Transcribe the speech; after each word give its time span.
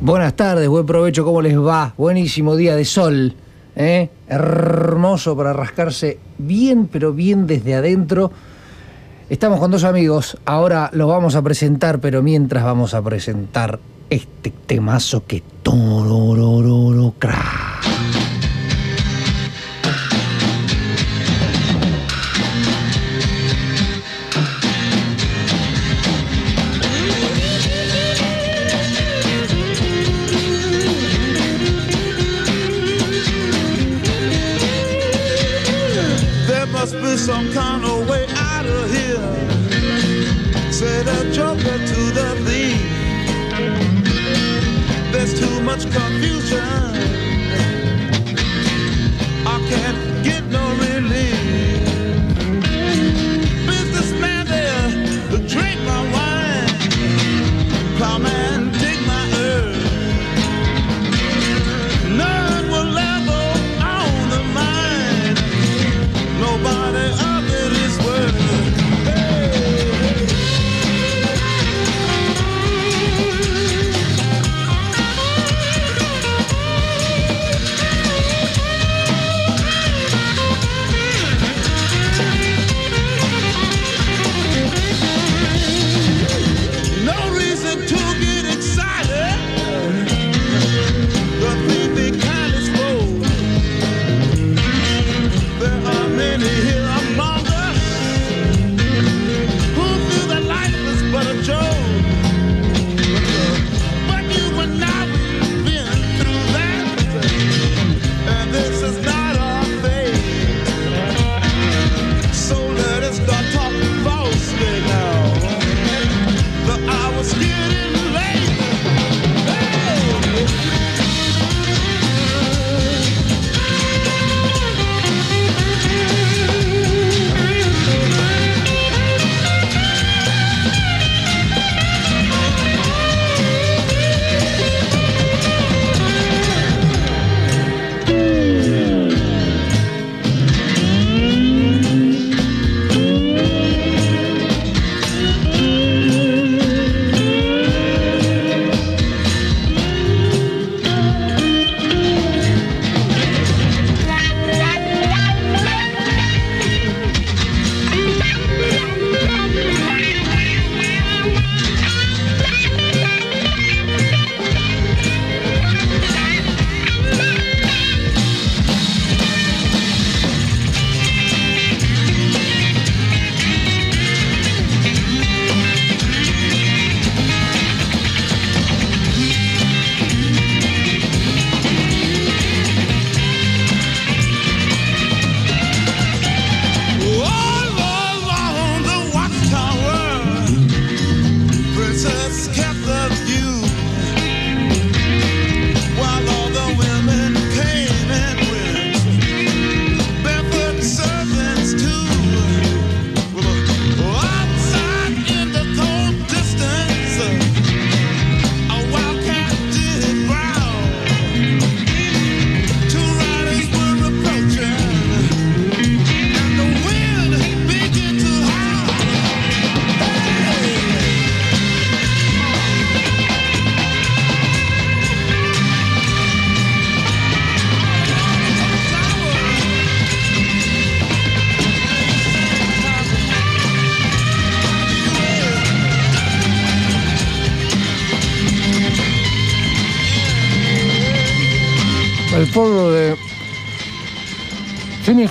Buenas 0.00 0.34
tardes, 0.34 0.68
buen 0.68 0.86
provecho, 0.86 1.24
¿cómo 1.24 1.42
les 1.42 1.58
va? 1.58 1.92
Buenísimo 1.98 2.54
día 2.54 2.76
de 2.76 2.84
sol, 2.84 3.34
¿eh? 3.74 4.08
hermoso 4.28 5.36
para 5.36 5.52
rascarse 5.52 6.20
bien, 6.38 6.86
pero 6.86 7.12
bien 7.12 7.48
desde 7.48 7.74
adentro. 7.74 8.30
Estamos 9.28 9.58
con 9.58 9.72
dos 9.72 9.82
amigos, 9.82 10.38
ahora 10.44 10.88
los 10.92 11.08
vamos 11.08 11.34
a 11.34 11.42
presentar, 11.42 11.98
pero 11.98 12.22
mientras 12.22 12.62
vamos 12.62 12.94
a 12.94 13.02
presentar 13.02 13.80
este 14.08 14.52
temazo 14.66 15.26
que 15.26 15.42
torororo 15.64 17.12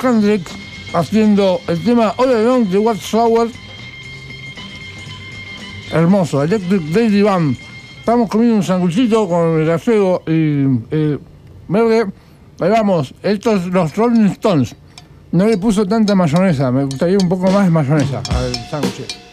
Hendrix 0.08 0.52
haciendo 0.94 1.60
el 1.68 1.84
tema 1.84 2.14
All 2.18 2.30
Along 2.30 2.70
the 2.70 2.78
Watchtower. 2.78 3.50
Hermoso, 5.92 6.44
Electric 6.44 6.82
Daily 6.84 7.22
Band. 7.22 7.58
Estamos 8.00 8.30
comiendo 8.30 8.56
un 8.58 8.64
sanguchito 8.64 9.28
con 9.28 9.60
el 9.60 9.68
gallego 9.68 10.24
y 10.28 10.32
el 10.32 11.20
verde. 11.68 12.12
Ahí 12.60 12.70
vamos, 12.70 13.14
estos 13.22 13.68
los 13.68 13.96
Rolling 13.96 14.28
Stones. 14.28 14.76
No 15.32 15.46
le 15.46 15.58
puso 15.58 15.86
tanta 15.86 16.16
mayonesa, 16.16 16.72
me 16.72 16.86
gustaría 16.86 17.18
un 17.18 17.28
poco 17.28 17.52
más 17.52 17.66
de 17.66 17.72
mayonesa 17.72 18.22
al 18.30 18.54
sándwich. 18.70 19.27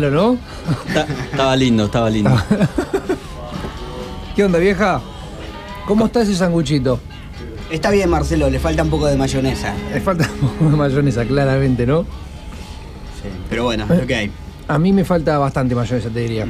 ¿No? 0.00 0.36
Ta- 0.92 1.06
Estaba 1.30 1.56
lindo, 1.56 1.86
estaba 1.86 2.10
lindo. 2.10 2.30
¿Qué 4.36 4.44
onda, 4.44 4.58
vieja? 4.58 5.00
¿Cómo 5.86 6.06
está 6.06 6.22
ese 6.22 6.34
sanguchito? 6.34 7.00
Está 7.70 7.90
bien, 7.90 8.08
Marcelo, 8.10 8.50
le 8.50 8.58
falta 8.60 8.82
un 8.82 8.90
poco 8.90 9.06
de 9.06 9.16
mayonesa. 9.16 9.74
Le 9.92 10.00
falta 10.00 10.28
un 10.42 10.48
poco 10.50 10.70
de 10.70 10.76
mayonesa, 10.76 11.24
claramente, 11.24 11.86
¿no? 11.86 12.02
Sí. 12.02 13.28
Pero 13.48 13.64
bueno, 13.64 13.86
lo 13.88 14.06
que 14.06 14.14
hay. 14.14 14.30
A 14.68 14.78
mí 14.78 14.92
me 14.92 15.04
falta 15.04 15.38
bastante 15.38 15.74
mayonesa, 15.74 16.10
te 16.10 16.20
diría. 16.20 16.46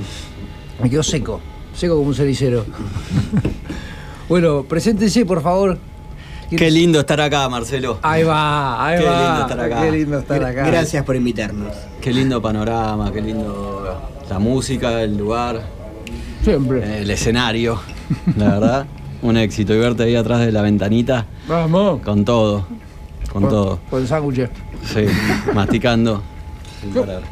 Me 0.82 0.90
quedó 0.90 1.02
seco, 1.02 1.40
seco 1.74 1.96
como 1.96 2.08
un 2.08 2.14
cenicero. 2.14 2.66
bueno, 4.28 4.64
preséntese, 4.64 5.24
por 5.24 5.42
favor. 5.42 5.78
Qué 6.50 6.70
lindo 6.70 7.00
estar 7.00 7.20
acá, 7.20 7.48
Marcelo. 7.48 7.98
Ahí 8.02 8.22
va, 8.22 8.86
ahí 8.86 8.98
Qué 9.00 9.04
va. 9.04 9.20
lindo 9.28 9.40
estar 9.42 9.60
acá. 9.60 9.82
Qué 9.82 9.90
lindo 9.92 10.18
estar 10.18 10.44
acá. 10.44 10.66
Gracias 10.66 11.04
por 11.04 11.16
invitarnos. 11.16 11.72
Qué 12.06 12.12
lindo 12.12 12.40
panorama, 12.40 13.10
qué 13.12 13.20
lindo 13.20 13.84
la 14.30 14.38
música, 14.38 15.02
el 15.02 15.18
lugar, 15.18 15.60
Siempre. 16.44 17.02
el 17.02 17.10
escenario. 17.10 17.80
La 18.36 18.44
verdad, 18.60 18.86
un 19.22 19.36
éxito. 19.36 19.74
Y 19.74 19.78
verte 19.78 20.04
ahí 20.04 20.14
atrás 20.14 20.38
de 20.38 20.52
la 20.52 20.62
ventanita 20.62 21.26
Vamos. 21.48 22.00
con 22.02 22.24
todo. 22.24 22.64
Con 23.32 23.48
todo. 23.48 23.80
Con 23.90 24.02
el 24.02 24.06
sándwich. 24.06 24.48
Sí, 24.84 25.04
masticando. 25.52 26.22
sin 26.80 26.90
parar. 26.94 27.22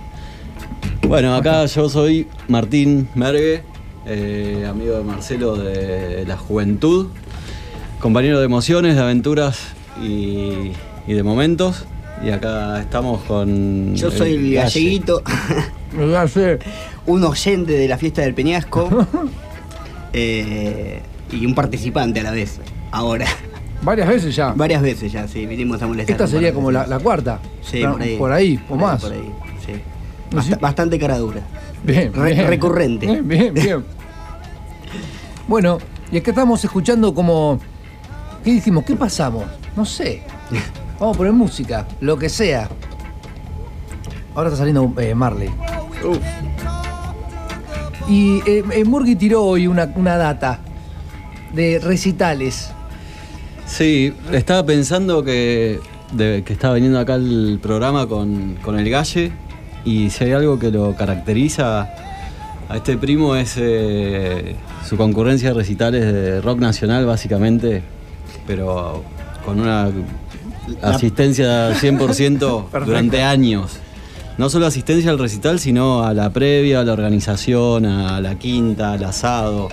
Bueno, 1.07 1.37
acá 1.37 1.67
yo 1.67 1.89
soy 1.89 2.27
Martín 2.49 3.09
Mergue, 3.15 3.63
eh, 4.07 4.67
amigo 4.69 4.97
de 4.97 5.05
Marcelo 5.05 5.55
de 5.55 6.25
la 6.27 6.37
juventud, 6.37 7.11
compañero 8.01 8.41
de 8.41 8.47
emociones, 8.47 8.97
de 8.97 9.03
aventuras 9.03 9.57
y, 10.03 10.73
y 11.07 11.13
de 11.13 11.23
momentos. 11.23 11.87
Y 12.25 12.31
acá 12.31 12.81
estamos 12.81 13.23
con. 13.25 13.95
Yo 13.95 14.11
soy 14.11 14.31
el 14.35 14.55
Galle. 14.55 14.55
galleguito, 14.55 15.23
sé. 16.29 16.59
un 17.07 17.23
oyente 17.25 17.73
de 17.73 17.87
la 17.87 17.99
fiesta 17.99 18.23
del 18.23 18.33
Peñasco 18.33 18.89
eh, 20.15 21.01
y 21.31 21.45
un 21.45 21.55
participante 21.55 22.21
a 22.21 22.23
la 22.23 22.31
vez. 22.31 22.61
Ahora, 22.91 23.27
Varias 23.83 24.09
veces 24.09 24.35
ya. 24.35 24.53
varias 24.55 24.81
veces 24.81 25.13
ya, 25.13 25.29
sí, 25.29 25.45
vinimos 25.45 25.83
a 25.83 25.87
molestar. 25.87 26.13
Esta 26.13 26.27
sería 26.27 26.55
como 26.55 26.71
la, 26.71 26.87
cuarta. 27.01 27.41
Sí, 27.61 27.83
No, 27.83 27.93
por 27.93 28.03
ahí. 28.03 28.17
Por 28.17 28.33
ahí, 28.33 28.61
o 28.65 28.69
Por 28.69 28.79
más. 28.79 29.03
Por 29.03 29.13
ahí, 29.13 29.31
sí. 29.67 30.55
Bastante 30.61 30.99
cara 30.99 31.19
dura. 31.19 31.43
Bien, 31.83 32.11
Re- 32.15 32.33
bien. 32.33 32.47
recurrente. 32.47 33.07
Bien, 33.07 33.29
bien, 33.29 33.53
bien. 33.53 33.85
bueno, 35.49 35.79
y 36.11 36.17
es 36.17 36.23
que 36.23 36.31
estamos 36.31 36.65
escuchando 36.65 37.13
como. 37.13 37.61
¿Qué 38.43 38.53
dijimos? 38.53 38.85
¿Qué 38.85 38.95
pasamos? 38.97 39.45
No 39.77 39.85
sé. 39.85 40.23
Vamos 40.99 41.17
a 41.17 41.19
poner 41.19 41.33
música, 41.33 41.87
lo 42.01 42.17
que 42.19 42.29
sea. 42.29 42.69
Ahora 44.35 44.49
está 44.49 44.59
saliendo 44.59 44.93
eh, 45.01 45.15
Marley. 45.15 45.51
Y 48.09 48.39
eh, 48.47 48.63
eh, 48.73 48.85
Murgui 48.85 49.17
tiró 49.17 49.43
hoy 49.45 49.67
una, 49.67 49.91
una 49.97 50.17
data 50.17 50.61
de 51.53 51.79
recitales. 51.83 52.71
Sí, 53.67 54.13
estaba 54.33 54.65
pensando 54.67 55.25
que, 55.25 55.81
de- 56.13 56.43
que 56.45 56.53
estaba 56.53 56.75
viniendo 56.75 56.99
acá 56.99 57.15
el 57.15 57.59
programa 57.63 58.07
con, 58.07 58.57
con 58.63 58.79
el 58.79 58.89
Galle 58.91 59.33
y 59.85 60.11
si 60.11 60.25
hay 60.25 60.33
algo 60.33 60.59
que 60.59 60.71
lo 60.71 60.95
caracteriza 60.95 61.89
a 62.69 62.77
este 62.77 62.97
primo 62.99 63.37
es 63.37 63.55
eh, 63.57 64.57
su 64.85 64.97
concurrencia 64.97 65.51
de 65.51 65.55
recitales 65.55 66.05
de 66.13 66.41
rock 66.41 66.59
nacional 66.59 67.07
básicamente, 67.07 67.83
pero 68.47 69.03
con 69.47 69.61
una 69.61 69.91
asistencia 70.83 71.73
100% 71.75 72.85
durante 72.87 73.23
años. 73.23 73.79
No 74.37 74.51
solo 74.51 74.67
asistencia 74.67 75.11
al 75.11 75.19
recital, 75.19 75.61
sino 75.61 76.03
a 76.03 76.13
la 76.13 76.31
previa, 76.31 76.81
a 76.81 76.85
la 76.85 76.93
organización, 76.93 77.87
a 77.87 78.21
la 78.21 78.37
quinta, 78.37 78.93
al 78.93 79.05
asado, 79.05 79.69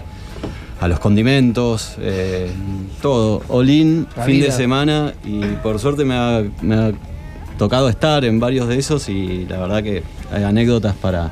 a 0.79 0.87
los 0.87 0.99
condimentos, 0.99 1.95
eh, 1.99 2.51
todo. 3.01 3.41
All-in, 3.49 4.07
La 4.15 4.23
fin 4.23 4.41
de 4.41 4.51
semana 4.51 5.13
y 5.23 5.39
por 5.63 5.79
suerte 5.79 6.05
me 6.05 6.15
ha, 6.15 6.43
me 6.61 6.75
ha 6.75 6.91
tocado 7.57 7.89
estar 7.89 8.25
en 8.25 8.39
varios 8.39 8.67
de 8.67 8.77
esos 8.77 9.09
y 9.09 9.45
la 9.45 9.59
verdad 9.59 9.83
que 9.83 10.03
hay 10.31 10.43
anécdotas 10.43 10.95
para, 10.95 11.31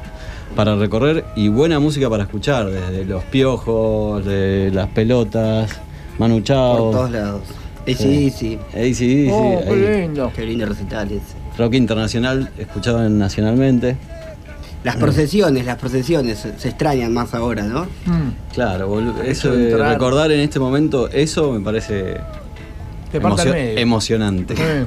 para 0.56 0.76
recorrer 0.76 1.26
y 1.36 1.48
buena 1.48 1.80
música 1.80 2.10
para 2.10 2.24
escuchar, 2.24 2.70
desde 2.70 3.06
los 3.06 3.24
piojos, 3.26 4.24
de 4.26 4.72
las 4.74 4.88
pelotas, 4.90 5.72
Manu 6.18 6.42
Chao. 6.42 6.78
Por 6.78 6.92
todos 6.92 7.12
lados. 7.12 7.42
Eh, 7.92 7.96
Sí. 7.98 8.30
sí, 8.32 8.32
sí. 8.32 8.60
Ahí 8.78 8.94
sí, 8.94 9.26
sí, 9.26 9.30
oh, 9.32 9.60
ahí. 9.60 9.66
qué 9.68 10.02
lindo. 10.02 10.32
Qué 10.36 10.46
lindo 10.46 10.66
recitales. 10.66 11.22
Rock 11.58 11.74
internacional, 11.76 12.50
escuchado 12.58 13.06
en- 13.06 13.18
nacionalmente. 13.20 13.98
Las 14.84 14.96
procesiones, 14.96 15.66
las 15.66 15.76
procesiones 15.78 16.48
se 16.58 16.70
extrañan 16.70 17.14
más 17.14 17.34
ahora, 17.34 17.64
¿no? 17.64 17.84
Mm, 18.06 18.54
Claro, 18.54 19.22
eso 19.24 19.52
de 19.52 19.76
recordar 19.78 20.32
en 20.32 20.40
este 20.40 20.58
momento, 20.60 21.10
eso 21.10 21.52
me 21.52 21.60
parece 21.60 22.16
te 23.12 23.20
parte 23.20 23.42
al 23.42 23.48
emocio- 23.48 23.52
medio. 23.54 23.78
emocionante. 23.80 24.54
Eh, 24.58 24.86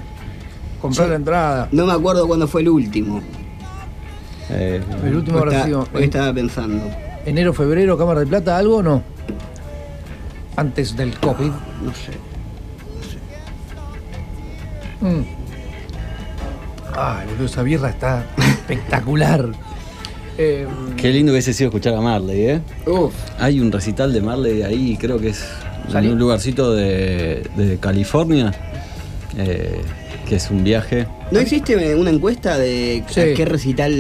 comprar 0.81 1.09
la 1.11 1.17
entrada. 1.17 1.69
No 1.73 1.85
me 1.87 1.93
acuerdo 1.93 2.27
cuándo 2.27 2.49
fue 2.49 2.63
el 2.63 2.71
último. 2.71 3.21
Eh, 4.49 4.81
El 5.05 5.17
último 5.17 5.37
Hoy 5.37 5.43
habrá 5.43 5.53
está- 5.57 5.67
sido 5.67 5.81
hoy 5.81 5.89
en 5.99 6.05
estaba 6.05 6.33
pensando. 6.33 6.85
enero, 7.27 7.53
febrero, 7.53 7.99
Cámara 7.99 8.21
de 8.21 8.27
Plata, 8.27 8.57
¿algo 8.57 8.77
o 8.77 8.83
no? 8.83 9.03
Antes 10.57 10.97
del 10.97 11.19
COVID. 11.19 11.51
No 11.85 11.93
sé. 11.95 12.13
Mm. 15.03 15.23
Ay, 16.95 17.27
boludo, 17.27 17.47
esa 17.47 17.63
birra 17.63 17.89
está 17.91 18.25
espectacular. 18.39 19.49
Eh, 20.39 20.67
Qué 20.97 21.11
lindo 21.11 21.33
hubiese 21.33 21.53
sido 21.53 21.69
escuchar 21.69 21.95
a 21.95 22.01
Marley, 22.01 22.41
¿eh? 22.47 22.61
Uf. 22.87 23.13
Hay 23.39 23.61
un 23.61 23.71
recital 23.71 24.13
de 24.13 24.21
Marley 24.23 24.63
ahí, 24.63 24.97
creo 24.99 25.19
que 25.19 25.29
es 25.31 25.45
Salí. 25.91 26.07
en 26.07 26.15
un 26.15 26.19
lugarcito 26.19 26.73
de, 26.75 27.47
de 27.57 27.77
California, 27.79 28.53
eh, 29.37 29.81
que 30.29 30.37
es 30.37 30.51
un 30.51 30.65
viaje. 30.65 31.07
¿No 31.31 31.39
existe 31.39 31.95
una 31.97 32.11
encuesta 32.11 32.57
de 32.59 33.05
Sí. 33.09 33.21
a 33.21 33.35
qué 33.35 33.45
recital 33.45 33.93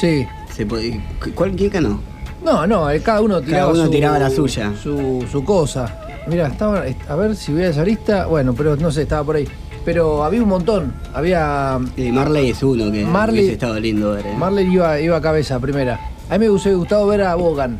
sí. 0.00 0.26
se 0.54 0.64
puede. 0.66 1.00
¿Cuál 1.34 1.52
quién 1.52 1.70
ganó? 1.70 2.00
No, 2.44 2.66
no, 2.66 2.90
eh, 2.90 3.00
cada 3.00 3.20
uno 3.20 3.40
tiraba, 3.40 3.72
uno 3.72 3.84
su, 3.84 3.90
tiraba 3.90 4.18
la 4.18 4.30
suya. 4.30 4.72
Su, 4.82 5.24
su 5.30 5.44
cosa. 5.44 6.00
Mira, 6.26 6.48
estaba. 6.48 6.84
A 7.08 7.14
ver 7.16 7.36
si 7.36 7.52
voy 7.52 7.62
a 7.62 7.68
esa 7.68 7.84
lista. 7.84 8.26
Bueno, 8.26 8.52
pero 8.54 8.74
no 8.76 8.90
sé, 8.90 9.02
estaba 9.02 9.22
por 9.24 9.36
ahí. 9.36 9.46
Pero 9.84 10.22
había 10.24 10.42
un 10.42 10.48
montón. 10.48 10.92
Había. 11.12 11.78
Eh, 11.96 12.12
Marley 12.12 12.50
es 12.50 12.62
uno 12.62 12.90
que 12.92 13.04
Marley- 13.04 13.40
hubiese 13.40 13.52
estado 13.54 13.80
lindo 13.80 14.12
ver. 14.12 14.26
¿eh? 14.26 14.34
Marley 14.36 14.72
iba, 14.72 15.00
iba 15.00 15.16
a 15.16 15.20
cabeza 15.20 15.58
primera. 15.58 15.98
A 16.30 16.34
mí 16.34 16.44
me 16.44 16.50
hubiese 16.50 16.74
gustado 16.74 17.06
ver 17.08 17.22
a 17.22 17.34
Bogan. 17.34 17.78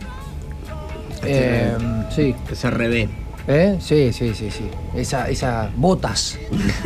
Eh, 1.25 1.77
sí. 2.15 2.35
Que 2.49 2.55
se 2.57 2.71
revé. 2.71 3.09
¿Eh? 3.49 3.77
Sí, 3.81 4.13
sí, 4.13 4.35
sí, 4.35 4.51
sí. 4.51 4.65
Esa, 4.95 5.29
esa 5.29 5.69
botas, 5.77 6.39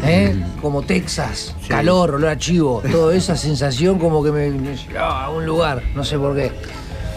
¿eh? 0.03 0.35
Como 0.63 0.83
Texas, 0.83 1.55
Sí. 1.61 1.69
calor, 1.69 2.15
olor 2.15 2.31
a 2.31 2.39
chivo, 2.39 2.83
toda 2.91 3.15
esa 3.15 3.37
sensación 3.37 3.99
como 3.99 4.23
que 4.25 4.33
me, 4.33 4.49
me 4.51 4.75
llevaba 4.75 5.25
a 5.27 5.31
un 5.31 5.45
lugar, 5.45 5.83
no 5.95 6.03
sé 6.03 6.19
por 6.19 6.35
qué. 6.35 6.51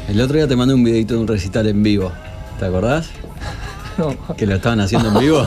El 0.10 0.20
otro 0.20 0.36
día 0.36 0.48
te 0.48 0.58
mandé 0.58 0.74
un 0.74 0.84
videito 0.84 1.14
de 1.14 1.22
un 1.22 1.28
recital 1.28 1.68
en 1.68 1.82
vivo. 1.84 2.12
¿Te 2.60 2.66
acordás? 2.66 3.10
No. 4.00 4.36
Que 4.36 4.46
lo 4.48 4.56
estaban 4.56 4.80
haciendo 4.80 5.10
en 5.10 5.20
vivo. 5.20 5.46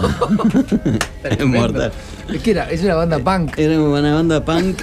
es 1.25 1.45
mortal. 1.47 1.93
Es 2.33 2.43
que 2.43 2.51
era, 2.53 2.71
es 2.71 2.83
una 2.83 2.95
banda 2.95 3.19
punk. 3.19 3.59
Era 3.59 3.81
una 3.81 4.15
banda 4.15 4.45
punk 4.45 4.81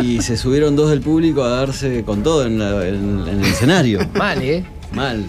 y 0.00 0.20
se 0.22 0.36
subieron 0.36 0.74
dos 0.76 0.90
del 0.90 1.00
público 1.00 1.42
a 1.44 1.48
darse 1.50 2.02
con 2.04 2.22
todo 2.22 2.44
en, 2.46 2.58
la- 2.58 2.86
en- 2.86 3.24
en 3.28 3.40
el 3.40 3.44
escenario. 3.44 4.00
Mal, 4.14 4.42
¿eh? 4.42 4.64
Mal. 4.92 5.24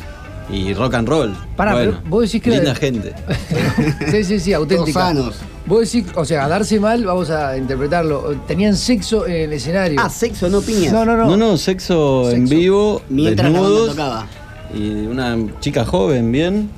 Y 0.51 0.73
rock 0.73 0.95
and 0.95 1.07
roll. 1.07 1.35
Pará, 1.55 1.73
bueno, 1.73 1.91
pero 1.99 2.09
vos 2.09 2.23
decís 2.23 2.41
que 2.41 2.49
linda 2.49 2.73
de- 2.73 2.79
gente. 2.79 3.13
sí, 4.11 4.23
sí, 4.23 4.39
sí, 4.39 4.53
auténtica. 4.53 4.99
Todos 4.99 5.05
sanos. 5.15 5.35
Vos 5.67 5.81
decís, 5.91 6.09
o 6.15 6.25
sea, 6.25 6.45
a 6.45 6.47
darse 6.47 6.79
mal, 6.79 7.05
vamos 7.05 7.29
a 7.29 7.55
interpretarlo. 7.55 8.35
Tenían 8.47 8.75
sexo 8.75 9.27
en 9.27 9.33
el 9.43 9.53
escenario. 9.53 10.01
Ah, 10.03 10.09
sexo, 10.09 10.49
no 10.49 10.61
piñas. 10.61 10.91
no, 10.91 11.05
no, 11.05 11.15
no. 11.15 11.27
No, 11.27 11.37
no, 11.37 11.57
sexo, 11.57 12.31
en 12.31 12.49
vivo, 12.49 13.03
Mientras 13.09 13.51
la 13.51 13.59
banda 13.59 13.69
desnudos. 13.69 13.95
tocaba. 13.95 14.27
Y 14.73 14.89
una 15.05 15.37
chica 15.59 15.85
joven, 15.85 16.31
bien. 16.31 16.69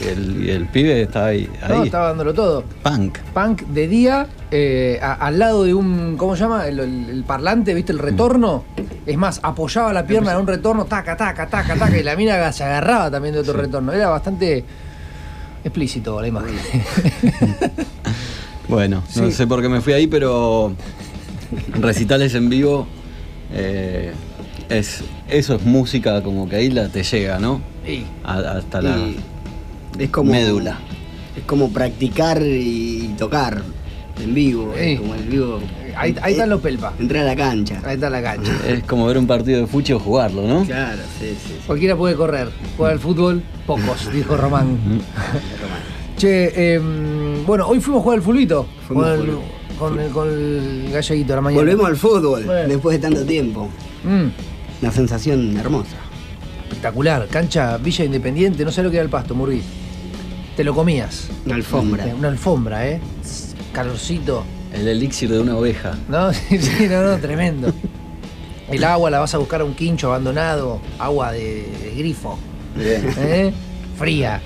Y 0.00 0.08
el, 0.08 0.48
el 0.48 0.66
pibe 0.66 1.02
está 1.02 1.26
ahí. 1.26 1.48
No, 1.68 1.84
estaba 1.84 2.08
dándolo 2.08 2.34
todo. 2.34 2.64
Punk. 2.82 3.18
Punk 3.32 3.62
de 3.62 3.86
día, 3.86 4.26
eh, 4.50 4.98
a- 5.00 5.12
al 5.14 5.38
lado 5.38 5.62
de 5.64 5.72
un, 5.74 6.16
¿cómo 6.16 6.34
se 6.34 6.42
llama? 6.42 6.66
El, 6.66 6.80
el- 6.80 7.10
el 7.10 7.24
parlante, 7.24 7.74
¿viste? 7.74 7.92
El 7.92 8.00
retorno. 8.00 8.64
Es 9.06 9.16
más, 9.16 9.38
apoyaba 9.42 9.92
la 9.92 10.04
pierna 10.06 10.32
en 10.32 10.38
un 10.38 10.46
retorno, 10.46 10.84
taca, 10.86 11.16
taca, 11.16 11.46
taca, 11.46 11.76
taca, 11.76 11.96
y 11.96 12.02
la 12.02 12.16
mina 12.16 12.50
se 12.52 12.64
agarraba 12.64 13.10
también 13.10 13.34
de 13.34 13.40
otro 13.40 13.52
retorno. 13.54 13.92
Era 13.92 14.08
bastante 14.08 14.64
explícito 15.62 16.20
la 16.20 16.26
imagen. 16.28 16.54
Bueno, 18.68 19.02
no 19.16 19.26
Sí. 19.26 19.32
sé 19.32 19.46
por 19.46 19.60
qué 19.60 19.68
me 19.68 19.80
fui 19.82 19.92
ahí, 19.92 20.06
pero 20.06 20.72
recitales 21.74 22.34
en 22.34 22.48
vivo, 22.48 22.86
eh, 23.52 24.12
es, 24.70 25.04
eso 25.28 25.56
es 25.56 25.62
música 25.62 26.22
como 26.22 26.48
que 26.48 26.56
ahí 26.56 26.70
la 26.70 26.88
te 26.88 27.02
llega, 27.02 27.38
¿no? 27.38 27.60
A- 28.24 28.38
hasta 28.38 28.80
la 28.80 28.96
Y 28.96 29.18
es 29.98 30.10
como. 30.10 30.30
médula. 30.32 30.78
Es 31.36 31.42
como 31.44 31.70
practicar 31.72 32.40
y 32.42 33.14
tocar 33.18 33.62
en 34.22 34.34
vivo. 34.34 34.72
Sí. 34.76 34.92
es 34.92 35.00
Como 35.00 35.14
en 35.14 35.28
vivo. 35.30 35.60
Ahí, 35.96 36.14
ahí 36.22 36.32
están 36.32 36.50
los 36.50 36.60
pelpa. 36.60 36.92
Entrar 36.98 37.22
a 37.22 37.26
la 37.26 37.36
cancha. 37.36 37.80
Ahí 37.84 37.94
está 37.94 38.10
la 38.10 38.22
cancha. 38.22 38.52
Es 38.68 38.82
como 38.84 39.06
ver 39.06 39.18
un 39.18 39.26
partido 39.26 39.60
de 39.60 39.66
fuchi 39.66 39.92
o 39.92 39.98
jugarlo, 40.00 40.42
¿no? 40.46 40.64
Claro, 40.64 41.02
sí, 41.20 41.28
sí. 41.30 41.36
sí. 41.48 41.54
Cualquiera 41.66 41.96
puede 41.96 42.14
correr. 42.16 42.48
Jugar 42.76 42.92
al 42.92 42.98
fútbol, 43.00 43.42
pocos, 43.66 44.10
dijo 44.12 44.36
Román. 44.36 44.78
che, 46.16 46.74
em, 46.74 47.44
bueno, 47.46 47.66
hoy 47.68 47.80
fuimos 47.80 48.00
a 48.00 48.02
jugar 48.04 48.18
al 48.18 48.24
fulbito. 48.24 48.66
Fuimos 48.86 49.06
Con 49.06 49.20
el, 49.20 49.36
con, 49.78 50.00
el, 50.00 50.10
con 50.10 50.28
el 50.28 50.90
galleguito 50.92 51.32
a 51.32 51.36
la 51.36 51.42
mañana. 51.42 51.60
Volvemos 51.62 51.86
al 51.86 51.96
fútbol 51.96 52.44
Bueno. 52.44 52.68
después 52.68 52.96
de 53.00 53.02
tanto 53.08 53.24
tiempo. 53.24 53.68
Mm, 54.04 54.82
Una 54.82 54.92
sensación 54.92 55.56
hermosa. 55.56 55.96
espectacular. 56.68 57.26
Cancha 57.28 57.76
Villa 57.78 58.04
Independiente, 58.04 58.64
no 58.64 58.70
sé 58.72 58.82
lo 58.82 58.90
que 58.90 58.96
era 58.96 59.04
el 59.04 59.10
pasto, 59.10 59.34
Murgui. 59.34 59.62
Te 60.56 60.62
lo 60.62 60.74
comías. 60.74 61.28
Una 61.46 61.56
alfombra. 61.56 62.04
Una 62.16 62.28
alfombra, 62.28 62.88
¿eh? 62.88 63.00
Calorcito. 63.72 64.44
El 64.72 64.86
elixir 64.86 65.30
de 65.30 65.40
una 65.40 65.56
oveja. 65.56 65.96
No, 66.08 66.32
sí, 66.32 66.58
sí, 66.58 66.86
no, 66.88 67.02
no, 67.02 67.18
tremendo. 67.18 67.72
El 68.68 68.84
agua 68.84 69.10
la 69.10 69.18
vas 69.18 69.34
a 69.34 69.38
buscar 69.38 69.60
a 69.60 69.64
un 69.64 69.74
quincho 69.74 70.08
abandonado, 70.08 70.80
agua 70.98 71.32
de, 71.32 71.66
de 71.82 71.94
grifo, 71.96 72.38
Bien. 72.76 73.14
¿eh? 73.18 73.52
fría. 73.98 74.40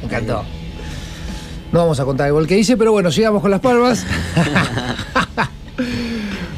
Me 0.00 0.06
encantó. 0.06 0.44
No 1.72 1.80
vamos 1.80 1.98
a 2.00 2.04
contar 2.04 2.26
el 2.28 2.32
gol 2.32 2.46
que 2.46 2.58
hice, 2.58 2.76
pero 2.76 2.92
bueno, 2.92 3.10
sigamos 3.10 3.42
con 3.42 3.50
las 3.50 3.60
palmas. 3.60 4.04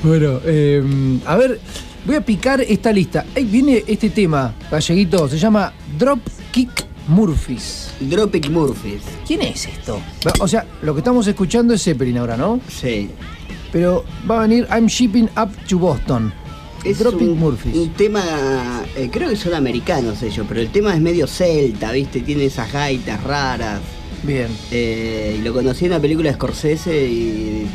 bueno, 0.02 0.40
eh, 0.44 0.82
a 1.26 1.36
ver, 1.36 1.60
voy 2.04 2.16
a 2.16 2.20
picar 2.20 2.60
esta 2.60 2.92
lista. 2.92 3.24
Ahí 3.36 3.44
viene 3.44 3.84
este 3.86 4.10
tema, 4.10 4.52
galleguito, 4.70 5.28
se 5.28 5.38
llama 5.38 5.72
Drop 5.98 6.20
Kick 6.50 6.86
Murphys. 7.08 7.90
Dropic 8.00 8.48
Murphys. 8.50 9.02
¿Quién 9.26 9.42
es 9.42 9.66
esto? 9.66 10.00
O 10.40 10.48
sea, 10.48 10.66
lo 10.82 10.94
que 10.94 11.00
estamos 11.00 11.26
escuchando 11.26 11.74
es 11.74 11.82
Zeppelin 11.82 12.18
ahora, 12.18 12.36
¿no? 12.36 12.60
Sí. 12.68 13.10
Pero 13.72 14.04
va 14.30 14.38
a 14.38 14.46
venir 14.46 14.66
I'm 14.70 14.86
Shipping 14.86 15.28
Up 15.36 15.50
to 15.68 15.78
Boston. 15.78 16.32
Es 16.84 16.98
Dropping 16.98 17.30
un, 17.30 17.38
Murphys. 17.38 17.76
un 17.76 17.90
tema, 17.90 18.82
eh, 18.96 19.08
creo 19.12 19.28
que 19.30 19.36
son 19.36 19.54
americanos 19.54 20.20
ellos, 20.22 20.44
pero 20.48 20.60
el 20.60 20.68
tema 20.70 20.92
es 20.94 21.00
medio 21.00 21.26
celta, 21.28 21.92
¿viste? 21.92 22.20
Tiene 22.20 22.46
esas 22.46 22.72
gaitas 22.72 23.22
raras. 23.22 23.80
Bien. 24.24 24.48
Eh, 24.70 25.36
y 25.38 25.42
lo 25.42 25.52
conocí 25.52 25.84
en 25.86 25.92
una 25.92 26.00
película 26.00 26.28
de 26.30 26.34
Scorsese 26.34 27.06
y 27.06 27.66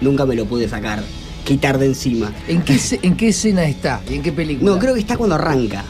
nunca 0.00 0.26
me 0.26 0.36
lo 0.36 0.46
pude 0.46 0.68
sacar, 0.68 1.02
quitar 1.44 1.78
de 1.78 1.86
encima. 1.86 2.32
¿En 2.46 2.62
qué, 2.62 2.78
¿En 3.02 3.16
qué 3.16 3.28
escena 3.28 3.64
está? 3.64 4.00
¿Y 4.08 4.14
en 4.14 4.22
qué 4.22 4.32
película? 4.32 4.70
No, 4.70 4.78
creo 4.78 4.94
que 4.94 5.00
está 5.00 5.16
cuando 5.16 5.34
arranca. 5.34 5.84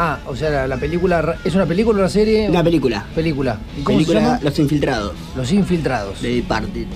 Ah, 0.00 0.18
o 0.26 0.36
sea, 0.36 0.50
la, 0.50 0.68
la 0.68 0.76
película. 0.76 1.36
¿Es 1.44 1.54
una 1.56 1.66
película 1.66 1.98
o 1.98 2.00
una 2.02 2.08
serie? 2.08 2.48
Una 2.48 2.62
película. 2.62 3.04
Película. 3.14 3.58
¿Y 3.76 3.82
cómo 3.82 3.98
película 3.98 4.20
se 4.20 4.26
llama? 4.26 4.40
Los 4.42 4.58
Infiltrados, 4.60 5.12
Los 5.36 5.52
Infiltrados. 5.52 6.22
de 6.22 6.34
Departed. 6.36 6.86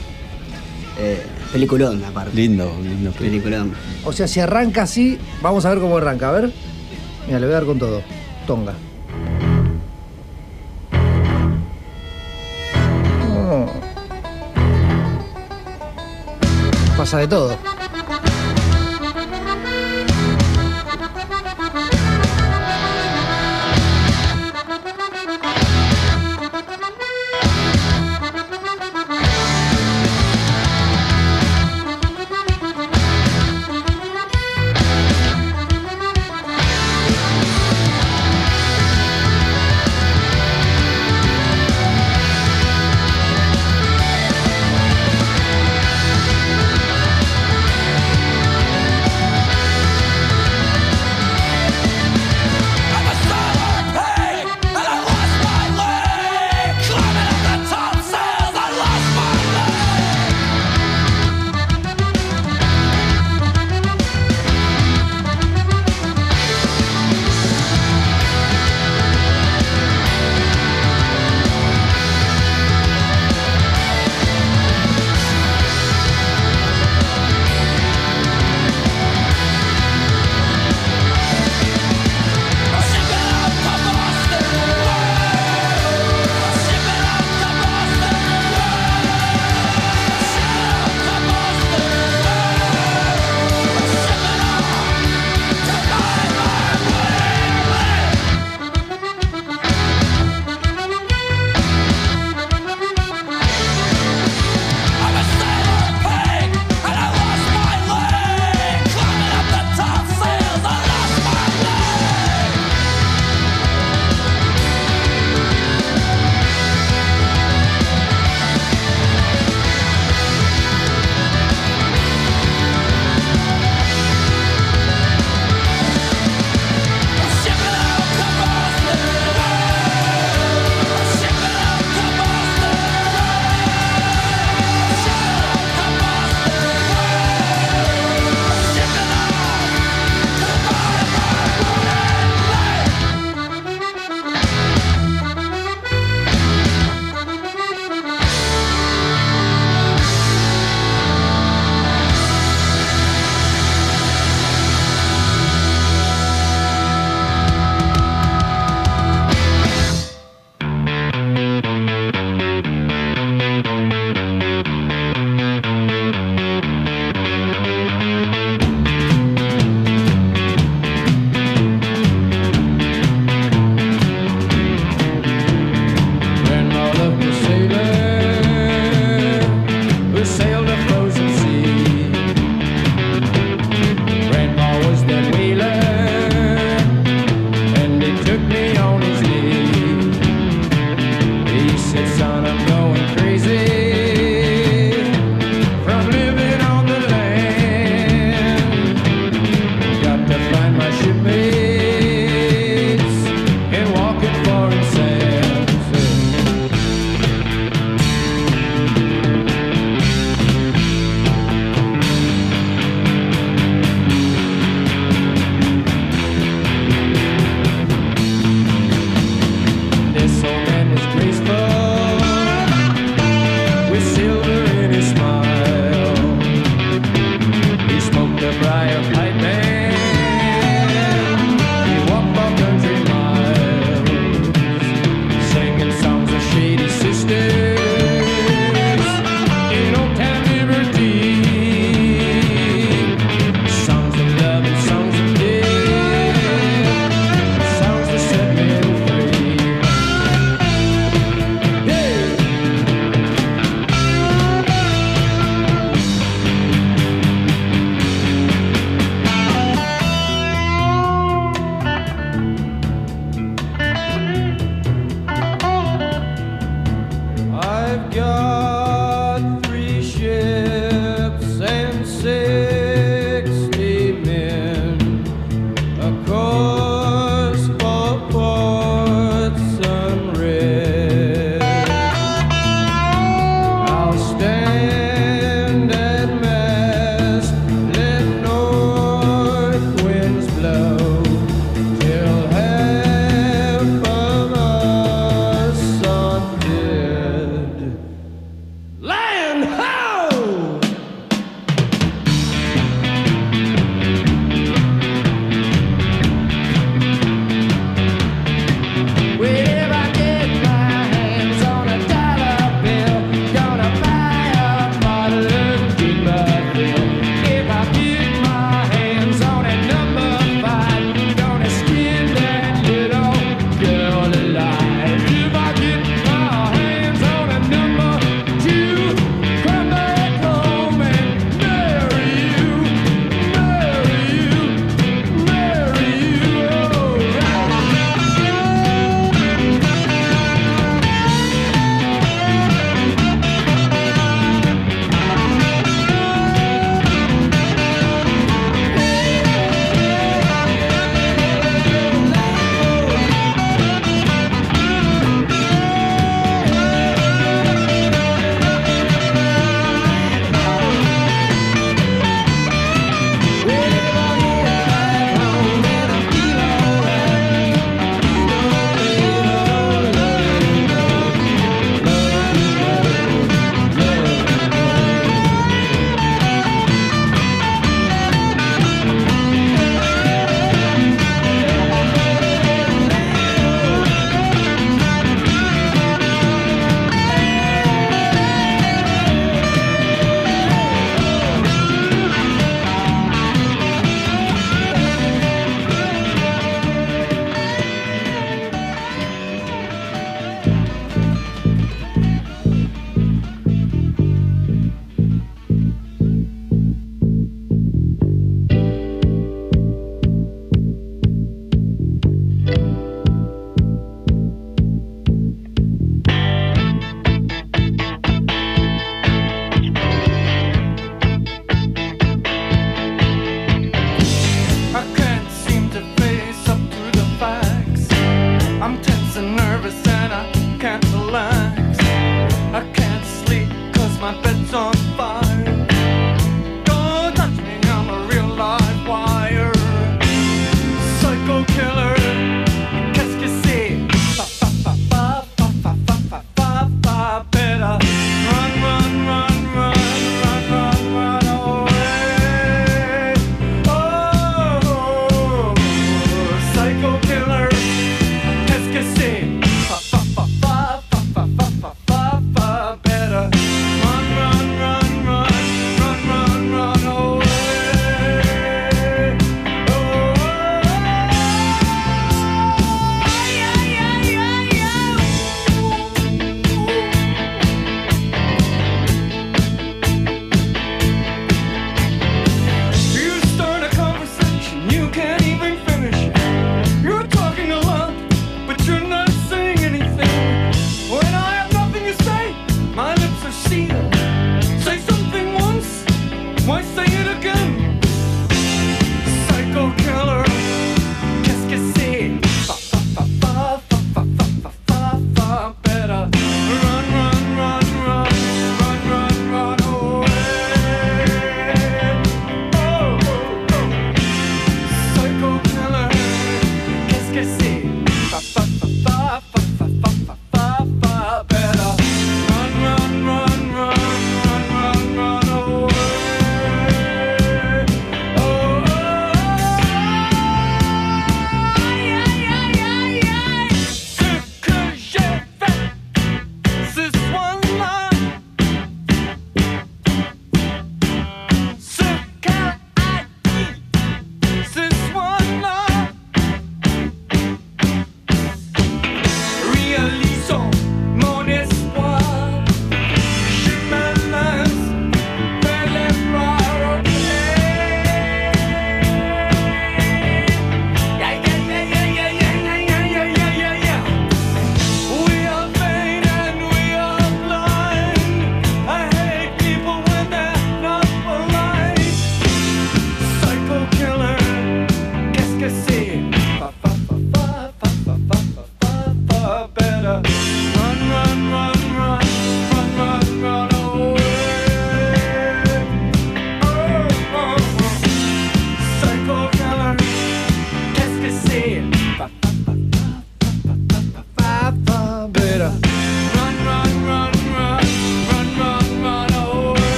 Eh, 1.00 1.23
peliculón, 1.52 2.04
aparte. 2.04 2.37
Lindo, 2.37 2.73
lindo. 2.80 3.11
Peliculón. 3.12 3.73
O 4.04 4.12
sea, 4.12 4.28
si 4.28 4.38
arranca 4.38 4.82
así, 4.82 5.18
vamos 5.42 5.64
a 5.64 5.71
ver 5.71 5.80
cómo 5.80 5.97
arranca. 5.97 6.28
A 6.28 6.32
ver. 6.32 6.52
Mira, 7.26 7.40
le 7.40 7.47
voy 7.47 7.52
a 7.54 7.56
dar 7.59 7.64
con 7.66 7.78
todo. 7.80 8.02
Tonga. 8.47 8.75
Oh. 13.50 13.66
Pasa 16.97 17.18
de 17.18 17.26
todo. 17.26 17.56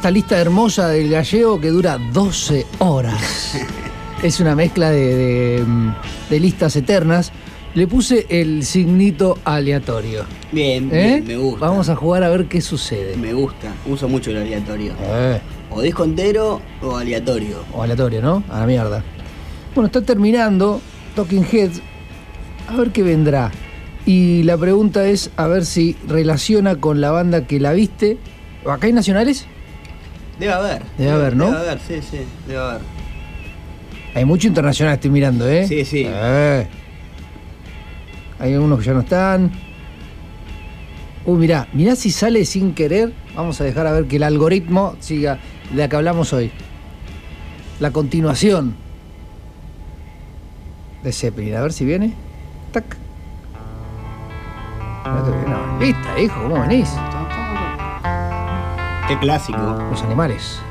Esta 0.00 0.10
lista 0.10 0.40
hermosa 0.40 0.88
del 0.88 1.10
gallego 1.10 1.60
que 1.60 1.68
dura 1.68 1.98
12 1.98 2.64
horas. 2.78 3.54
es 4.22 4.40
una 4.40 4.54
mezcla 4.56 4.88
de, 4.88 5.14
de, 5.14 5.64
de 6.30 6.40
listas 6.40 6.74
eternas. 6.74 7.32
Le 7.74 7.86
puse 7.86 8.24
el 8.30 8.64
signito 8.64 9.36
aleatorio. 9.44 10.24
Bien, 10.52 10.88
¿eh? 10.90 11.20
bien, 11.22 11.26
me 11.26 11.36
gusta. 11.36 11.66
Vamos 11.66 11.90
a 11.90 11.96
jugar 11.96 12.24
a 12.24 12.30
ver 12.30 12.46
qué 12.46 12.62
sucede. 12.62 13.14
Me 13.18 13.34
gusta. 13.34 13.74
Uso 13.86 14.08
mucho 14.08 14.30
el 14.30 14.38
aleatorio. 14.38 14.94
Eh, 15.02 15.38
O 15.68 15.82
disco 15.82 16.04
entero 16.04 16.62
o 16.80 16.96
aleatorio. 16.96 17.58
o 17.74 17.82
aleatorio, 17.82 18.22
¿no? 18.22 18.42
A 18.48 18.60
la 18.60 18.66
mierda. 18.66 19.04
Bueno, 19.74 19.88
está 19.88 20.00
terminando 20.00 20.80
Talking 21.14 21.44
Heads. 21.44 21.82
A 22.68 22.76
ver 22.78 22.90
qué 22.90 23.02
vendrá. 23.02 23.50
Y 24.06 24.44
la 24.44 24.56
pregunta 24.56 25.04
es 25.04 25.30
a 25.36 25.46
ver 25.46 25.66
si 25.66 25.94
relaciona 26.08 26.76
con 26.76 27.02
la 27.02 27.10
banda 27.10 27.46
que 27.46 27.60
la 27.60 27.74
viste. 27.74 28.16
¿Acá 28.64 28.86
hay 28.86 28.94
nacionales? 28.94 29.46
Debe 30.40 30.52
haber. 30.54 30.82
Debe 30.96 31.10
haber, 31.10 31.36
¿no? 31.36 31.50
Debe 31.50 31.58
haber, 31.58 31.80
sí, 31.80 32.00
sí. 32.00 32.20
Debe 32.46 32.58
haber. 32.58 32.80
Hay 34.14 34.24
mucho 34.24 34.48
internacional, 34.48 34.94
estoy 34.94 35.10
mirando, 35.10 35.46
¿eh? 35.46 35.66
Sí, 35.66 35.84
sí. 35.84 36.04
Eh. 36.06 36.66
Hay 38.38 38.54
algunos 38.54 38.78
que 38.78 38.86
ya 38.86 38.94
no 38.94 39.00
están. 39.00 39.52
Uy, 41.26 41.38
mirá, 41.38 41.68
mirá 41.74 41.94
si 41.94 42.10
sale 42.10 42.46
sin 42.46 42.74
querer. 42.74 43.12
Vamos 43.36 43.60
a 43.60 43.64
dejar 43.64 43.86
a 43.86 43.92
ver 43.92 44.06
que 44.06 44.16
el 44.16 44.22
algoritmo 44.22 44.96
siga 45.00 45.38
de 45.70 45.76
la 45.76 45.88
que 45.90 45.96
hablamos 45.96 46.32
hoy. 46.32 46.50
La 47.78 47.90
continuación 47.90 48.74
de 51.04 51.12
Zeppelin. 51.12 51.54
A 51.54 51.60
ver 51.60 51.74
si 51.74 51.84
viene. 51.84 52.14
Tac. 52.72 52.96
No 55.04 55.22
te 55.22 55.30
no, 55.50 55.78
Vista, 55.78 56.18
hijo, 56.18 56.42
¿cómo 56.42 56.60
venís? 56.62 56.88
Clásico. 59.18 59.58
Los 59.90 60.02
animales. 60.02 60.62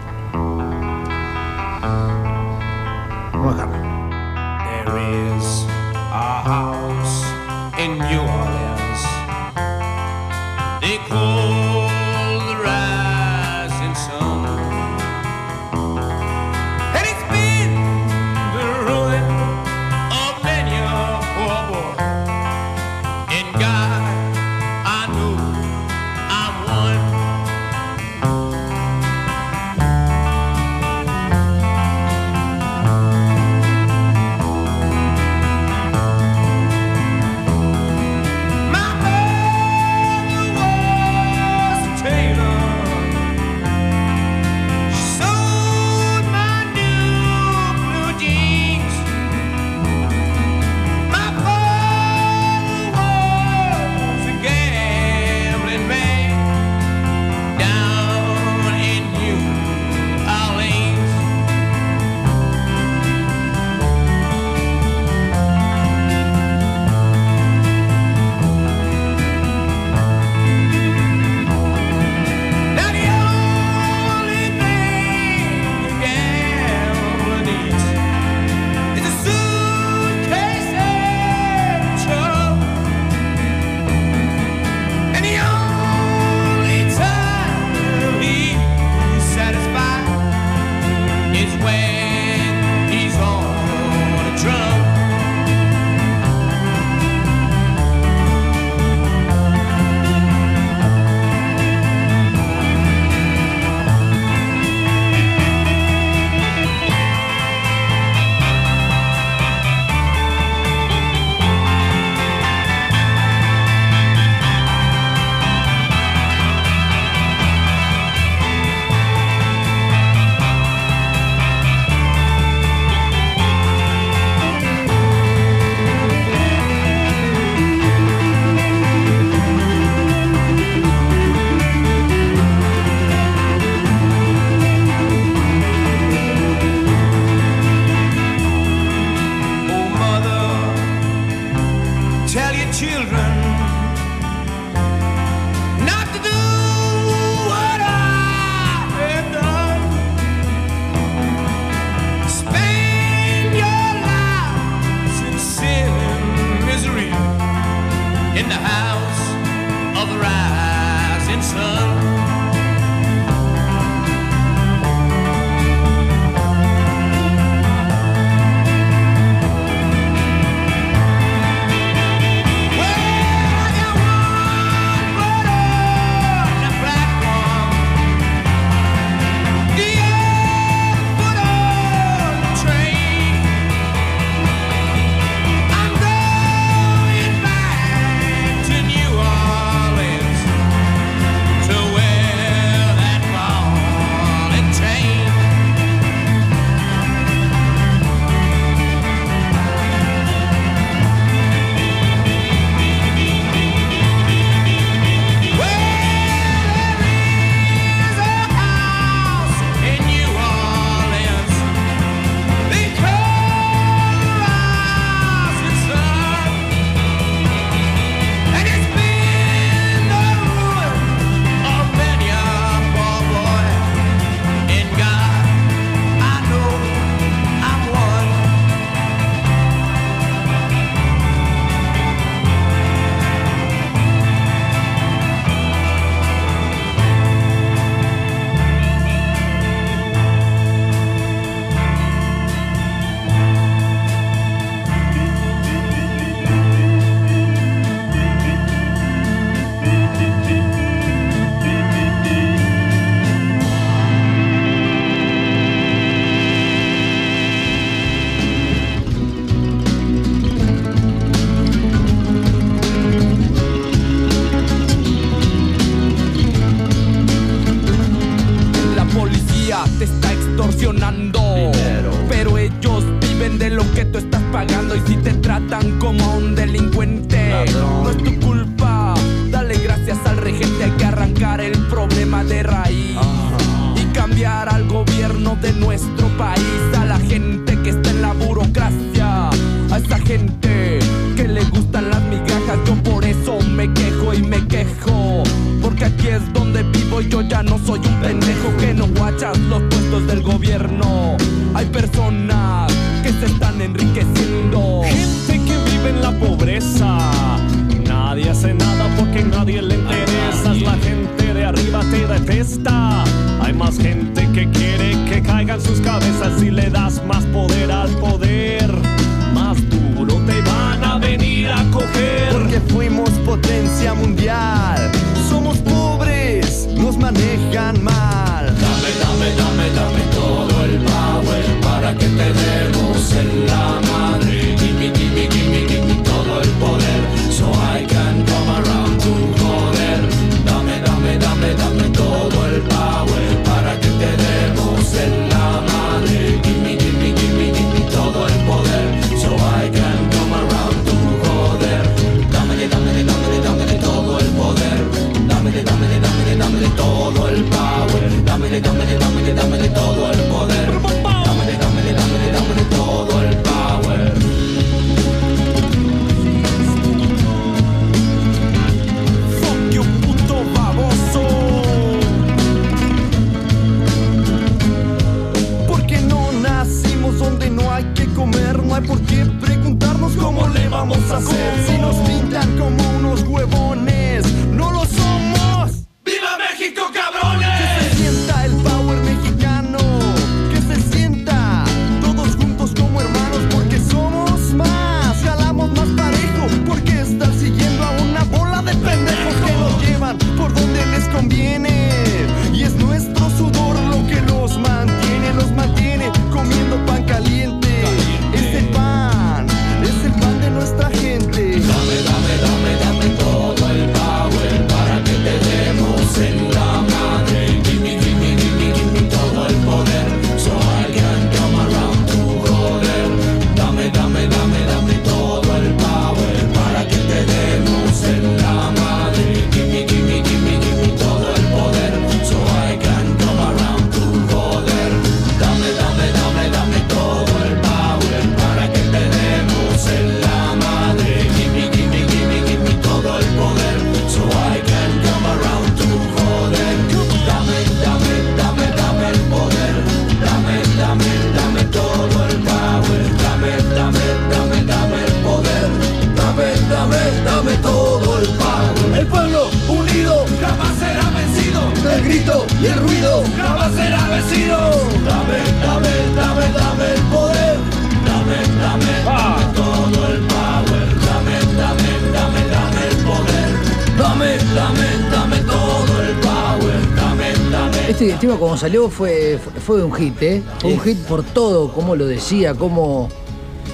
Como 478.69 478.77
salió 478.77 479.09
fue, 479.09 479.57
fue 479.83 480.03
un 480.03 480.13
hit, 480.13 480.39
¿eh? 480.43 480.61
Fue 480.77 480.93
un 480.93 480.99
hit 480.99 481.17
por 481.25 481.41
todo, 481.41 481.91
como 481.91 482.15
lo 482.15 482.27
decía, 482.27 482.75
como... 482.75 483.27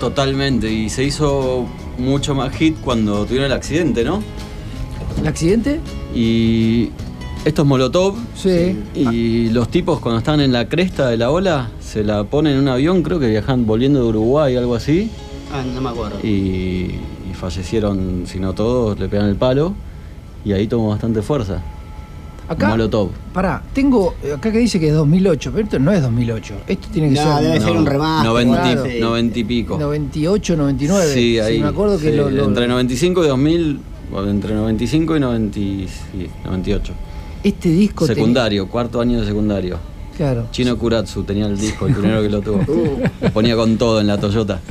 Totalmente, 0.02 0.70
y 0.70 0.90
se 0.90 1.06
hizo 1.06 1.66
mucho 1.98 2.36
más 2.36 2.54
hit 2.58 2.76
cuando 2.82 3.24
tuvieron 3.24 3.46
el 3.46 3.54
accidente, 3.54 4.04
¿no? 4.04 4.22
¿El 5.18 5.28
accidente? 5.28 5.80
Y 6.14 6.90
esto 7.46 7.62
es 7.62 7.68
Molotov. 7.70 8.16
Sí. 8.36 8.78
Y 8.94 9.48
los 9.52 9.70
tipos 9.70 10.02
cuando 10.02 10.18
están 10.18 10.42
en 10.42 10.52
la 10.52 10.68
cresta 10.68 11.08
de 11.08 11.16
la 11.16 11.32
ola 11.32 11.72
se 11.80 12.04
la 12.04 12.26
ponen 12.26 12.56
en 12.56 12.60
un 12.60 12.68
avión, 12.68 13.02
creo 13.02 13.18
que 13.18 13.30
viajan 13.30 13.66
volviendo 13.66 14.02
de 14.02 14.10
Uruguay, 14.10 14.58
algo 14.58 14.76
así. 14.76 15.10
Ah, 15.54 15.64
no 15.74 15.80
me 15.80 15.90
acuerdo. 15.92 16.20
Y, 16.22 17.00
y 17.32 17.34
fallecieron, 17.34 18.24
si 18.26 18.40
no 18.40 18.52
todos, 18.52 19.00
le 19.00 19.08
pegan 19.08 19.30
el 19.30 19.38
palo. 19.38 19.74
Y 20.44 20.52
ahí 20.52 20.68
tomó 20.68 20.90
bastante 20.90 21.22
fuerza. 21.22 21.64
Acá, 22.48 22.68
Molotov. 22.70 23.10
pará, 23.34 23.64
tengo 23.74 24.14
eh, 24.24 24.34
acá 24.34 24.52
que 24.52 24.60
dice 24.60 24.80
que 24.80 24.90
es 24.90 24.94
2008, 24.94 25.52
pero 25.52 25.64
esto 25.64 25.80
no 25.80 25.92
es 25.92 26.02
2008. 26.02 26.54
Esto 26.68 26.88
tiene 26.94 27.10
que 27.10 27.16
No, 27.16 27.36
ser 27.38 27.44
debe 27.44 27.60
ser 27.60 27.72
un 27.72 27.86
remaster. 27.88 28.30
90, 28.32 28.62
claro. 28.62 28.92
y- 28.92 29.00
90 29.00 29.40
y 29.40 29.44
pico. 29.44 29.78
98, 29.80 30.56
99. 30.58 31.14
Sí, 31.14 31.40
ahí. 31.40 31.60
me 31.60 31.68
acuerdo 31.70 31.98
que 31.98 32.12
sí, 32.12 32.16
lo, 32.16 32.30
lo- 32.30 32.46
entre 32.46 32.68
95 32.68 33.26
y 33.26 33.28
2000, 33.30 33.80
o 34.14 34.24
entre 34.26 34.54
95 34.54 35.18
y 35.18 35.20
90 35.20 35.60
y- 35.60 35.88
sí, 35.88 36.30
98. 36.46 36.94
este 37.44 37.70
disco 37.70 38.06
Secundario, 38.06 38.68
cuarto 38.68 39.02
año 39.02 39.20
de 39.22 39.26
secundario. 39.26 39.78
claro. 40.16 40.46
Chino 40.52 40.78
Kuratsu 40.78 41.24
tenía 41.24 41.48
el 41.48 41.58
disco, 41.58 41.88
el 41.88 41.94
primero 41.96 42.22
que 42.22 42.30
lo 42.30 42.42
tuvo. 42.42 42.60
Lo 43.22 43.30
ponía 43.32 43.56
con 43.56 43.76
todo 43.80 44.00
en 44.02 44.08
la 44.08 44.20
Toyota. 44.20 44.62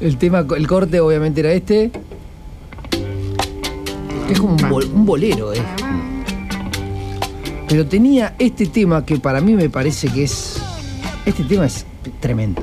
El 0.00 0.16
tema, 0.16 0.46
el 0.56 0.66
corte 0.66 0.98
obviamente 0.98 1.40
era 1.40 1.52
este. 1.52 1.90
Es 4.30 4.40
como 4.40 4.54
un, 4.54 4.70
bol- 4.70 4.90
un 4.94 5.04
bolero, 5.04 5.52
eh. 5.52 5.60
Pero 7.70 7.86
tenía 7.86 8.34
este 8.38 8.66
tema 8.66 9.06
que 9.06 9.16
para 9.20 9.40
mí 9.40 9.54
me 9.54 9.70
parece 9.70 10.08
que 10.08 10.24
es. 10.24 10.56
Este 11.24 11.44
tema 11.44 11.66
es 11.66 11.86
tremendo. 12.18 12.62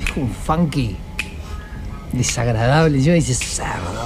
Es 0.00 0.12
como 0.12 0.26
un 0.26 0.32
funky 0.32 0.96
desagradable. 2.12 3.02
Yo 3.02 3.12
dice 3.14 3.34
cerdo. 3.34 4.04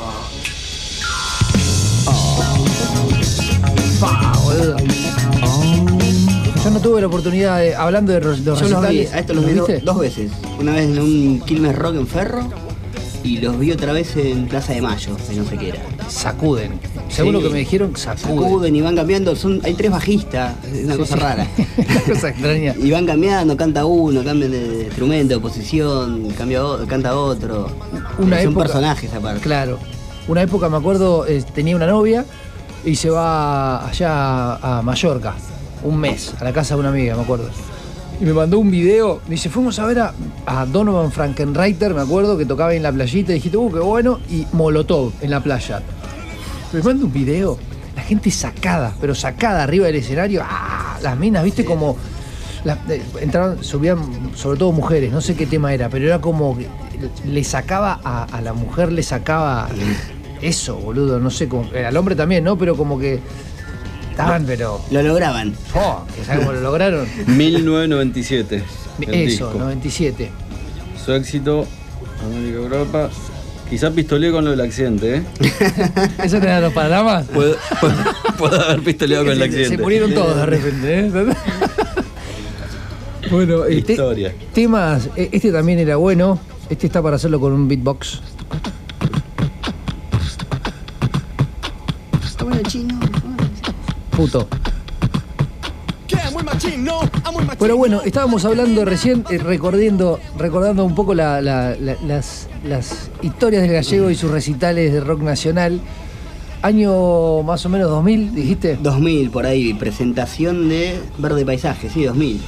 Pa, 4.01 4.33
boludo. 4.45 4.77
Yo 6.65 6.71
no 6.71 6.81
tuve 6.81 7.03
la 7.03 7.07
oportunidad 7.09 7.59
de. 7.59 7.75
Hablando 7.75 8.13
de 8.13 8.21
los, 8.23 8.41
los 8.41 8.59
Yo 8.61 8.69
los 8.71 8.81
vi, 8.89 8.99
recitales, 9.05 9.13
a 9.13 9.19
estos 9.19 9.37
los 9.37 9.45
vi 9.47 9.53
do- 9.53 9.67
dos 9.83 9.99
veces. 9.99 10.31
Una 10.59 10.73
vez 10.73 10.85
en 10.89 10.99
un 10.99 11.41
Quilmes 11.41 11.77
Rock 11.77 11.97
en 11.97 12.07
Ferro 12.07 12.49
y 13.23 13.39
los 13.39 13.59
vi 13.59 13.71
otra 13.73 13.93
vez 13.93 14.17
en 14.17 14.47
Plaza 14.49 14.73
de 14.73 14.81
Mayo, 14.81 15.15
que 15.29 15.35
no 15.37 15.45
sé 15.45 15.59
qué 15.59 15.69
era. 15.71 15.83
Sacuden. 16.09 16.81
Según 17.09 17.33
Sí. 17.35 17.41
lo 17.41 17.49
que 17.49 17.53
me 17.53 17.59
dijeron, 17.61 17.97
sacuden. 17.97 18.43
Sacuden 18.43 18.77
y 18.77 18.81
van 18.81 18.95
cambiando. 18.97 19.35
Son, 19.35 19.61
hay 19.65 19.75
tres 19.75 19.91
bajistas, 19.91 20.55
es 20.73 20.85
una 20.85 20.93
Sí, 20.95 20.99
cosa 21.01 21.15
sí. 21.17 21.21
rara. 21.21 21.47
Una 21.79 22.01
cosa 22.15 22.29
extraña. 22.29 22.75
Y 22.81 22.91
van 22.91 23.07
cambiando, 23.07 23.57
canta 23.57 23.85
uno, 23.87 24.23
cambian 24.23 24.51
de 24.53 24.85
instrumento, 24.87 25.35
de 25.35 25.41
posición, 25.41 26.29
cambia 26.37 26.63
canta 26.87 27.17
otro. 27.17 27.69
Una 28.19 28.39
Son 28.43 28.51
época- 28.53 28.67
personajes 28.67 29.13
aparte. 29.15 29.41
Claro. 29.41 29.79
Una 30.29 30.43
época, 30.43 30.69
me 30.69 30.77
acuerdo, 30.77 31.27
eh, 31.27 31.43
tenía 31.55 31.75
una 31.75 31.87
novia 31.87 32.25
y 32.85 32.95
se 32.97 33.09
va 33.11 33.89
allá 33.89 34.57
a 34.57 34.83
Mallorca, 34.83 35.35
un 35.83 35.97
mes, 35.99 36.35
a 36.39 36.45
la 36.45 36.53
casa 36.53 36.75
de 36.75 36.81
una 36.81 36.91
amiga, 36.91 37.17
me 37.17 37.23
acuerdo. 37.23 37.49
Y 38.21 38.25
me 38.25 38.33
mandó 38.35 38.59
un 38.59 38.71
video, 38.71 39.21
me 39.27 39.37
dice, 39.37 39.49
fuimos 39.49 39.79
a 39.79 39.87
ver 39.87 40.01
a, 40.01 40.13
a 40.45 40.67
Donovan 40.67 41.11
Frankenreiter, 41.13 41.95
me 41.95 42.03
acuerdo, 42.03 42.37
que 42.37 42.45
tocaba 42.45 42.75
en 42.75 42.83
la 42.83 42.93
playita, 42.93 43.31
y 43.33 43.37
dijiste, 43.37 43.57
uh, 43.57 43.71
qué 43.73 43.79
bueno, 43.79 44.19
y 44.29 44.45
Molotov 44.53 45.13
en 45.23 45.31
la 45.31 45.41
playa. 45.41 45.81
Me 46.73 46.83
manda 46.83 47.05
un 47.05 47.13
video, 47.13 47.59
la 47.97 48.03
gente 48.03 48.31
sacada, 48.31 48.95
pero 49.01 49.15
sacada 49.15 49.63
arriba 49.63 49.87
del 49.87 49.97
escenario, 49.97 50.43
¡ah! 50.45 50.99
las 51.03 51.17
minas, 51.19 51.43
viste, 51.45 51.65
como... 51.65 51.97
las- 52.65 52.79
eh, 52.91 53.03
entraron, 53.21 53.63
subían 53.65 54.31
sobre 54.37 54.59
todo 54.59 54.73
mujeres, 54.73 55.11
no 55.13 55.21
sé 55.21 55.35
qué 55.35 55.47
tema 55.47 55.73
era, 55.73 55.89
pero 55.89 56.07
era 56.07 56.21
como 56.21 56.59
le 57.25 57.45
sacaba 57.45 58.01
a, 58.05 58.25
a 58.25 58.41
la 58.43 58.53
mujer, 58.53 58.93
le 58.93 59.03
sacaba 59.03 59.69
eso, 60.43 60.77
boludo, 60.77 61.19
no 61.21 61.31
sé, 61.31 61.49
como, 61.49 61.69
al 61.73 61.97
hombre 61.97 62.15
también, 62.15 62.45
¿no? 62.45 62.59
Pero 62.59 62.77
como 62.77 62.99
que 62.99 63.21
estaban, 64.11 64.45
pero... 64.45 64.81
Lo 64.91 65.03
lograban. 65.03 65.55
Oh, 65.75 66.03
que 66.15 66.25
¿sabes 66.25 66.41
cómo 66.41 66.53
lo 66.53 66.61
lograron? 66.61 67.07
1997. 67.29 68.63
el 69.01 69.15
Eso, 69.15 69.47
disco. 69.47 69.59
97. 69.59 70.31
Su 71.05 71.13
éxito, 71.15 71.67
América 72.25 72.57
Europa. 72.59 73.09
Quizá 73.71 73.91
pistoleé 73.91 74.31
con 74.33 74.45
lo 74.45 74.51
del 74.53 74.61
accidente, 74.63 75.17
¿eh? 75.17 75.23
¿Eso 76.25 76.41
te 76.41 76.47
da 76.47 76.61
los 76.61 76.73
panoramas? 76.73 77.27
Puedo, 77.27 77.55
puedo- 77.81 77.95
puedo 78.39 78.61
haber 78.63 78.81
pistoleado 78.83 79.25
con 79.25 79.33
el 79.35 79.43
accidente. 79.43 79.77
Se 79.77 79.83
murieron 79.83 80.15
todos 80.15 80.37
de 80.37 80.47
repente, 80.47 81.01
¿eh? 81.01 81.11
bueno, 83.31 83.65
este, 83.67 83.93
Historia. 83.93 84.33
temas, 84.55 85.11
eh, 85.17 85.29
este 85.33 85.53
también 85.53 85.79
era 85.81 85.97
bueno. 85.97 86.39
Este 86.71 86.87
está 86.87 87.03
para 87.03 87.17
hacerlo 87.17 87.41
con 87.41 87.53
un 87.53 87.69
beatbox. 87.69 88.21
Puto. 94.17 94.49
Pero 97.59 97.77
bueno, 97.77 98.03
estábamos 98.05 98.45
hablando 98.45 98.85
recién, 98.85 99.25
eh, 99.31 99.39
recordando, 99.39 100.21
recordando 100.37 100.85
un 100.85 100.95
poco 100.95 101.15
la- 101.15 101.41
la- 101.41 101.75
la- 101.77 101.97
las, 102.07 102.49
las 102.65 103.08
historias 103.23 103.63
del 103.63 103.73
gallego 103.73 104.11
y 104.11 104.15
sus 104.15 104.31
recitales 104.31 104.93
de 104.93 105.01
rock 105.01 105.23
nacional. 105.23 105.81
Año 106.61 107.43
más 107.43 107.65
o 107.67 107.69
menos 107.69 107.89
2000, 107.89 108.35
dijiste. 108.35 108.79
2000 108.83 109.31
por 109.31 109.47
ahí, 109.47 109.75
presentación 109.75 110.69
de 110.69 110.99
Verde 111.19 111.45
Paisaje, 111.45 111.89
sí, 111.89 112.05
2000. 112.05 112.41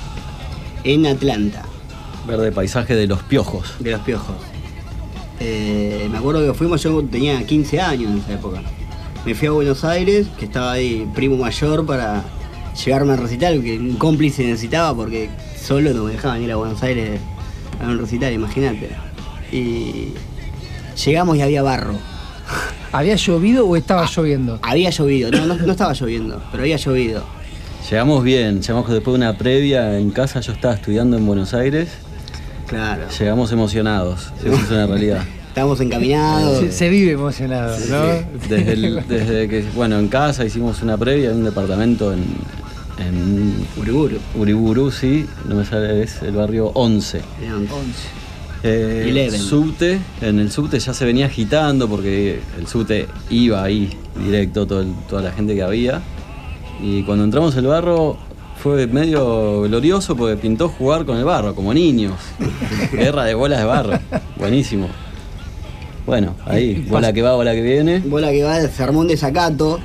En 0.82 1.06
Atlanta, 1.06 1.62
Verde 2.26 2.52
paisaje 2.52 2.94
de 2.94 3.06
los 3.06 3.22
piojos. 3.22 3.74
de 3.78 3.92
los 3.92 4.00
piojos. 4.00 4.36
Eh, 5.38 6.08
me 6.10 6.18
acuerdo 6.18 6.44
que 6.46 6.54
fuimos, 6.54 6.82
yo 6.82 7.02
tenía 7.04 7.44
15 7.44 7.80
años 7.80 8.12
en 8.12 8.18
esa 8.18 8.34
época. 8.34 8.62
Me 9.24 9.34
fui 9.34 9.48
a 9.48 9.52
Buenos 9.52 9.84
Aires, 9.84 10.26
que 10.38 10.46
estaba 10.46 10.72
ahí 10.72 11.08
primo 11.14 11.36
mayor 11.36 11.86
para 11.86 12.24
llevarme 12.84 13.12
al 13.12 13.18
recital, 13.18 13.62
que 13.62 13.78
un 13.78 13.96
cómplice 13.96 14.44
necesitaba 14.44 14.94
porque 14.94 15.30
solo 15.60 15.92
no 15.92 16.04
me 16.04 16.12
dejaban 16.12 16.42
ir 16.42 16.52
a 16.52 16.56
Buenos 16.56 16.82
Aires 16.82 17.20
a 17.82 17.88
un 17.88 17.98
recital, 17.98 18.32
imagínate. 18.32 18.90
Y 19.52 20.14
llegamos 21.04 21.36
y 21.36 21.42
había 21.42 21.62
barro. 21.62 21.94
¿Había 22.92 23.14
llovido 23.16 23.66
o 23.66 23.76
estaba 23.76 24.06
lloviendo? 24.06 24.58
Había 24.62 24.90
llovido, 24.90 25.30
no, 25.30 25.46
no, 25.46 25.54
no 25.54 25.70
estaba 25.72 25.92
lloviendo, 25.92 26.42
pero 26.50 26.62
había 26.64 26.76
llovido. 26.76 27.22
Llegamos 27.88 28.24
bien, 28.24 28.60
llegamos 28.60 28.88
después 28.90 29.12
de 29.14 29.18
una 29.26 29.36
previa 29.38 29.98
en 29.98 30.10
casa, 30.10 30.40
yo 30.40 30.52
estaba 30.52 30.74
estudiando 30.74 31.16
en 31.16 31.26
Buenos 31.26 31.54
Aires, 31.54 31.88
Claro. 32.66 33.02
llegamos 33.18 33.52
emocionados, 33.52 34.32
eso 34.44 34.54
es 34.54 34.70
una 34.70 34.86
realidad. 34.86 35.22
Estábamos 35.48 35.80
encaminados. 35.80 36.58
Se, 36.58 36.72
se 36.72 36.88
vive 36.88 37.12
emocionado, 37.12 37.76
¿no? 37.88 38.02
Desde, 38.48 38.72
el- 38.72 39.04
desde 39.08 39.48
que, 39.48 39.64
bueno, 39.74 39.98
en 39.98 40.08
casa 40.08 40.44
hicimos 40.44 40.80
una 40.82 40.96
previa 40.96 41.30
en 41.30 41.38
un 41.38 41.44
departamento 41.44 42.12
en, 42.12 42.24
en 42.98 43.66
Uriburu. 43.76 44.18
Uriburu, 44.36 44.90
sí, 44.92 45.26
no 45.48 45.56
me 45.56 45.64
sale, 45.64 46.02
es 46.04 46.22
el 46.22 46.32
barrio 46.32 46.66
11. 46.74 47.20
Eran 47.42 47.66
Eh, 48.62 49.30
subte, 49.30 49.98
en 50.20 50.38
el 50.38 50.50
subte 50.50 50.78
ya 50.78 50.92
se 50.92 51.04
venía 51.06 51.26
agitando 51.26 51.88
porque 51.88 52.40
el 52.58 52.66
subte 52.66 53.06
iba 53.30 53.62
ahí 53.64 53.96
directo 54.24 54.66
todo 54.66 54.82
el- 54.82 54.94
toda 55.08 55.22
la 55.22 55.32
gente 55.32 55.54
que 55.54 55.62
había. 55.62 56.02
Y 56.82 57.02
cuando 57.04 57.24
entramos 57.24 57.56
el 57.56 57.66
barro 57.66 58.16
fue 58.62 58.86
medio 58.86 59.62
glorioso 59.62 60.14
porque 60.16 60.36
pintó 60.36 60.68
jugar 60.68 61.06
con 61.06 61.16
el 61.16 61.24
barro, 61.24 61.54
como 61.54 61.72
niños. 61.72 62.14
Guerra 62.92 63.24
de 63.24 63.34
bolas 63.34 63.60
de 63.60 63.64
barro. 63.64 63.98
Buenísimo. 64.36 64.88
Bueno, 66.06 66.34
ahí, 66.44 66.84
bola 66.88 67.12
que 67.12 67.22
va, 67.22 67.34
bola 67.36 67.52
que 67.54 67.62
viene. 67.62 68.00
Bola 68.00 68.30
que 68.30 68.42
va, 68.42 68.60
se 68.60 68.82
armó 68.82 69.00
un 69.00 69.08
desacato. 69.08 69.78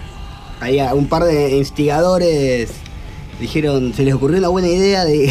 Ahí 0.60 0.80
un 0.94 1.08
par 1.08 1.24
de 1.24 1.58
instigadores 1.58 2.72
dijeron, 3.40 3.94
se 3.94 4.04
les 4.04 4.14
ocurrió 4.14 4.38
una 4.40 4.48
buena 4.48 4.68
idea 4.70 5.04
de 5.06 5.30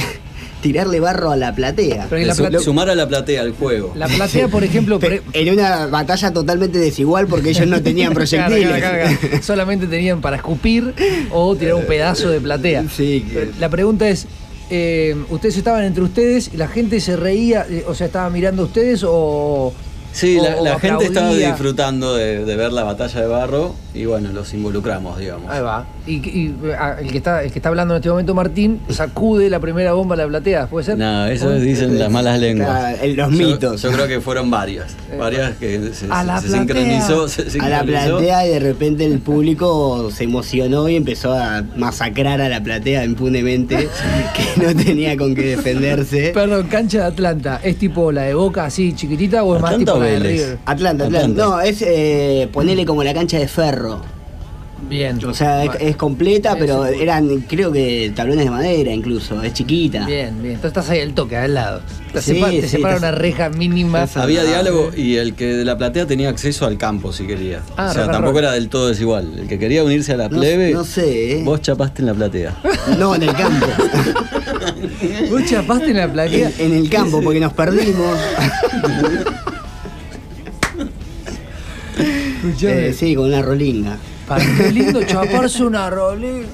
tirarle 0.65 0.99
barro 0.99 1.31
a 1.31 1.37
la 1.37 1.55
platea. 1.55 2.07
Pero 2.09 2.27
la 2.27 2.35
plate- 2.35 2.59
Sumar 2.61 2.89
a 2.89 2.95
la 2.95 3.07
platea 3.07 3.43
al 3.43 3.53
juego. 3.53 3.93
La 3.95 4.09
platea, 4.09 4.49
por 4.49 4.65
ejemplo, 4.65 4.99
Pe- 4.99 5.21
pre- 5.21 5.41
En 5.41 5.53
una 5.53 5.87
batalla 5.89 6.33
totalmente 6.33 6.79
desigual 6.79 7.27
porque 7.27 7.51
ellos 7.51 7.67
no 7.67 7.83
tenían 7.83 8.15
proyectiles. 8.19 8.83
Solamente 9.45 9.87
tenían 9.87 10.23
para 10.23 10.37
escupir 10.37 10.95
o 11.31 11.55
tirar 11.55 11.75
un 11.75 11.85
pedazo 11.85 12.31
de 12.31 12.41
platea. 12.41 12.85
Sí, 12.97 13.27
que- 13.31 13.51
La 13.61 13.69
pregunta 13.69 14.09
es, 14.09 14.27
eh, 14.71 15.15
¿ustedes 15.29 15.59
estaban 15.59 15.85
entre 15.85 16.03
ustedes 16.03 16.51
y 16.55 16.57
la 16.57 16.69
gente 16.69 16.99
se 16.99 17.15
reía, 17.17 17.67
eh, 17.69 17.85
o 17.87 17.95
sea, 17.95 18.07
estaba 18.07 18.31
mirando 18.31 18.63
a 18.63 18.65
ustedes 18.65 19.05
o... 19.07 19.75
Sí, 20.13 20.39
o- 20.39 20.63
la, 20.65 20.77
o 20.77 20.79
gente 20.79 21.05
estaba 21.05 21.35
disfrutando 21.35 22.15
de, 22.15 22.47
de 22.47 22.57
ver 22.57 22.73
la 22.73 22.85
batalla 22.85 23.21
de 23.21 23.27
barro 23.27 23.75
y 23.95 24.07
bueno, 24.07 24.31
los 24.33 24.53
involucramos, 24.53 25.19
digamos. 25.19 25.49
Ahí 25.51 25.63
va. 25.63 25.87
Y, 26.07 26.15
y, 26.17 26.55
ah, 26.79 26.97
el, 27.01 27.11
que 27.13 27.19
está, 27.19 27.45
el 27.45 27.53
que 27.53 27.59
está 27.61 27.69
hablando 27.69 27.95
en 27.95 27.99
este 28.01 28.11
momento, 28.11 28.35
Martín, 28.35 28.81
sacude 28.91 29.49
la 29.49 29.61
primera 29.61 29.93
bomba 29.93 30.15
a 30.17 30.19
la 30.19 30.27
platea, 30.27 30.67
¿puede 30.67 30.85
ser? 30.85 30.99
No, 30.99 31.27
eso 31.27 31.51
dicen 31.53 31.99
las 31.99 32.11
malas 32.11 32.41
lenguas. 32.41 33.01
El- 33.01 33.15
los 33.17 33.31
mitos. 33.31 33.81
Yo, 33.83 33.93
creo 33.93 34.09
que 34.09 34.21
fueron 34.21 34.51
varias. 34.51 34.97
Varias 35.17 35.57
que 35.59 35.93
se, 35.95 36.07
A 36.11 36.25
la 36.25 36.41
se 36.41 36.49
sincronizó. 36.49 37.29
se 37.29 37.43
a 37.61 37.69
la 37.69 37.81
sincronizó. 37.81 38.17
platea 38.19 38.47
y 38.47 38.51
de 38.51 38.59
repente 38.59 39.05
el 39.07 39.21
público 39.21 40.11
se 40.11 40.25
emocionó 40.25 40.89
y 40.89 40.97
empezó 40.97 41.33
a 41.33 41.63
masacrar 41.77 42.41
a 42.41 42.49
la 42.49 42.61
platea 42.63 43.05
impunemente, 43.05 43.77
que 44.57 44.61
no 44.67 44.75
tenía 44.75 45.17
con 45.17 45.35
qué 45.37 45.57
defenderse. 45.57 46.33
Perdón, 46.35 46.67
cancha 46.67 46.99
de 46.99 47.05
Atlanta, 47.05 47.61
¿es 47.63 47.79
tipo 47.79 48.11
la 48.11 48.23
de 48.23 48.35
Boca 48.35 48.65
así 48.65 48.93
chiquitita 48.93 49.45
o 49.45 49.55
es 49.55 49.63
más 49.63 49.73
Atlanta 49.75 49.93
tipo 49.93 50.05
o 50.05 50.05
la 50.05 50.11
de. 50.11 50.19
River? 50.19 50.59
Atlanta, 50.67 51.05
Atlanta. 51.05 51.27
Atlanta. 51.27 51.45
No, 51.45 51.61
es 51.61 51.83
eh, 51.87 52.49
ponerle 52.53 52.85
como 52.85 53.05
la 53.05 53.15
cancha 53.15 53.39
de 53.39 53.47
ferro. 53.47 53.84
Bien. 54.89 55.25
O 55.25 55.33
sea, 55.33 55.65
es, 55.65 55.97
completa, 55.97 56.57
pero 56.59 56.85
sí. 56.87 56.97
eran, 57.01 57.29
creo 57.49 57.73
que 57.73 58.13
tablones 58.15 58.45
de 58.45 58.51
madera 58.51 58.93
incluso, 58.93 59.43
es 59.43 59.55
chiquita. 59.55 60.05
Bien, 60.05 60.35
bien. 60.43 60.57
Entonces 60.57 60.65
estás 60.77 60.91
ahí 60.91 61.01
al 61.01 61.15
toque, 61.15 61.37
al 61.37 61.55
lado. 61.55 61.81
Te, 62.13 62.21
Sí, 62.21 62.35
sepa- 62.35 62.51
te 62.51 62.63
sí, 62.63 62.69
separa 62.69 62.97
una 62.99 63.11
reja 63.13 63.49
mínima. 63.49 64.07
Había 64.17 64.43
Ah, 64.43 64.45
diálogo 64.45 64.91
y 64.95 65.17
el 65.17 65.35
que 65.35 65.47
de 65.47 65.65
la 65.65 65.79
platea 65.79 66.07
tenía 66.07 66.29
acceso 66.29 66.67
al 66.67 66.77
campo 66.77 67.13
si 67.13 67.27
quería. 67.27 67.61
Ah, 67.77 67.89
o 67.91 67.95
sea, 67.95 68.11
tampoco 68.11 68.41
era 68.41 68.53
del 68.53 68.69
todo 68.69 68.89
desigual. 68.89 69.33
El 69.39 69.49
que 69.49 69.59
quería 69.59 69.83
unirse 69.85 70.13
a 70.13 70.17
la 70.19 70.29
No- 70.29 70.39
plebe, 70.39 70.73
no 70.73 70.85
sé, 70.85 71.39
¿eh? 71.39 71.43
vos 71.45 71.63
chapaste 71.63 72.03
en 72.03 72.07
la 72.07 72.15
platea. 72.15 72.55
No, 72.99 73.15
en 73.15 73.23
el 73.23 73.33
campo. 73.35 73.67
Vos 75.31 75.45
chapaste 75.47 75.91
en 75.91 75.97
la 75.97 76.13
platea. 76.13 76.51
en, 76.59 76.73
en 76.73 76.79
el 76.79 76.91
campo, 76.91 77.23
porque 77.23 77.41
nos 77.41 77.53
perdimos. 77.55 78.19
Eh, 82.63 82.95
sí, 82.97 83.15
con 83.15 83.27
una 83.27 83.43
rolinga. 83.43 83.97
para 84.29 84.45
qué 84.57 84.73
lindo 84.73 85.03
chaparse 85.03 85.65
una 85.65 85.91
rolé. 85.91 86.45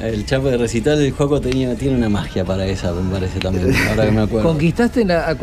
El 0.00 0.26
chapo 0.26 0.48
de 0.48 0.56
recital 0.58 0.98
del 0.98 1.12
Juaco 1.12 1.40
tenía, 1.40 1.76
tiene 1.76 1.96
una 1.96 2.08
magia 2.08 2.44
para 2.44 2.66
esa, 2.66 2.92
me 2.92 3.10
parece 3.12 3.38
también. 3.38 3.72
Ahora 3.90 4.06
que 4.06 4.10
me 4.10 4.22
acuerdo. 4.22 4.48
Conquistaste 4.48 5.04
la. 5.04 5.36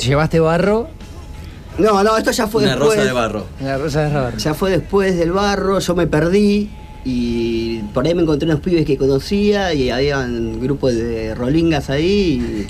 llevaste 0.00 0.38
barro 0.38 0.88
No, 1.78 2.02
no, 2.04 2.16
esto 2.16 2.30
ya 2.30 2.46
fue 2.46 2.62
Una 2.62 2.72
después. 2.76 2.94
rosa 2.96 3.04
de 3.04 3.12
barro. 3.12 3.46
en 3.60 3.66
la 3.66 3.78
rosa 3.78 4.02
de 4.08 4.14
barro. 4.14 4.38
Ya 4.38 4.54
fue 4.54 4.70
después 4.70 5.16
del 5.16 5.32
barro, 5.32 5.80
yo 5.80 5.94
me 5.96 6.06
perdí 6.06 6.70
y 7.04 7.78
por 7.92 8.06
ahí 8.06 8.14
me 8.14 8.22
encontré 8.22 8.48
unos 8.48 8.60
pibes 8.60 8.86
que 8.86 8.96
conocía 8.96 9.74
y 9.74 9.90
había 9.90 10.20
un 10.20 10.60
grupo 10.60 10.90
de 10.92 11.34
rolingas 11.34 11.90
ahí 11.90 12.66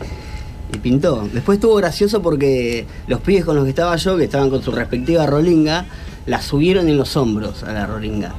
y, 0.73 0.75
y 0.75 0.79
pintó. 0.79 1.29
Después 1.33 1.57
estuvo 1.59 1.75
gracioso 1.77 2.23
porque 2.23 2.87
los 3.07 3.21
pibes 3.21 3.45
con 3.45 3.55
los 3.57 3.65
que 3.65 3.71
estaba 3.71 3.95
yo, 3.97 4.17
que 4.17 4.25
estaban 4.25 4.49
con 4.49 4.63
su 4.63 4.73
respectiva 4.73 5.27
rolinga, 5.27 5.85
la 6.27 6.41
subieron 6.43 6.89
en 6.89 6.97
los 6.97 7.17
hombros 7.17 7.63
a 7.63 7.73
la 7.73 7.87
rolinga. 7.87 8.35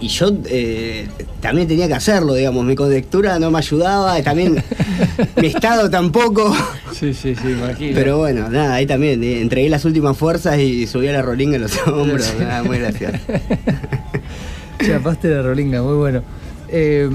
y 0.00 0.08
yo 0.08 0.26
eh, 0.46 1.08
también 1.40 1.66
tenía 1.66 1.86
que 1.88 1.94
hacerlo, 1.94 2.34
digamos. 2.34 2.64
Mi 2.64 2.74
conjectura 2.74 3.38
no 3.38 3.50
me 3.50 3.58
ayudaba, 3.58 4.20
también 4.22 4.62
mi 5.40 5.46
estado 5.46 5.88
tampoco. 5.88 6.54
Sí, 6.92 7.14
sí, 7.14 7.34
sí, 7.34 7.48
imagino. 7.52 7.92
Pero 7.94 8.18
bueno, 8.18 8.48
nada, 8.50 8.74
ahí 8.74 8.86
también 8.86 9.22
eh, 9.24 9.40
entregué 9.40 9.68
las 9.70 9.84
últimas 9.84 10.16
fuerzas 10.16 10.58
y 10.58 10.86
subí 10.86 11.08
a 11.08 11.12
la 11.12 11.22
rolinga 11.22 11.56
en 11.56 11.62
los 11.62 11.78
hombros. 11.86 12.34
nada, 12.38 12.62
muy 12.64 12.78
gracioso. 12.78 13.16
Chapaste 14.84 15.28
la 15.28 15.42
rolinga, 15.42 15.82
muy 15.82 15.94
bueno. 15.96 16.22
Eh, 16.68 17.08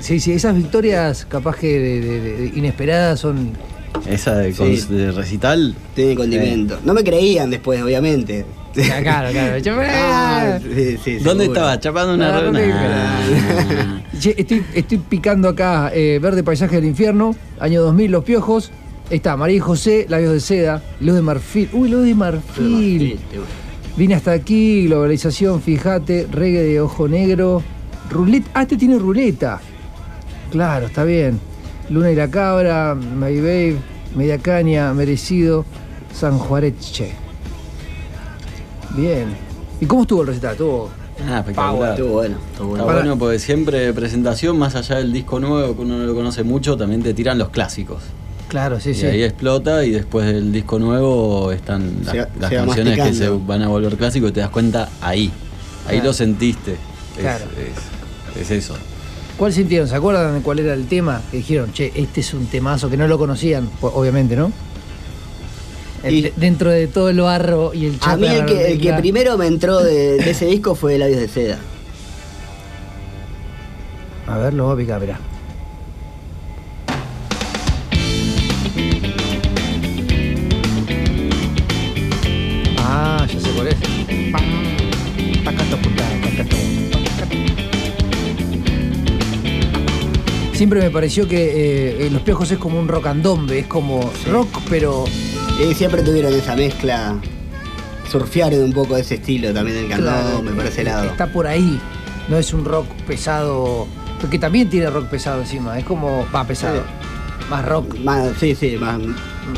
sí, 0.00 0.20
sí, 0.20 0.32
esas 0.32 0.54
victorias 0.56 1.24
capaz 1.26 1.56
que 1.56 1.78
de- 1.78 2.00
de- 2.00 2.20
de- 2.20 2.58
inesperadas 2.58 3.20
son... 3.20 3.52
Esa 4.06 4.42
Sí. 4.52 4.84
de 4.88 5.12
recital. 5.12 5.74
Tiene 5.94 6.14
condimento. 6.16 6.78
No 6.84 6.94
me 6.94 7.02
creían 7.04 7.50
después, 7.50 7.80
obviamente. 7.82 8.44
Ah, 8.76 9.00
Claro, 9.02 9.30
claro. 9.32 9.80
Ah, 9.90 10.58
sí, 10.62 10.96
sí, 11.02 11.16
¿Dónde 11.18 11.46
estaba? 11.46 11.78
Chapando 11.80 12.14
una 12.14 12.30
rana. 12.30 12.46
rolinga. 12.58 14.02
Che, 14.18 14.34
estoy, 14.36 14.64
estoy 14.74 14.98
picando 14.98 15.48
acá 15.48 15.90
eh, 15.94 16.18
Verde 16.22 16.42
Paisaje 16.42 16.76
del 16.76 16.84
Infierno, 16.84 17.34
año 17.58 17.82
2000, 17.82 18.10
Los 18.10 18.24
Piojos. 18.24 18.70
Ahí 19.10 19.16
está, 19.16 19.36
María 19.36 19.56
y 19.56 19.60
José, 19.60 20.06
Labios 20.08 20.32
de 20.34 20.40
Seda, 20.40 20.82
Luz 21.00 21.16
de 21.16 21.22
Marfil. 21.22 21.68
Uy, 21.72 21.88
Luz 21.88 22.04
de 22.04 22.14
Marfil. 22.14 23.18
Vine 23.96 24.14
hasta 24.14 24.32
aquí, 24.32 24.86
globalización, 24.86 25.60
fíjate, 25.60 26.28
reggae 26.30 26.62
de 26.62 26.80
ojo 26.80 27.08
negro. 27.08 27.62
Ruleta. 28.10 28.48
Ah, 28.54 28.62
este 28.62 28.76
tiene 28.76 28.98
ruleta. 28.98 29.60
Claro, 30.52 30.86
está 30.86 31.04
bien. 31.04 31.40
Luna 31.88 32.10
y 32.12 32.14
la 32.14 32.30
cabra, 32.30 32.94
My 32.94 33.36
Babe, 33.40 33.76
Media 34.14 34.38
Caña, 34.38 34.92
Merecido, 34.94 35.64
San 36.14 36.38
Juareche. 36.38 37.12
Bien. 38.96 39.28
¿Y 39.80 39.86
cómo 39.86 40.02
estuvo 40.02 40.22
el 40.22 40.28
recital? 40.28 40.52
¿Estuvo 40.52 40.90
Ah, 41.28 41.40
espectacular. 41.40 41.90
Estuvo 41.92 42.12
bueno, 42.14 42.36
estuvo 42.52 42.68
bueno. 42.68 42.84
Está 42.84 42.94
bueno 42.98 43.18
porque 43.18 43.38
siempre 43.38 43.92
presentación, 43.92 44.58
más 44.58 44.74
allá 44.74 44.96
del 44.96 45.12
disco 45.12 45.38
nuevo 45.38 45.76
que 45.76 45.82
uno 45.82 45.98
no 45.98 46.04
lo 46.06 46.14
conoce 46.14 46.44
mucho, 46.44 46.76
también 46.78 47.02
te 47.02 47.12
tiran 47.12 47.36
los 47.38 47.50
clásicos. 47.50 48.02
Claro, 48.48 48.80
sí, 48.80 48.90
y 48.90 48.94
sí. 48.94 49.06
ahí 49.06 49.22
explota 49.22 49.84
y 49.84 49.90
después 49.90 50.26
del 50.26 50.50
disco 50.50 50.78
nuevo 50.78 51.52
están 51.52 51.98
las, 52.04 52.12
Se 52.14 52.18
va- 52.20 52.28
las 52.40 52.48
se 52.50 52.56
va 52.56 52.64
canciones 52.64 52.98
que 53.02 53.12
se 53.14 53.28
van 53.28 53.62
a 53.62 53.68
volver 53.68 53.96
clásicos 53.96 54.30
y 54.30 54.32
te 54.32 54.40
das 54.40 54.48
cuenta 54.50 54.88
ahí. 55.02 55.30
Ahí 55.86 55.96
Claro. 55.96 56.06
lo 56.06 56.12
sentiste. 56.14 56.72
Es, 56.72 57.20
Claro. 57.20 57.44
es- 58.34 58.40
es 58.40 58.50
eso. 58.50 58.74
¿Cuál 59.36 59.52
sintieron? 59.52 59.88
¿Se 59.88 59.94
acuerdan 59.96 60.34
de 60.34 60.40
cuál 60.40 60.58
era 60.58 60.72
el 60.74 60.86
tema? 60.86 61.20
Que 61.30 61.36
dijeron, 61.38 61.72
che, 61.72 61.92
este 61.94 62.20
es 62.22 62.32
un 62.34 62.46
temazo 62.46 62.88
que 62.90 62.96
no 62.96 63.06
lo 63.06 63.18
conocían, 63.18 63.68
obviamente, 63.82 64.36
¿no? 64.36 64.50
El- 66.02 66.14
Y- 66.14 66.32
dentro 66.36 66.70
de 66.70 66.86
todo 66.86 67.10
el 67.10 67.20
barro 67.20 67.72
y 67.74 67.86
el 67.86 67.98
A 68.02 68.16
mí 68.16 68.26
el 68.26 68.46
que, 68.46 68.88
el 68.88 68.96
primero 68.96 69.36
me 69.36 69.46
entró 69.46 69.82
de, 69.82 70.16
de 70.16 70.30
ese 70.30 70.46
disco 70.46 70.74
fue 70.74 70.96
Labios 70.98 71.20
de 71.20 71.28
Seda. 71.28 71.58
A 74.26 74.38
ver, 74.38 74.54
lo 74.54 74.64
voy 74.64 74.74
a 74.74 74.76
picar, 74.76 75.00
mirá. 75.00 75.18
Ah, 82.78 83.26
ya 83.32 83.40
sé 83.40 83.50
cuál 83.50 83.68
es. 83.68 83.76
Siempre 90.54 90.80
me 90.80 90.90
pareció 90.90 91.26
que 91.26 92.06
eh, 92.06 92.10
Los 92.10 92.20
Piojos 92.22 92.50
es 92.50 92.58
como 92.58 92.78
un 92.78 92.86
rock 92.86 93.06
andombe, 93.06 93.60
es 93.60 93.66
como 93.66 94.10
rock, 94.30 94.48
pero 94.68 95.04
Y 95.60 95.74
siempre 95.74 96.02
tuvieron 96.02 96.32
esa 96.32 96.56
mezcla. 96.56 97.16
Surfearon 98.10 98.60
un 98.62 98.72
poco 98.72 98.94
de 98.96 99.02
ese 99.02 99.16
estilo 99.16 99.52
también 99.52 99.76
del 99.76 99.88
cantón, 99.88 100.44
me 100.44 100.50
parece 100.52 100.82
lado. 100.82 101.04
Está 101.10 101.26
por 101.26 101.46
ahí. 101.46 101.78
No 102.28 102.36
es 102.38 102.52
un 102.52 102.64
rock 102.64 102.86
pesado. 103.06 103.86
Porque 104.20 104.38
también 104.38 104.68
tiene 104.68 104.90
rock 104.90 105.06
pesado 105.06 105.40
encima. 105.40 105.78
Es 105.78 105.84
como. 105.84 106.26
Va, 106.34 106.44
pesado. 106.46 106.82
Más 107.48 107.64
rock. 107.64 107.98
Más, 108.00 108.28
sí, 108.38 108.54
sí, 108.54 108.76
más, 108.78 108.98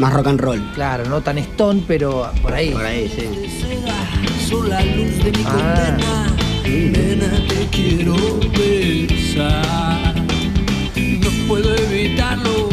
más 0.01 0.13
rock 0.13 0.27
and 0.29 0.41
roll. 0.41 0.63
Claro, 0.75 1.05
no 1.09 1.21
tan 1.21 1.39
stone, 1.39 1.83
pero 1.87 2.31
por 2.43 2.53
ahí. 2.53 2.71
Por 2.71 2.85
ahí, 2.85 3.09
sí. 3.09 4.49
Son 4.49 4.69
la 4.69 4.83
luz 4.85 5.25
de 5.25 5.33
mi 5.33 5.45
Ah. 5.47 5.97
condena. 5.97 6.37
Nena, 6.65 7.47
te 7.49 7.67
quiero 7.71 8.15
besar. 8.57 10.15
No 10.97 11.49
puedo 11.49 11.75
evitarlo. 11.75 12.69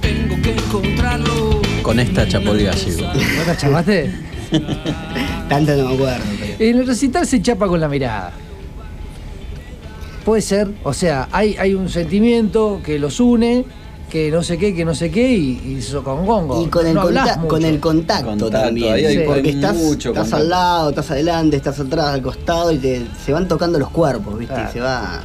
Tengo 0.00 0.42
que 0.42 0.52
encontrarlo. 0.52 1.60
Con 1.88 1.98
esta 2.00 2.28
chapó 2.28 2.52
el 2.52 2.64
gallego. 2.66 3.06
¿No 3.06 3.42
te 3.50 3.56
chamaste? 3.56 4.12
Tanto 5.48 5.74
no 5.74 5.88
me 5.88 5.94
acuerdo. 5.94 6.24
pero- 6.38 6.54
En 6.70 6.78
el 6.80 6.86
recital 6.86 7.26
se 7.26 7.40
chapa 7.40 7.66
con 7.66 7.80
la 7.80 7.88
mirada. 7.88 8.30
Puede 10.22 10.42
ser, 10.42 10.68
o 10.84 10.92
sea, 10.92 11.30
hay, 11.32 11.56
hay 11.56 11.72
un 11.72 11.88
sentimiento 11.88 12.82
que 12.84 12.98
los 12.98 13.20
une, 13.20 13.64
que 14.10 14.30
no 14.30 14.42
sé 14.42 14.58
qué, 14.58 14.74
que 14.74 14.84
no 14.84 14.94
sé 14.94 15.10
qué, 15.10 15.32
y, 15.32 15.62
y 15.64 15.78
eso 15.78 16.04
con 16.04 16.26
gongo. 16.26 16.62
Y 16.62 16.66
con 16.66 16.86
el, 16.86 16.92
no 16.92 17.04
conta- 17.04 17.36
mucho. 17.36 17.48
con 17.48 17.64
el 17.64 17.80
contacto, 17.80 18.26
Contacto, 18.26 18.50
también. 18.66 18.92
ahí 18.92 19.22
porque 19.26 19.48
estás, 19.48 19.74
mucho 19.74 20.10
estás 20.10 20.30
al 20.34 20.46
lado, 20.50 20.90
estás 20.90 21.10
adelante, 21.10 21.56
estás 21.56 21.80
atrás, 21.80 22.08
al 22.08 22.20
costado 22.20 22.70
y 22.70 22.76
te, 22.76 23.06
se 23.24 23.32
van 23.32 23.48
tocando 23.48 23.78
los 23.78 23.88
cuerpos, 23.88 24.38
¿viste? 24.38 24.52
Claro. 24.52 24.68
Y 24.68 24.72
se 24.74 24.80
va. 24.80 25.22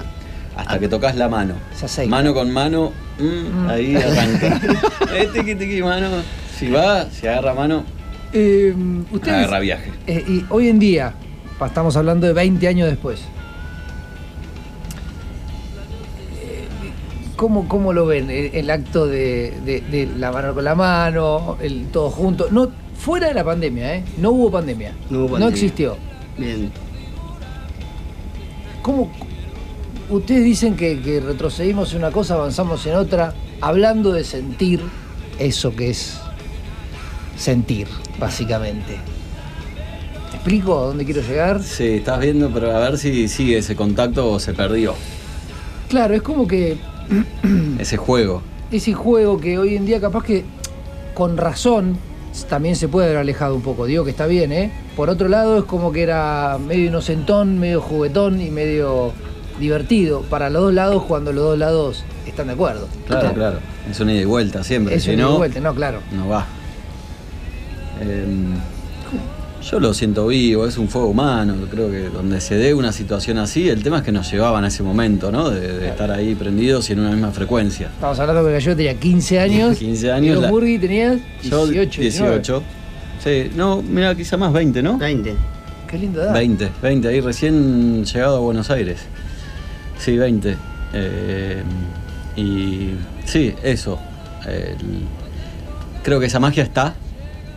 Hasta 0.55 0.79
que 0.79 0.87
tocas 0.87 1.17
la 1.17 1.27
mano. 1.27 1.55
Se. 1.75 2.07
Mano 2.07 2.33
con 2.33 2.49
mano, 2.51 2.93
mm, 3.19 3.67
ahí 3.69 3.97
arranca. 3.97 4.61
eh, 5.13 5.27
tiqui, 5.33 5.55
tiqui, 5.55 5.81
mano. 5.83 6.07
Si 6.57 6.69
va, 6.69 7.09
si 7.09 7.27
agarra 7.27 7.53
mano, 7.53 7.83
Eh, 8.31 8.73
ustedes, 9.11 9.37
agarra 9.37 9.59
viaje. 9.59 9.91
eh, 10.07 10.23
y 10.27 10.45
hoy 10.49 10.69
en 10.69 10.79
día, 10.79 11.13
estamos 11.65 11.95
hablando 11.97 12.27
de 12.27 12.33
20 12.33 12.67
años 12.67 12.89
después. 12.89 13.19
Eh, 16.41 16.67
¿Cómo, 17.35 17.67
cómo 17.67 17.93
lo 17.93 18.05
ven 18.05 18.29
el, 18.29 18.51
el 18.53 18.69
acto 18.69 19.07
de, 19.07 19.53
de- 19.65 19.81
de 19.81 20.07
la 20.17 20.31
mano 20.31 20.53
con 20.53 20.63
la 20.63 20.75
mano, 20.75 21.57
el 21.61 21.87
todo 21.87 22.09
junto? 22.09 22.47
No, 22.51 22.69
fuera 22.97 23.27
de 23.27 23.33
la 23.33 23.43
pandemia, 23.43 23.95
¿eh? 23.95 24.03
No 24.17 24.31
hubo 24.31 24.51
pandemia. 24.51 24.93
No 25.09 25.19
hubo 25.19 25.27
pandemia. 25.31 25.53
existió. 25.53 25.97
Bien. 26.37 26.71
¿Cómo? 28.81 29.11
Ustedes 30.09 30.43
dicen 30.43 30.75
que, 30.75 30.99
que 31.01 31.19
retrocedimos 31.21 31.91
en 31.93 31.99
una 31.99 32.11
cosa, 32.11 32.33
avanzamos 32.35 32.85
en 32.85 32.95
otra, 32.95 33.33
hablando 33.61 34.11
de 34.11 34.23
sentir 34.23 34.81
eso 35.39 35.73
que 35.75 35.89
es 35.91 36.19
sentir, 37.43 37.87
básicamente. 38.19 38.97
¿Me 40.29 40.35
explico 40.35 40.79
a 40.79 40.81
dónde 40.87 41.05
quiero 41.05 41.21
llegar? 41.21 41.61
Sí, 41.61 41.95
estás 41.95 42.19
viendo, 42.19 42.49
pero 42.49 42.75
a 42.75 42.79
ver 42.79 42.97
si 42.97 43.27
sigue 43.27 43.57
ese 43.57 43.75
contacto 43.75 44.29
o 44.31 44.39
se 44.39 44.53
perdió. 44.53 44.95
Claro, 45.89 46.13
es 46.15 46.21
como 46.21 46.47
que 46.47 46.77
Ese 47.79 47.97
juego. 47.97 48.41
ese 48.71 48.93
juego 48.93 49.39
que 49.39 49.59
hoy 49.59 49.75
en 49.75 49.85
día 49.85 49.99
capaz 49.99 50.23
que 50.23 50.45
con 51.13 51.37
razón 51.37 51.97
también 52.49 52.75
se 52.75 52.87
puede 52.87 53.07
haber 53.07 53.19
alejado 53.19 53.55
un 53.55 53.61
poco. 53.61 53.85
Digo 53.85 54.03
que 54.05 54.11
está 54.11 54.25
bien, 54.25 54.51
¿eh? 54.51 54.71
Por 54.95 55.09
otro 55.09 55.27
lado 55.27 55.59
es 55.59 55.65
como 55.65 55.91
que 55.91 56.01
era 56.01 56.57
medio 56.65 56.87
inocentón, 56.87 57.59
medio 57.59 57.81
juguetón 57.81 58.41
y 58.41 58.49
medio 58.49 59.11
divertido 59.59 60.21
para 60.21 60.49
los 60.49 60.63
dos 60.63 60.73
lados 60.73 61.03
cuando 61.03 61.31
los 61.31 61.43
dos 61.43 61.57
lados 61.59 62.03
están 62.25 62.47
de 62.47 62.53
acuerdo. 62.53 62.87
Claro, 63.05 63.33
claro. 63.33 63.59
Es 63.89 63.99
una 63.99 64.13
ida 64.13 64.21
y 64.21 64.25
vuelta 64.25 64.63
siempre. 64.63 64.95
Es 64.95 65.03
si 65.03 65.09
un 65.11 65.17
ida 65.19 65.27
y 65.27 65.29
no, 65.29 65.37
vuelta, 65.37 65.59
no, 65.59 65.75
claro. 65.75 65.99
no 66.11 66.27
va. 66.29 66.47
Em, 68.01 68.53
yo 69.69 69.79
lo 69.79 69.93
siento 69.93 70.27
vivo, 70.27 70.67
es 70.67 70.77
un 70.77 70.89
fuego 70.89 71.07
humano. 71.07 71.55
Creo 71.71 71.89
que 71.89 72.09
donde 72.09 72.41
se 72.41 72.55
dé 72.55 72.73
una 72.73 72.91
situación 72.91 73.37
así, 73.37 73.69
el 73.69 73.81
tema 73.81 73.99
es 73.99 74.03
que 74.03 74.11
nos 74.11 74.29
llevaban 74.29 74.63
a 74.65 74.67
ese 74.67 74.83
momento, 74.83 75.31
¿no? 75.31 75.49
De, 75.49 75.77
de 75.79 75.87
estar 75.89 76.11
ahí 76.11 76.35
prendidos 76.35 76.89
y 76.89 76.93
en 76.93 76.99
una 76.99 77.11
misma 77.11 77.31
frecuencia. 77.31 77.87
Estamos 77.87 78.19
hablando 78.19 78.45
que 78.45 78.59
yo 78.59 78.75
tenía 78.75 78.95
15 78.99 79.39
años. 79.39 79.77
15 79.77 80.11
años, 80.11 80.37
Y 80.37 80.41
la- 80.41 80.49
Burgi 80.51 80.79
tenías 80.79 81.17
18. 81.41 81.49
Yo 81.71 81.85
19. 81.85 82.01
18. 82.39 82.63
Sí, 83.23 83.51
no, 83.55 83.81
mira, 83.81 84.13
quizá 84.15 84.35
más 84.35 84.51
20, 84.51 84.83
¿no? 84.83 84.97
20. 84.97 85.33
Qué 85.87 85.97
linda 85.97 86.23
edad. 86.23 86.33
20, 86.33 86.69
20, 86.81 87.07
ahí 87.07 87.21
recién 87.21 88.03
llegado 88.03 88.37
a 88.37 88.39
Buenos 88.39 88.69
Aires. 88.69 88.99
Sí, 89.97 90.17
20. 90.17 90.57
Eh, 90.93 91.63
y 92.35 92.89
sí, 93.25 93.53
eso. 93.63 93.97
El- 94.45 95.05
creo 96.03 96.19
que 96.19 96.25
esa 96.25 96.39
magia 96.41 96.63
está. 96.63 96.95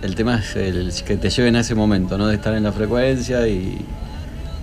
El 0.02 0.14
tema 0.14 0.38
es 0.38 0.54
el 0.56 0.92
que 1.06 1.16
te 1.16 1.30
lleven 1.30 1.56
a 1.56 1.60
ese 1.60 1.74
momento, 1.74 2.16
¿no? 2.18 2.26
De 2.28 2.34
estar 2.36 2.54
en 2.54 2.62
la 2.64 2.72
frecuencia 2.72 3.46
y. 3.48 3.78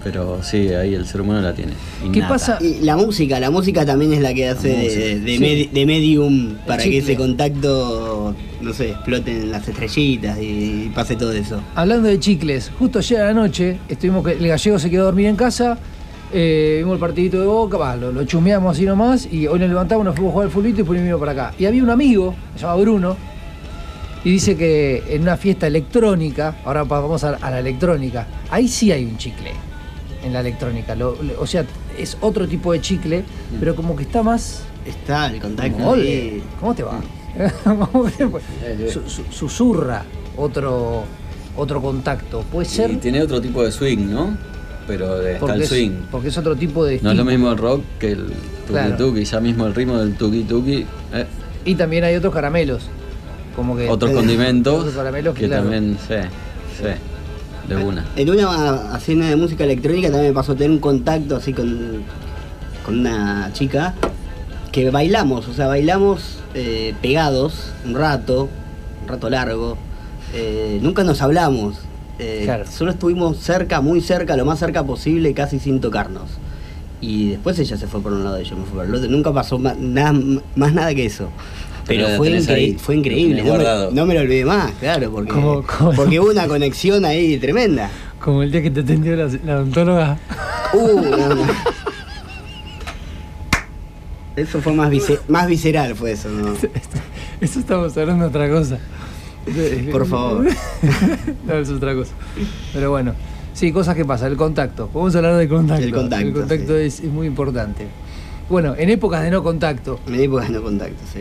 Pero 0.04 0.44
sí, 0.44 0.68
ahí 0.74 0.94
el 0.94 1.06
ser 1.08 1.22
humano 1.22 1.40
la 1.42 1.54
tiene. 1.54 1.72
¿Qué 2.12 2.20
pasa? 2.24 2.58
Y 2.62 2.82
la 2.82 2.98
música, 2.98 3.40
la 3.40 3.50
música 3.50 3.86
también 3.86 4.12
es 4.12 4.20
la 4.20 4.34
que 4.34 4.50
hace 4.50 4.68
La 4.74 4.78
de, 4.80 4.84
música. 4.84 5.06
de 5.06 5.38
Sí. 5.38 5.40
medi- 5.44 5.70
de 5.72 5.86
medium 5.86 6.56
para 6.68 6.84
que 6.84 6.98
ese 6.98 7.16
contacto, 7.16 8.36
no 8.62 8.74
sé, 8.74 8.90
exploten 8.90 9.50
las 9.50 9.66
estrellitas 9.66 10.38
y 10.42 10.92
pase 10.94 11.16
todo 11.16 11.32
eso. 11.32 11.62
Hablando 11.74 12.10
de 12.10 12.20
chicles, 12.20 12.70
justo 12.78 13.00
ayer 13.00 13.22
a 13.22 13.26
la 13.28 13.34
noche, 13.34 13.80
estuvimos 13.88 14.26
que 14.26 14.34
el 14.34 14.46
gallego 14.46 14.78
se 14.78 14.90
quedó 14.90 15.04
a 15.04 15.06
dormir 15.06 15.28
en 15.28 15.38
casa, 15.38 15.78
eh, 16.34 16.76
vimos 16.80 16.96
el 16.96 17.00
partidito 17.00 17.40
de 17.40 17.46
Boca, 17.48 17.96
lo, 17.96 18.12
lo 18.12 18.26
chusmeamos 18.26 18.76
así 18.76 18.86
nomás, 18.86 19.26
y 19.32 19.48
hoy 19.48 19.58
nos 19.60 19.70
levantamos, 19.70 20.04
nos 20.04 20.16
fuimos 20.16 20.32
a 20.32 20.34
jugar 20.34 20.46
al 20.48 20.52
fulbito 20.52 20.76
y 20.76 20.78
después 20.80 21.02
vino 21.02 21.18
para 21.18 21.32
acá. 21.32 21.54
Y 21.58 21.64
había 21.66 21.82
un 21.82 21.90
amigo, 21.90 22.36
se 22.56 22.62
llama 22.64 22.76
Bruno, 22.76 23.16
y 24.24 24.32
dice 24.32 24.56
que 24.56 25.04
en 25.10 25.22
una 25.24 25.38
fiesta 25.38 25.68
electrónica, 25.68 26.56
ahora 26.66 26.84
vamos 26.84 27.24
a, 27.24 27.32
a 27.36 27.52
la 27.52 27.60
electrónica, 27.60 28.28
ahí 28.50 28.68
sí 28.68 28.92
hay 28.92 29.06
un 29.06 29.18
chicle. 29.18 29.52
en 30.24 30.32
la 30.32 30.40
electrónica. 30.40 30.96
Lo- 30.96 31.22
lo- 31.22 31.42
o 31.42 31.46
sea, 31.46 31.66
es 31.98 32.16
otro 32.22 32.48
tipo 32.48 32.72
de 32.72 32.80
chicle, 32.80 33.26
pero 33.60 33.76
como 33.76 33.94
que 33.94 34.04
está 34.04 34.24
más. 34.24 34.64
Está 34.86 35.28
el 35.28 35.42
contacto. 35.42 35.78
¿Cómo 36.62 36.74
te 36.74 36.84
va? 36.84 37.02
¿Cómo 37.66 38.06
que- 38.06 38.90
Su- 38.90 39.10
su- 39.10 39.26
susurra 39.30 40.04
otro, 40.38 41.04
otro 41.58 41.82
contacto. 41.82 42.42
Puede 42.50 42.66
ser. 42.70 42.92
Y 42.92 42.96
tiene 42.98 43.22
otro 43.22 43.42
tipo 43.42 43.64
de 43.66 43.72
swing, 43.74 44.10
¿no? 44.12 44.38
Pero 44.88 45.18
de, 45.20 45.34
está 45.34 45.56
el 45.56 45.62
es, 45.64 45.68
swing. 45.70 45.92
porque 46.10 46.30
es 46.30 46.38
otro 46.38 46.56
tipo 46.56 46.86
de 46.86 47.00
No 47.02 47.12
es 47.12 47.18
lo 47.18 47.26
mismo 47.26 47.52
el 47.52 47.58
rock 47.58 47.82
que 48.00 48.12
el 48.14 48.28
tuki 48.28 48.34
Claro. 48.70 48.96
tuki, 48.96 49.26
ya 49.26 49.40
mismo 49.42 49.66
el 49.68 49.76
ritmo 49.76 49.98
del 49.98 50.14
tuki 50.16 50.44
tuki. 50.44 50.86
eh, 51.14 51.26
Y 51.66 51.76
también 51.76 52.04
hay 52.06 52.16
otros 52.16 52.34
caramelos. 52.34 52.84
Como 53.56 53.76
que. 53.76 53.90
otros 53.90 54.12
eh, 54.12 54.16
condimentos 54.16 54.80
otros 54.80 54.96
caramelos 54.96 55.36
que 55.36 55.48
claro. 55.48 55.64
también, 55.64 55.98
sí, 56.08 56.16
sí, 56.78 57.70
de 57.70 57.76
una. 57.76 58.06
En 58.16 58.30
una 58.30 59.00
cena 59.00 59.30
de 59.30 59.36
música 59.36 59.64
electrónica 59.64 60.10
también 60.10 60.32
me 60.32 60.36
pasó 60.36 60.54
tener 60.56 60.72
un 60.72 60.80
contacto 60.80 61.36
así 61.36 61.54
con, 61.54 62.04
con 62.86 63.00
una 63.00 63.52
chica 63.54 63.94
que 64.72 64.90
bailamos, 64.90 65.48
o 65.48 65.54
sea, 65.54 65.68
bailamos 65.68 66.40
eh, 66.56 66.94
pegados 67.02 67.72
un 67.86 67.94
rato, 67.96 68.50
un 69.04 69.08
rato 69.08 69.30
largo. 69.30 69.78
Eh, 70.34 70.80
nunca 70.82 71.04
nos 71.04 71.22
hablamos. 71.22 71.76
eh, 72.18 72.42
Claro. 72.46 72.66
Solo 72.70 72.90
estuvimos 72.92 73.38
cerca, 73.38 73.82
muy 73.82 74.02
cerca, 74.02 74.36
lo 74.36 74.46
más 74.46 74.58
cerca 74.58 74.84
posible, 74.84 75.34
casi 75.36 75.60
sin 75.60 75.80
tocarnos. 75.80 76.24
Y 77.02 77.30
después 77.32 77.60
ella 77.60 77.78
se 77.78 77.86
fue 77.86 78.02
por 78.02 78.14
un 78.14 78.24
lado 78.24 78.42
y 78.42 78.46
yo 78.46 78.56
me 78.56 78.64
fui 78.66 78.76
por 78.78 78.86
el 78.86 78.96
otro. 78.96 79.10
Nunca 79.12 79.32
pasó 79.32 79.60
ma- 79.60 79.76
nada, 79.78 80.14
más 80.56 80.74
nada 80.74 80.96
que 80.96 81.06
eso. 81.06 81.30
Pero 81.86 82.08
fue, 82.18 82.30
incre- 82.30 82.54
ahí, 82.54 82.74
fue 82.80 82.96
increíble. 82.96 83.44
No 83.44 83.58
me, 83.58 83.64
no 83.92 84.06
me 84.06 84.14
lo 84.14 84.22
olvidé 84.22 84.46
más, 84.46 84.72
claro, 84.80 85.12
porque, 85.12 85.32
¿Cómo- 85.32 85.64
cómo? 85.64 85.92
porque 85.94 86.20
hubo 86.20 86.32
una 86.32 86.48
conexión 86.48 87.04
ahí 87.06 87.38
tremenda. 87.38 87.90
Como 88.20 88.42
el 88.44 88.52
día 88.52 88.62
que 88.62 88.72
te 88.72 88.80
atendió 88.82 89.16
la, 89.18 89.30
la 89.46 89.56
odontóloga. 89.58 90.18
Uh, 90.74 91.02
no, 91.02 91.36
no. 91.36 91.44
Eso 94.36 94.62
fue 94.62 94.74
más, 94.74 94.92
más 95.28 95.48
visceral, 95.48 95.94
fue 95.96 96.14
eso, 96.14 96.30
¿no? 96.30 96.54
Eso 97.42 97.60
estamos 97.60 97.96
hablando 97.98 98.24
de 98.24 98.30
otra 98.30 98.50
cosa. 98.50 98.80
Por 99.92 100.08
favor. 100.08 100.46
no, 101.46 101.54
es 101.56 101.70
otra 101.70 101.94
cosa. 101.94 102.14
Pero 102.74 102.90
bueno, 102.90 103.14
sí, 103.54 103.72
cosas 103.72 103.96
que 103.96 104.06
pasan. 104.06 104.32
El 104.32 104.38
contacto. 104.38 104.90
Vamos 104.94 105.14
a 105.14 105.18
hablar 105.20 105.36
del 105.36 105.50
contacto. 105.50 105.84
El 105.84 105.94
contacto, 105.94 106.26
El 106.28 106.34
contacto 106.34 106.78
sí. 106.78 106.84
es, 106.84 107.00
es 107.02 107.12
muy 107.12 107.28
importante. 107.28 107.86
Bueno, 108.50 108.74
en 108.78 108.90
épocas 108.90 109.22
de 109.24 109.30
no 109.32 109.44
contacto. 109.44 110.00
En 110.08 110.16
época 110.16 110.44
de 110.46 110.50
no 110.52 110.62
contacto, 110.64 111.04
sí. 111.14 111.20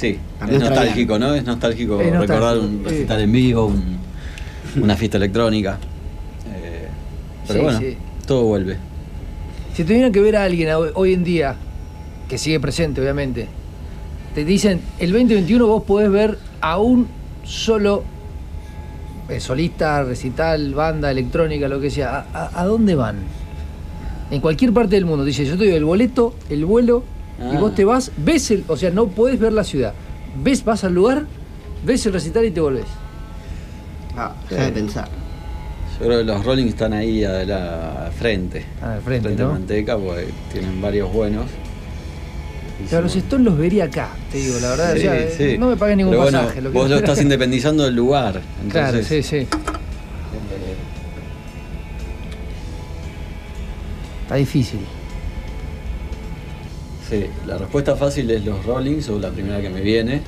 Sí, 0.00 0.18
es 0.50 0.60
nostálgico, 0.60 1.18
¿no? 1.18 1.34
Es 1.34 1.44
nostálgico 1.44 2.00
Es 2.00 2.06
nostálgico, 2.12 2.32
recordar 2.34 2.58
un 2.58 2.82
eh. 2.86 2.88
recital 2.88 3.20
en 3.20 3.32
vivo, 3.32 3.66
un- 3.66 3.98
una 4.82 4.96
fiesta 4.96 5.18
electrónica. 5.18 5.78
Eh, 6.54 6.86
pero 7.46 7.58
Sí, 7.58 7.64
bueno, 7.64 7.78
sí. 7.80 7.96
todo 8.26 8.44
vuelve. 8.44 8.76
Si 9.74 9.84
tuvieran 9.84 10.10
que 10.10 10.20
ver 10.20 10.36
a 10.36 10.44
alguien 10.44 10.70
hoy, 10.94 11.12
en 11.12 11.22
día, 11.24 11.54
que 12.28 12.38
sigue 12.38 12.58
presente, 12.60 13.00
obviamente, 13.02 13.46
te 14.34 14.44
dicen, 14.44 14.80
el 14.98 15.12
2021 15.12 15.66
vos 15.66 15.82
podés 15.84 16.10
ver 16.10 16.38
a 16.62 16.78
un 16.78 17.06
solo 17.44 18.02
eh, 19.28 19.38
solista, 19.38 20.02
recital, 20.02 20.72
banda, 20.74 21.10
electrónica, 21.10 21.68
lo 21.68 21.78
que 21.80 21.90
sea. 21.90 22.26
¿A, 22.32 22.46
a- 22.46 22.60
a 22.62 22.64
dónde 22.64 22.94
van? 22.94 23.16
En 24.30 24.40
cualquier 24.40 24.72
parte 24.72 24.96
del 24.96 25.04
mundo. 25.04 25.24
Dice, 25.24 25.44
yo 25.44 25.52
te 25.58 25.66
doy 25.66 25.74
el 25.74 25.84
boleto, 25.84 26.34
el 26.48 26.64
vuelo, 26.64 27.04
y 27.40 27.56
Ah. 27.56 27.58
vos 27.60 27.74
te 27.74 27.84
vas, 27.84 28.10
ves 28.16 28.50
el, 28.50 28.64
o 28.68 28.76
sea, 28.76 28.90
no 28.90 29.08
podés 29.08 29.38
ver 29.40 29.52
la 29.52 29.64
ciudad. 29.64 29.94
Ves, 30.42 30.64
vas 30.64 30.84
al 30.84 30.94
lugar, 30.94 31.24
ves 31.84 32.04
el 32.06 32.12
recital 32.12 32.44
y 32.44 32.50
te 32.50 32.60
volvés. 32.60 32.84
Ah, 34.16 34.32
déjame 34.48 34.72
pensar. 34.72 35.08
Yo 35.98 36.06
creo 36.06 36.18
que 36.18 36.24
los 36.24 36.44
Rolling 36.44 36.66
están 36.66 36.92
ahí 36.92 37.24
a 37.24 37.44
la 37.44 38.06
al 38.06 38.12
frente. 38.12 38.64
Ah, 38.82 38.94
al 38.94 39.02
frente, 39.02 39.30
de 39.30 39.36
¿no? 39.36 39.52
Manteca, 39.52 39.96
porque 39.98 40.28
tienen 40.52 40.80
varios 40.80 41.12
buenos. 41.12 41.46
Y 42.80 42.84
Pero 42.84 42.98
a 42.98 43.00
los 43.02 43.14
Stones 43.16 43.44
los 43.44 43.58
vería 43.58 43.84
acá, 43.84 44.08
te 44.32 44.38
digo, 44.38 44.58
la 44.60 44.70
verdad. 44.70 44.92
Sí, 44.94 44.98
o 44.98 45.02
sea, 45.02 45.16
eh, 45.18 45.34
sí. 45.36 45.58
No 45.58 45.68
me 45.68 45.76
paguen 45.76 45.98
ningún 45.98 46.12
Pero 46.12 46.22
bueno, 46.22 46.38
pasaje. 46.40 46.60
que 46.62 46.68
vos 46.68 46.88
lo 46.88 46.96
estás 46.96 47.20
independizando 47.20 47.84
del 47.84 47.94
lugar. 47.94 48.40
Claro, 48.70 49.02
sí, 49.02 49.22
sí. 49.22 49.46
Está 54.22 54.34
difícil. 54.36 54.80
Sí, 57.10 57.26
la 57.46 57.58
respuesta 57.58 57.96
fácil 57.96 58.30
es 58.30 58.44
los 58.44 58.64
Rollings 58.64 59.08
o 59.08 59.18
la 59.18 59.30
primera 59.30 59.60
que 59.60 59.68
me 59.68 59.80
viene, 59.80 60.22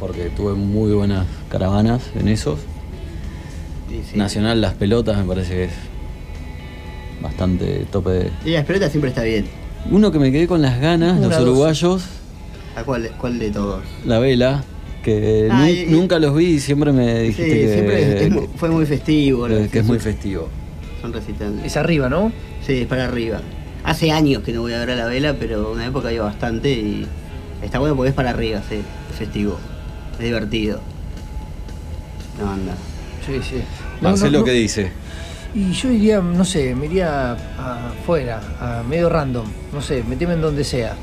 porque 0.00 0.24
tuve 0.36 0.54
muy 0.54 0.92
buenas 0.92 1.24
caravanas 1.48 2.02
en 2.18 2.26
esos. 2.28 2.58
Sí, 3.88 4.02
sí. 4.12 4.18
Nacional 4.18 4.60
Las 4.60 4.74
Pelotas 4.74 5.16
me 5.16 5.24
parece 5.24 5.54
que 5.54 5.64
es 5.64 5.70
bastante 7.22 7.86
tope 7.92 8.10
de... 8.10 8.30
Y 8.44 8.50
la 8.50 8.64
pelota 8.64 8.90
siempre 8.90 9.10
está 9.10 9.22
bien. 9.22 9.46
Uno 9.90 10.10
que 10.10 10.18
me 10.18 10.32
quedé 10.32 10.46
con 10.46 10.62
las 10.62 10.80
ganas, 10.80 11.12
Una, 11.18 11.28
los 11.28 11.36
dos. 11.38 11.42
uruguayos, 11.48 12.04
¿A 12.76 12.82
cuál, 12.82 13.08
cuál 13.18 13.38
de 13.38 13.50
todos? 13.50 13.84
La 14.04 14.18
Vela, 14.18 14.64
que 15.04 15.48
Ah, 15.50 15.60
nu- 15.60 15.66
y- 15.68 15.80
y- 15.82 15.86
nunca 15.86 16.18
los 16.18 16.34
vi 16.34 16.46
y 16.46 16.60
siempre 16.60 16.92
me 16.92 17.18
Sí, 17.20 17.26
dijiste 17.28 17.50
que, 17.60 17.72
siempre 17.72 18.16
es- 18.16 18.22
es 18.22 18.30
mu- 18.32 18.48
fue 18.56 18.68
muy 18.70 18.84
festivo. 18.84 19.46
que- 19.46 19.78
es 19.78 19.84
muy 19.84 20.00
festivo. 20.00 20.48
Son 21.00 21.12
recitales. 21.12 21.64
Es 21.64 21.76
arriba, 21.76 22.08
¿no? 22.08 22.32
Sí, 22.66 22.80
es 22.80 22.86
para 22.88 23.04
arriba. 23.04 23.40
Hace 23.84 24.10
años 24.12 24.42
que 24.42 24.52
no 24.52 24.62
voy 24.62 24.72
a 24.72 24.78
ver 24.78 24.90
a 24.92 24.96
la 24.96 25.06
vela, 25.06 25.34
pero 25.38 25.70
una 25.72 25.86
época 25.86 26.10
iba 26.12 26.24
bastante 26.24 26.70
y 26.72 27.06
está 27.62 27.78
bueno 27.78 27.94
porque 27.94 28.08
es 28.10 28.14
para 28.14 28.30
arriba, 28.30 28.60
sí, 28.68 28.76
es 29.10 29.16
festivo. 29.18 29.58
Es 30.14 30.20
divertido. 30.24 30.80
La 32.38 32.44
banda. 32.46 32.74
Sí, 33.26 33.40
sí. 33.42 33.56
No, 34.00 34.10
Marcelo, 34.10 34.30
no, 34.32 34.38
no. 34.38 34.44
¿qué 34.44 34.52
dice? 34.52 34.90
Y 35.54 35.70
yo 35.72 35.90
iría, 35.90 36.20
no 36.20 36.44
sé, 36.44 36.74
me 36.74 36.86
iría 36.86 37.32
afuera, 37.32 38.40
a 38.60 38.82
medio 38.82 39.08
random. 39.08 39.46
No 39.72 39.80
sé, 39.80 40.02
meteme 40.02 40.34
en 40.34 40.40
donde 40.40 40.64
sea. 40.64 40.96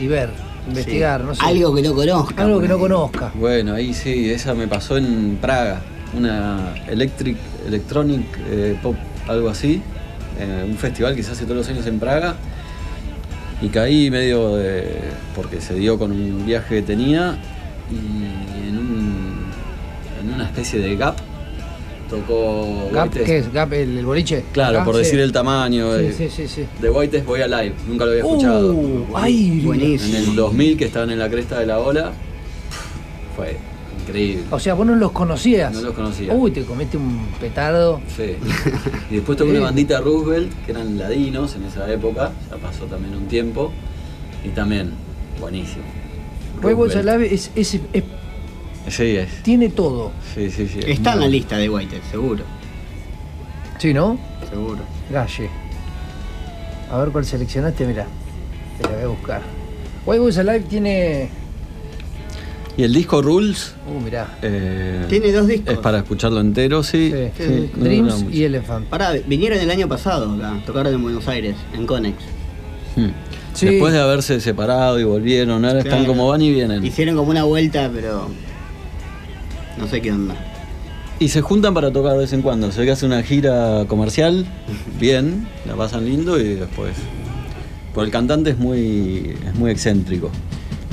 Y 0.00 0.06
ver, 0.08 0.30
investigar, 0.68 1.20
Sí. 1.20 1.26
no 1.26 1.34
sé. 1.34 1.44
Algo 1.44 1.74
que 1.74 1.82
no 1.82 1.94
conozca. 1.94 2.42
Algo 2.44 2.60
que 2.60 2.68
no 2.68 2.78
conozca. 2.78 3.32
Bueno, 3.34 3.74
ahí 3.74 3.94
sí, 3.94 4.30
esa 4.30 4.54
me 4.54 4.66
pasó 4.68 4.98
en 4.98 5.38
Praga, 5.40 5.80
una 6.14 6.74
electric, 6.88 7.36
electronic 7.66 8.26
eh, 8.50 8.78
pop, 8.82 8.96
algo 9.26 9.48
así, 9.48 9.82
un 10.66 10.76
festival 10.76 11.14
que 11.14 11.22
se 11.22 11.32
hace 11.32 11.44
todos 11.44 11.56
los 11.56 11.68
años 11.68 11.86
en 11.86 11.98
Praga. 11.98 12.36
Y 13.60 13.68
caí 13.68 14.10
medio 14.10 14.56
de. 14.56 15.00
porque 15.34 15.60
se 15.60 15.74
dio 15.74 15.98
con 15.98 16.12
un 16.12 16.46
viaje 16.46 16.76
que 16.76 16.82
tenía 16.82 17.36
y 17.90 18.68
en, 18.68 18.78
un, 18.78 19.46
en 20.22 20.34
una 20.34 20.44
especie 20.44 20.78
de 20.78 20.96
gap 20.96 21.16
tocó. 22.08 22.88
Gap, 22.92 23.06
White 23.08 23.24
¿qué 23.24 23.38
es? 23.38 23.52
Gap, 23.52 23.72
el, 23.72 23.98
el 23.98 24.06
boliche. 24.06 24.44
Claro, 24.52 24.78
Acá, 24.78 24.84
por 24.84 24.94
sí. 24.94 25.00
decir 25.00 25.20
el 25.20 25.32
tamaño. 25.32 25.92
Sí, 25.96 26.02
de, 26.02 26.12
sí, 26.12 26.28
sí, 26.30 26.48
sí. 26.48 26.66
de 26.80 26.90
White 26.90 27.22
Voy 27.22 27.40
Alive, 27.40 27.74
nunca 27.88 28.04
lo 28.04 28.12
había 28.12 28.22
escuchado. 28.22 28.72
Uh, 28.72 29.06
ay, 29.14 29.60
Buenísimo. 29.64 30.16
En 30.16 30.24
el 30.24 30.36
2000 30.36 30.76
que 30.76 30.84
estaban 30.84 31.10
en 31.10 31.18
la 31.18 31.28
cresta 31.28 31.58
de 31.58 31.66
la 31.66 31.78
ola, 31.78 32.12
fue 33.36 33.56
increíble. 34.08 34.44
O 34.50 34.58
sea, 34.58 34.74
vos 34.74 34.86
no 34.86 34.94
los 34.94 35.12
conocías. 35.12 35.72
No 35.72 35.80
los 35.82 35.94
conocía. 35.94 36.32
Uy, 36.32 36.50
te 36.50 36.64
comiste 36.64 36.96
un 36.96 37.28
petardo. 37.40 38.00
Sí. 38.16 38.36
Y 39.10 39.14
después 39.16 39.38
tocó 39.38 39.50
una 39.50 39.60
bandita 39.60 40.00
Roosevelt, 40.00 40.52
que 40.64 40.72
eran 40.72 40.98
ladinos 40.98 41.54
en 41.56 41.64
esa 41.64 41.90
época, 41.92 42.32
ya 42.50 42.56
pasó 42.56 42.84
también 42.86 43.14
un 43.14 43.26
tiempo, 43.26 43.72
y 44.44 44.48
también 44.50 44.92
buenísimo. 45.40 45.84
Roosevelt. 46.60 47.08
Alive 47.08 47.34
es, 47.34 47.50
es- 47.54 47.74
es- 47.92 48.04
Sí, 48.88 49.16
es. 49.16 49.42
tiene 49.42 49.68
todo. 49.68 50.12
Sí, 50.34 50.50
sí, 50.50 50.66
sí. 50.66 50.78
es 50.80 50.86
Está 50.86 51.12
en 51.12 51.20
la 51.20 51.28
lista 51.28 51.56
de 51.58 51.68
White, 51.68 52.00
seguro. 52.10 52.42
Sí, 53.78 53.92
¿no? 53.92 54.18
Seguro. 54.50 54.78
Galle. 55.10 55.50
A 56.90 56.96
ver 56.98 57.10
cuál 57.10 57.24
seleccionaste, 57.26 57.84
mira. 57.86 58.06
Te 58.78 58.84
la 58.84 58.94
voy 58.94 59.02
a 59.04 59.08
buscar. 59.08 59.42
White 60.06 60.20
Boys 60.20 60.38
Alive 60.38 60.60
tiene. 60.60 61.28
Y 62.78 62.84
el 62.84 62.94
disco 62.94 63.20
Rules. 63.20 63.74
Uh, 63.86 64.00
mirá. 64.00 64.38
eh, 64.40 65.04
Tiene 65.08 65.32
dos 65.32 65.46
discos. 65.48 65.74
Es 65.74 65.78
para 65.80 65.98
escucharlo 65.98 66.40
entero, 66.40 66.82
sí. 66.82 67.12
Sí. 67.36 67.44
Sí, 67.44 67.70
no 67.76 67.84
Dreams 67.84 68.24
y 68.32 68.44
Elephant. 68.44 68.86
Pará, 68.86 69.12
vinieron 69.26 69.58
el 69.58 69.70
año 69.70 69.88
pasado 69.88 70.32
acá, 70.32 70.54
tocaron 70.64 70.94
en 70.94 71.02
Buenos 71.02 71.26
Aires, 71.28 71.56
en 71.74 71.86
Conex. 71.86 72.16
Hmm. 72.96 73.08
Sí. 73.52 73.66
Después 73.66 73.92
de 73.92 73.98
haberse 74.00 74.40
separado 74.40 75.00
y 75.00 75.04
volvieron, 75.04 75.64
ahora 75.64 75.80
están 75.80 75.98
Claro. 76.04 76.06
como 76.06 76.28
van 76.28 76.40
y 76.40 76.52
vienen. 76.52 76.84
Hicieron 76.86 77.16
como 77.16 77.30
una 77.32 77.42
vuelta, 77.42 77.90
pero. 77.92 78.28
No 79.76 79.86
sé 79.88 80.00
qué 80.00 80.12
onda. 80.12 80.36
Y 81.18 81.28
se 81.30 81.40
juntan 81.40 81.74
para 81.74 81.90
tocar 81.92 82.12
de 82.12 82.18
vez 82.18 82.32
en 82.32 82.42
cuando. 82.42 82.70
Se 82.70 82.78
ve 82.78 82.86
que 82.86 82.92
hace 82.92 83.06
una 83.06 83.24
gira 83.24 83.84
comercial, 83.88 84.46
bien, 85.00 85.48
la 85.66 85.74
pasan 85.74 86.04
lindo 86.04 86.38
y 86.38 86.54
después. 86.54 86.92
Por 87.92 88.04
el 88.04 88.12
cantante 88.12 88.50
es 88.50 88.58
muy, 88.58 89.34
es 89.44 89.54
muy 89.56 89.72
excéntrico. 89.72 90.30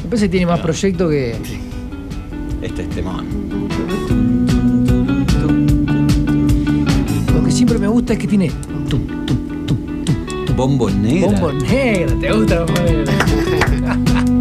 Me 0.04 0.10
parece 0.10 0.26
que 0.26 0.30
tiene 0.32 0.46
más 0.48 0.62
proyecto 0.62 1.08
que. 1.10 1.36
Este 2.66 2.82
es 2.82 2.90
temón. 2.90 3.28
Lo 7.32 7.44
que 7.44 7.52
siempre 7.52 7.78
me 7.78 7.88
gusta 7.88 8.14
es 8.14 8.20
que 8.20 8.28
tiene. 8.28 8.50
tum, 8.90 9.06
tum, 9.68 10.56
Bombo 10.56 10.90
negra. 10.90 11.30
bombo 11.30 11.52
negro. 11.52 12.18
¿Te 12.18 12.32
gusta 12.32 12.66
la 12.66 14.26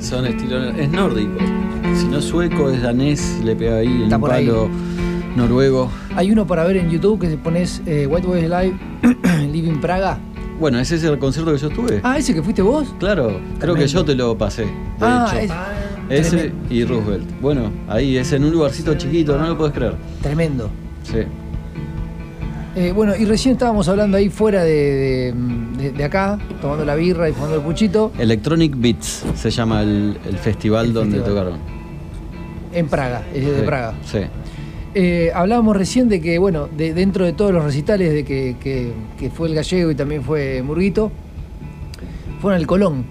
Son 0.00 0.26
estilo. 0.26 0.70
Es 0.70 0.90
nórdico. 0.90 1.38
Si 1.94 2.06
no 2.06 2.18
es 2.18 2.24
sueco, 2.24 2.68
es 2.70 2.82
danés, 2.82 3.38
le 3.44 3.54
pega 3.54 3.76
ahí 3.76 4.02
Está 4.04 4.18
por 4.18 4.32
ahí. 4.32 4.46
palo 4.46 4.68
noruego. 5.36 5.88
Hay 6.16 6.32
uno 6.32 6.46
para 6.48 6.64
ver 6.64 6.78
en 6.78 6.90
YouTube 6.90 7.20
que 7.20 7.30
se 7.30 7.36
pones 7.36 7.80
eh, 7.86 8.06
White 8.08 8.26
Boys 8.26 8.42
Live 8.42 8.74
Living 9.52 9.80
Praga. 9.80 10.18
Bueno, 10.58 10.80
ese 10.80 10.96
es 10.96 11.04
el 11.04 11.16
concierto 11.18 11.52
que 11.52 11.58
yo 11.58 11.68
estuve. 11.68 12.00
Ah, 12.02 12.18
ese 12.18 12.34
que 12.34 12.42
fuiste 12.42 12.60
vos. 12.62 12.92
Claro, 12.98 13.40
creo 13.60 13.74
que 13.76 13.86
yo 13.86 14.04
te 14.04 14.16
lo 14.16 14.36
pasé. 14.36 14.62
De 14.64 14.70
Ah, 15.00 15.32
hecho. 15.40 15.54
es- 16.10 16.26
Ese 16.26 16.36
tremendo. 16.38 16.74
y 16.74 16.84
Roosevelt. 16.84 17.40
Bueno, 17.40 17.70
ahí 17.88 18.16
es 18.16 18.32
en 18.32 18.44
un 18.44 18.50
lugarcito 18.52 18.94
chiquito, 18.96 19.38
no 19.38 19.46
lo 19.46 19.56
puedes 19.56 19.72
creer. 19.74 19.94
Tremendo. 20.22 20.68
Sí. 21.04 21.18
Eh, 22.74 22.92
bueno, 22.92 23.14
y 23.14 23.24
recién 23.26 23.52
estábamos 23.52 23.88
hablando 23.88 24.16
ahí 24.16 24.28
fuera 24.28 24.64
de, 24.64 24.72
de- 24.72 25.34
de- 25.82 25.92
de 25.92 26.04
acá, 26.04 26.38
tomando 26.60 26.84
la 26.84 26.94
birra 26.94 27.28
y 27.28 27.32
fumando 27.32 27.56
el 27.56 27.62
puchito, 27.62 28.12
Electronic 28.18 28.74
Beats 28.76 29.24
se 29.34 29.50
llama 29.50 29.82
el, 29.82 30.18
el 30.26 30.36
festival 30.38 30.86
El 30.86 30.92
donde 30.94 31.16
festival. 31.18 31.44
tocaron. 31.44 31.60
en 32.74 32.88
Praga, 32.88 33.22
es 33.34 33.44
de 33.44 33.56
Sí, 33.60 33.66
Praga. 33.66 33.94
Sí. 34.04 34.18
Eh, 34.94 35.30
hablábamos 35.34 35.76
recién 35.76 36.08
de 36.08 36.20
que, 36.20 36.38
bueno, 36.38 36.68
de, 36.76 36.92
dentro 36.94 37.24
de 37.24 37.32
todos 37.32 37.50
los 37.52 37.64
recitales 37.64 38.12
de 38.12 38.24
que, 38.24 38.56
que- 38.60 38.92
que 39.18 39.30
fue 39.30 39.48
el 39.48 39.54
gallego 39.54 39.90
y 39.90 39.94
también 39.94 40.22
fue 40.22 40.62
Murguito, 40.62 41.10
fueron 42.40 42.60
al 42.60 42.66
Colón, 42.66 43.04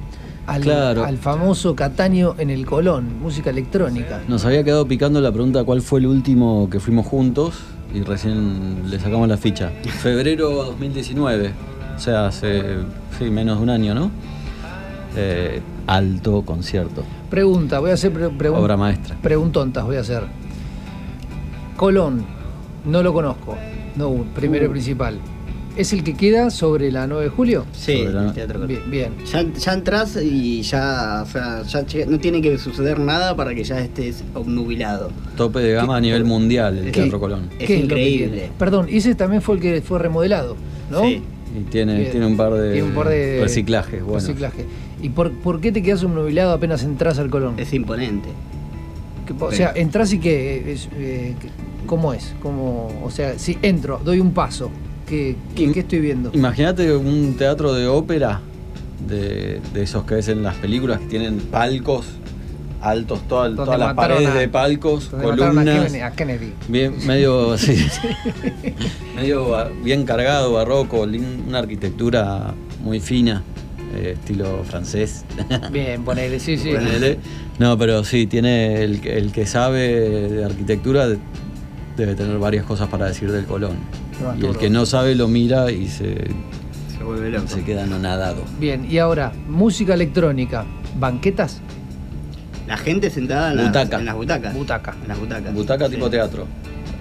al, 0.47 0.61
Claro. 0.61 1.05
al 1.05 1.17
famoso 1.17 1.75
Cataño 1.75 2.35
en 2.37 2.49
el 2.49 2.65
Colón, 2.65 3.19
música 3.21 3.49
electrónica. 3.49 4.21
Nos 4.27 4.45
había 4.45 4.63
quedado 4.63 4.87
picando 4.87 5.21
la 5.21 5.31
pregunta 5.31 5.63
cuál 5.63 5.81
fue 5.81 5.99
el 5.99 6.07
último 6.07 6.67
que 6.69 6.79
fuimos 6.79 7.05
juntos 7.05 7.59
y 7.93 8.01
recién 8.01 8.89
le 8.89 8.99
sacamos 8.99 9.27
la 9.27 9.37
ficha. 9.37 9.71
Febrero 10.01 10.49
2019, 10.65 11.47
o 11.49 11.51
sea, 12.01 12.27
hace 12.27 12.61
sí, 13.17 13.25
menos 13.29 13.57
de 13.57 13.63
un 13.63 13.69
año, 13.69 13.93
¿no? 13.95 14.11
Eh, 15.15 15.61
alto 15.87 16.41
concierto, 16.43 17.03
Pregunta, 17.29 17.79
voy 17.79 17.91
a 17.91 17.93
hacer 17.93 18.11
pre- 18.11 18.49
obra 18.49 18.75
maestra. 18.77 19.15
preguntontas, 19.21 19.83
voy 19.85 19.97
a 19.97 20.01
hacer. 20.01 20.23
Colón, 21.75 22.23
no 22.85 23.01
lo 23.03 23.13
conozco, 23.13 23.57
no, 23.95 24.25
primero 24.35 24.65
y 24.65 24.67
Uh. 24.67 24.71
principal. 24.71 25.17
¿Es 25.77 25.93
el 25.93 26.03
que 26.03 26.15
queda 26.15 26.49
sobre 26.49 26.91
la 26.91 27.07
9 27.07 27.23
de 27.25 27.29
julio? 27.29 27.65
Sí, 27.71 28.03
la- 28.05 28.25
el 28.27 28.33
teatro 28.33 28.59
Colón. 28.59 28.67
Bien, 28.67 28.91
bien. 28.91 29.13
Ya, 29.25 29.41
ya 29.53 29.73
entras 29.73 30.17
y 30.21 30.61
ya, 30.63 31.23
o 31.23 31.25
sea, 31.25 31.63
ya 31.63 32.05
no 32.07 32.19
tiene 32.19 32.41
que 32.41 32.57
suceder 32.57 32.99
nada 32.99 33.35
para 33.37 33.55
que 33.55 33.63
ya 33.63 33.79
estés 33.79 34.21
obnubilado. 34.33 35.11
Tope 35.37 35.59
de 35.59 35.71
gama 35.73 35.95
a 35.95 36.01
nivel 36.01 36.25
mundial 36.25 36.77
el 36.77 36.85
¿Qué? 36.91 37.01
Teatro 37.01 37.19
Colón. 37.21 37.49
Es 37.57 37.67
¿Qué 37.67 37.73
lo 37.75 37.79
que 37.79 37.83
increíble. 37.85 38.49
Perdón, 38.59 38.87
y 38.89 38.97
ese 38.97 39.15
también 39.15 39.41
fue 39.41 39.55
el 39.55 39.61
que 39.61 39.81
fue 39.81 39.97
remodelado, 39.97 40.57
¿no? 40.89 41.03
Sí. 41.03 41.21
Y 41.55 41.61
tiene, 41.69 42.05
tiene 42.05 42.25
un 42.25 42.37
par 42.37 42.53
de, 42.53 42.71
Tiene 42.73 42.87
un 42.87 42.93
par 42.95 43.09
de 43.09 43.39
reciclajes. 43.41 44.01
Bueno. 44.03 44.19
reciclaje. 44.19 44.65
¿Y 45.01 45.09
por, 45.09 45.31
por 45.31 45.59
qué 45.59 45.71
te 45.71 45.81
quedas 45.81 46.03
obnubilado 46.03 46.53
apenas 46.53 46.83
entras 46.83 47.19
al 47.19 47.29
Colón? 47.29 47.55
Es 47.57 47.73
imponente. 47.73 48.29
Que, 49.25 49.33
o 49.43 49.51
sea, 49.51 49.71
entras 49.75 50.13
y 50.13 50.19
qué, 50.19 50.71
es, 50.71 50.87
eh, 50.95 51.35
que- 51.39 51.49
¿cómo 51.87 52.13
es? 52.13 52.33
¿Cómo, 52.41 52.89
o 53.03 53.09
sea, 53.11 53.37
si 53.37 53.57
entro, 53.61 53.99
doy 54.03 54.19
un 54.19 54.31
paso, 54.33 54.69
¿qué, 55.07 55.35
qué, 55.55 55.71
qué 55.71 55.81
estoy 55.81 55.99
viendo? 55.99 56.31
Imagínate 56.33 56.95
un 56.95 57.35
teatro 57.37 57.73
de 57.73 57.87
ópera, 57.87 58.39
de, 59.07 59.59
de 59.73 59.81
esos 59.83 60.05
que 60.05 60.15
ves 60.15 60.27
en 60.29 60.43
las 60.43 60.55
películas, 60.55 60.99
que 60.99 61.07
tienen 61.07 61.37
palcos 61.39 62.05
altos, 62.81 63.21
toda- 63.27 63.55
todas 63.55 63.79
las 63.79 63.93
paredes 63.93 64.27
a- 64.29 64.33
de 64.33 64.47
palcos, 64.47 65.05
columnas. 65.09 65.65
Kennedy, 65.65 65.99
a 65.99 66.11
Kennedy. 66.11 66.53
Bien, 66.67 66.95
medio, 67.05 67.57
sí, 67.57 67.75
medio 69.15 69.69
bien 69.83 70.05
cargado, 70.05 70.53
barroco, 70.53 71.01
una 71.01 71.59
arquitectura 71.59 72.53
muy 72.83 72.99
fina, 72.99 73.43
eh, 73.95 74.15
estilo 74.19 74.63
francés. 74.63 75.25
Bien, 75.71 76.03
ponele, 76.03 76.39
sí, 76.39 76.57
sí. 76.57 76.71
Ponele. 76.73 77.19
No, 77.59 77.77
pero 77.77 78.03
sí, 78.03 78.25
tiene 78.27 78.83
el, 78.83 79.01
que- 79.01 79.17
el 79.17 79.31
que 79.31 79.45
sabe 79.45 80.29
de 80.29 80.45
arquitectura 80.45 81.07
de- 81.07 81.19
debe 81.97 82.15
tener 82.15 82.37
varias 82.39 82.65
cosas 82.65 82.87
para 82.89 83.05
decir 83.07 83.31
del 83.31 83.45
Colón. 83.45 83.77
Y 84.39 84.45
el 84.45 84.57
que 84.57 84.69
no 84.69 84.85
sabe 84.85 85.15
lo 85.15 85.27
mira 85.27 85.71
y 85.71 85.87
se, 85.87 86.15
Se 86.97 87.03
vuelve 87.03 87.31
loco. 87.31 87.47
se 87.47 87.63
queda 87.63 87.83
anonadado. 87.83 88.43
Bien, 88.59 88.87
y 88.89 88.97
ahora, 88.99 89.31
música 89.47 89.93
electrónica, 89.95 90.65
banquetas, 90.99 91.59
La 92.71 92.77
gente 92.77 93.09
sentada 93.09 93.51
en, 93.51 93.57
las- 93.57 93.65
Butaca. 93.67 93.99
en 93.99 94.05
las 94.05 94.15
butacas. 94.15 94.53
Butaca. 94.53 94.95
En 95.01 95.07
las 95.09 95.19
butacas. 95.19 95.53
Butaca 95.53 95.85
Sí. 95.87 95.95
tipo 95.95 96.09
teatro. 96.09 96.47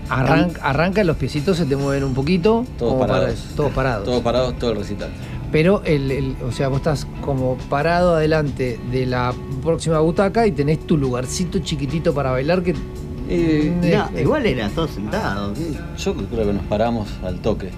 arranca, 0.08 0.60
arranca, 0.64 1.04
los 1.04 1.16
piecitos 1.16 1.56
se 1.56 1.64
te 1.64 1.76
mueven 1.76 2.02
un 2.02 2.12
poquito, 2.14 2.66
Todos 2.76 2.94
para 3.00 3.12
parados. 3.12 3.34
eso, 3.38 3.54
todos 3.54 3.70
parados. 3.72 4.04
Todos 4.04 4.20
parados, 4.22 4.58
todo 4.58 4.72
el 4.72 4.78
recital. 4.78 5.08
Pero, 5.52 5.82
el, 5.84 6.10
el- 6.10 6.36
o 6.44 6.50
sea, 6.50 6.66
vos 6.66 6.78
estás 6.78 7.06
como 7.20 7.56
parado 7.68 8.16
adelante 8.16 8.80
de 8.90 9.06
la 9.06 9.32
próxima 9.62 10.00
butaca 10.00 10.44
y 10.48 10.50
tenés 10.52 10.84
tu 10.84 10.96
lugarcito 10.98 11.60
chiquitito 11.60 12.12
para 12.12 12.32
bailar 12.32 12.64
que... 12.64 12.74
Eh, 13.28 13.72
No, 14.12 14.18
igual 14.20 14.44
era 14.46 14.68
todo 14.70 14.88
sentado. 14.88 15.54
¿sí? 15.54 15.76
Yo 15.98 16.14
creo 16.16 16.46
que 16.46 16.52
nos 16.54 16.64
paramos 16.64 17.08
al 17.24 17.38
toque. 17.38 17.70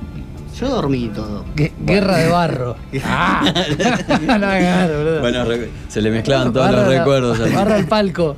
Yo 0.59 0.69
dormí 0.69 1.09
todo. 1.15 1.45
Gue- 1.57 1.73
Guerra 1.85 2.19
de 2.19 2.29
barro. 2.29 2.77
ah, 3.05 3.43
no, 4.21 4.27
claro, 4.27 4.99
boludo. 4.99 5.21
Bueno, 5.21 5.45
se 5.89 6.03
le 6.03 6.11
mezclaban 6.11 6.53
todos 6.53 6.67
Barra 6.67 6.83
los 6.83 6.93
la- 6.93 6.99
recuerdos. 6.99 7.41
al- 7.41 7.53
Barra 7.53 7.75
al 7.77 7.87
palco. 7.87 8.37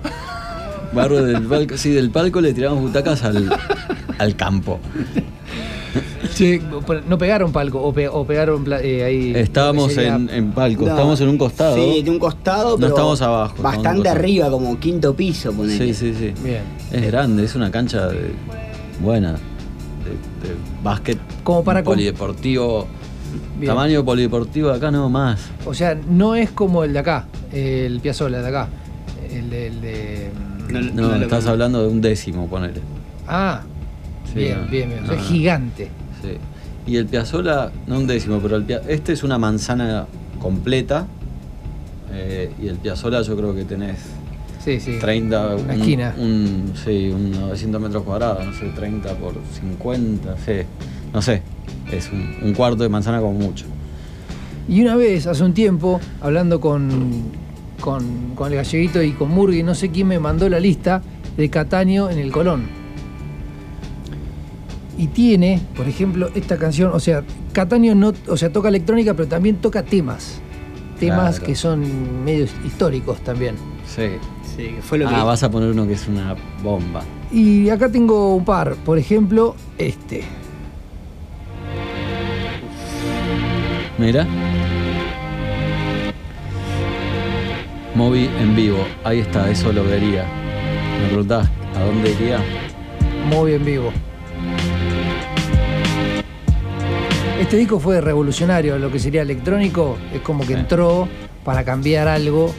Barro 0.92 1.22
del 1.24 1.42
palco. 1.42 1.76
Sí, 1.76 1.90
del 1.90 2.10
palco 2.10 2.40
le 2.40 2.52
tiramos 2.54 2.80
butacas 2.80 3.24
al, 3.24 3.50
al 4.18 4.36
campo. 4.36 4.78
Sí, 6.32 6.60
no 7.08 7.18
pegaron 7.18 7.52
palco 7.52 7.80
o, 7.80 7.92
pe- 7.92 8.08
o 8.08 8.24
pegaron 8.26 8.64
eh, 8.82 9.04
ahí. 9.04 9.32
Estábamos 9.36 9.96
en, 9.96 10.28
en 10.30 10.50
palco, 10.52 10.82
No, 10.84 10.88
estábamos 10.90 11.20
en 11.20 11.28
un 11.28 11.38
costado. 11.38 11.76
Sí, 11.76 12.02
de 12.02 12.10
un 12.10 12.18
costado, 12.18 12.70
No 12.72 12.76
pero 12.76 12.88
estamos 12.88 13.22
abajo, 13.22 13.62
Bastante 13.62 14.08
arriba, 14.08 14.50
como 14.50 14.78
quinto 14.80 15.14
piso, 15.14 15.52
ponele. 15.52 15.78
Sí, 15.78 15.94
sí, 15.94 16.14
sí. 16.18 16.32
Bien. 16.42 16.62
Es 16.90 17.06
grande, 17.06 17.44
es 17.44 17.54
una 17.54 17.70
cancha 17.70 18.06
de- 18.08 18.32
buena. 19.00 19.32
De, 19.32 20.48
de 20.48 20.54
básquet 20.84 21.18
Como 21.42 21.64
para 21.64 21.82
polideportivo. 21.82 22.86
Bien. 23.58 23.66
Tamaño 23.68 24.04
polideportivo 24.04 24.68
de 24.68 24.76
acá 24.76 24.90
no 24.92 25.08
más. 25.08 25.40
O 25.66 25.74
sea, 25.74 25.94
no 26.08 26.36
es 26.36 26.50
como 26.50 26.84
el 26.84 26.92
de 26.92 26.98
acá, 27.00 27.26
el 27.52 27.98
Piazzolla 28.00 28.40
de 28.42 28.48
acá. 28.48 28.68
El 29.32 29.50
de. 29.50 29.66
el 29.66 29.80
de- 29.80 30.30
No, 30.70 30.80
No, 30.80 31.08
no 31.08 31.16
lo 31.18 31.22
estás 31.24 31.46
hablando 31.46 31.82
de 31.82 31.88
un 31.88 32.00
décimo, 32.00 32.46
ponele. 32.48 32.80
Ah, 33.26 33.62
Sí, 34.32 34.40
bien, 34.40 34.62
no. 34.64 34.70
bien, 34.70 34.88
bien. 34.90 35.06
No, 35.06 35.12
no. 35.14 35.18
gigante. 35.22 35.90
Sí. 36.22 36.36
Y 36.86 36.96
el 36.96 37.06
Piazzola, 37.06 37.72
no 37.86 37.96
un 37.98 38.06
décimo, 38.06 38.38
pero 38.40 38.56
el 38.56 38.64
Pia- 38.64 38.82
este 38.88 39.12
es 39.12 39.22
una 39.24 39.38
manzana 39.38 40.06
completa. 40.40 41.06
eh, 42.12 42.52
y 42.62 42.68
el 42.68 42.76
Piazzola 42.76 43.22
yo 43.22 43.36
creo 43.36 43.54
que 43.54 43.64
tenés 43.64 43.96
Sí, 44.64 44.80
sí. 44.80 44.98
30, 44.98 45.46
Una 45.56 45.56
un, 45.56 45.70
esquina. 45.72 46.14
un- 46.18 46.72
sí, 46.82 47.10
un 47.14 47.30
900 47.32 47.80
metros 47.82 48.02
cuadrados, 48.02 48.46
no 48.46 48.52
sé, 48.54 48.66
30 48.74 49.14
por 49.16 49.34
50, 49.60 50.36
sí, 50.44 50.52
no 51.12 51.20
sé, 51.20 51.42
es 51.92 52.10
un, 52.10 52.36
un 52.42 52.54
cuarto 52.54 52.82
de 52.82 52.88
manzana 52.88 53.20
como 53.20 53.34
mucho. 53.34 53.66
Y 54.66 54.80
una 54.80 54.96
vez, 54.96 55.26
hace 55.26 55.44
un 55.44 55.52
tiempo, 55.52 56.00
hablando 56.22 56.60
con, 56.60 57.24
con, 57.80 58.32
con 58.34 58.50
el 58.52 58.56
galleguito 58.56 59.02
y 59.02 59.12
con 59.12 59.28
Murgui, 59.30 59.62
no 59.62 59.74
sé 59.74 59.90
quién 59.90 60.08
me 60.08 60.18
mandó 60.18 60.48
la 60.48 60.58
lista 60.60 61.02
de 61.36 61.50
Cataño 61.50 62.08
en 62.08 62.18
el 62.18 62.32
Colón. 62.32 62.62
Y 64.96 65.08
tiene, 65.08 65.60
por 65.76 65.88
ejemplo, 65.88 66.30
esta 66.34 66.56
canción, 66.56 66.92
o 66.94 67.00
sea, 67.00 67.22
Cataño 67.52 67.94
no, 67.94 68.12
o 68.28 68.36
sea, 68.36 68.50
toca 68.52 68.68
electrónica, 68.68 69.12
pero 69.14 69.28
también 69.28 69.56
toca 69.56 69.82
temas. 69.82 70.40
Temas 71.00 71.34
Claro. 71.36 71.46
que 71.46 71.54
son 71.56 72.24
medios 72.24 72.50
históricos 72.64 73.20
también. 73.24 73.56
Sí. 73.86 74.02
Sí, 74.56 74.68
que 74.76 74.82
fue 74.82 74.98
lo 74.98 75.08
que. 75.08 75.14
Ah, 75.14 75.24
vas 75.24 75.42
a 75.42 75.50
poner 75.50 75.70
uno 75.70 75.86
que 75.86 75.94
es 75.94 76.06
una 76.06 76.34
bomba. 76.62 77.02
Y 77.32 77.68
acá 77.70 77.88
tengo 77.90 78.34
un 78.34 78.44
par, 78.44 78.74
por 78.76 78.98
ejemplo, 78.98 79.56
este. 79.78 80.22
Mira. 83.98 84.26
Movi 87.94 88.28
en 88.40 88.56
vivo, 88.56 88.84
ahí 89.04 89.20
está, 89.20 89.48
eso 89.50 89.72
lo 89.72 89.84
vería. 89.84 90.24
Me 91.00 91.06
preguntás 91.08 91.48
a 91.76 91.80
dónde 91.80 92.10
iría. 92.10 92.38
Muy 93.30 93.52
en 93.54 93.64
vivo. 93.64 93.92
Este 97.40 97.56
disco 97.56 97.78
fue 97.78 98.00
revolucionario, 98.00 98.78
lo 98.78 98.90
que 98.90 98.98
sería 98.98 99.22
electrónico, 99.22 99.96
es 100.12 100.20
como 100.22 100.40
que 100.40 100.54
Sí. 100.54 100.60
entró 100.60 101.06
para 101.44 101.62
cambiar 101.64 102.08
algo 102.08 102.52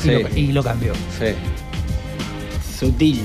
y, 0.00 0.06
Sí. 0.06 0.10
lo, 0.22 0.36
y 0.36 0.52
lo 0.52 0.62
cambió. 0.62 0.92
Sí. 1.18 1.34
Sutil. 2.78 3.20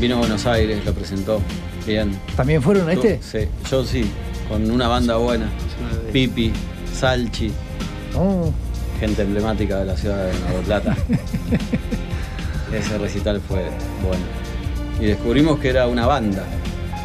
Vino 0.00 0.16
a 0.16 0.18
Buenos 0.20 0.46
Aires, 0.46 0.84
lo 0.84 0.92
presentó. 0.94 1.40
Bien. 1.86 2.10
¿También 2.36 2.62
fueron 2.62 2.88
a 2.88 2.92
este? 2.92 3.20
Sí, 3.22 3.48
yo 3.70 3.84
sí, 3.84 4.04
con 4.48 4.70
una 4.70 4.86
banda 4.88 5.16
buena. 5.16 5.48
Pipi, 6.12 6.52
Salchi. 6.92 7.50
Oh, 8.16 8.52
gente 8.98 9.22
emblemática 9.22 9.78
de 9.78 9.84
la 9.86 9.96
ciudad 9.96 10.26
de 10.26 10.32
Nueva 10.40 10.60
Plata. 10.62 10.96
Ese 12.72 12.98
recital 12.98 13.40
fue 13.40 13.64
bueno. 14.06 14.24
Y 15.00 15.06
descubrimos 15.06 15.58
que 15.58 15.70
era 15.70 15.86
una 15.86 16.06
banda, 16.06 16.44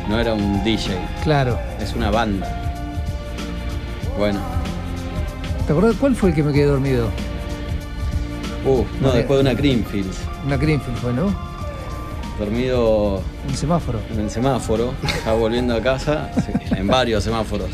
no 0.09 0.19
era 0.19 0.33
un 0.33 0.63
DJ, 0.63 0.97
Claro. 1.23 1.57
es 1.81 1.93
una 1.95 2.11
banda. 2.11 2.61
Bueno, 4.17 4.39
¿Te 5.65 5.71
acordás 5.73 5.95
cuál 5.99 6.15
fue 6.15 6.29
el 6.29 6.35
que 6.35 6.43
me 6.43 6.53
quedé 6.53 6.65
dormido? 6.65 7.09
Uh, 8.65 8.85
no, 9.01 9.11
después 9.11 9.37
de 9.37 9.41
una 9.49 9.55
Creamfields, 9.55 10.17
Una 10.45 10.57
Greenfield 10.57 10.97
fue, 10.97 11.13
¿no? 11.13 11.33
dormido 12.39 13.23
Un 13.47 13.55
semáforo. 13.55 13.99
en 14.11 14.19
el 14.19 14.29
semáforo, 14.29 14.93
ya 15.25 15.33
volviendo 15.33 15.73
a 15.73 15.81
casa, 15.81 16.31
en 16.71 16.87
varios 16.87 17.23
semáforos. 17.23 17.69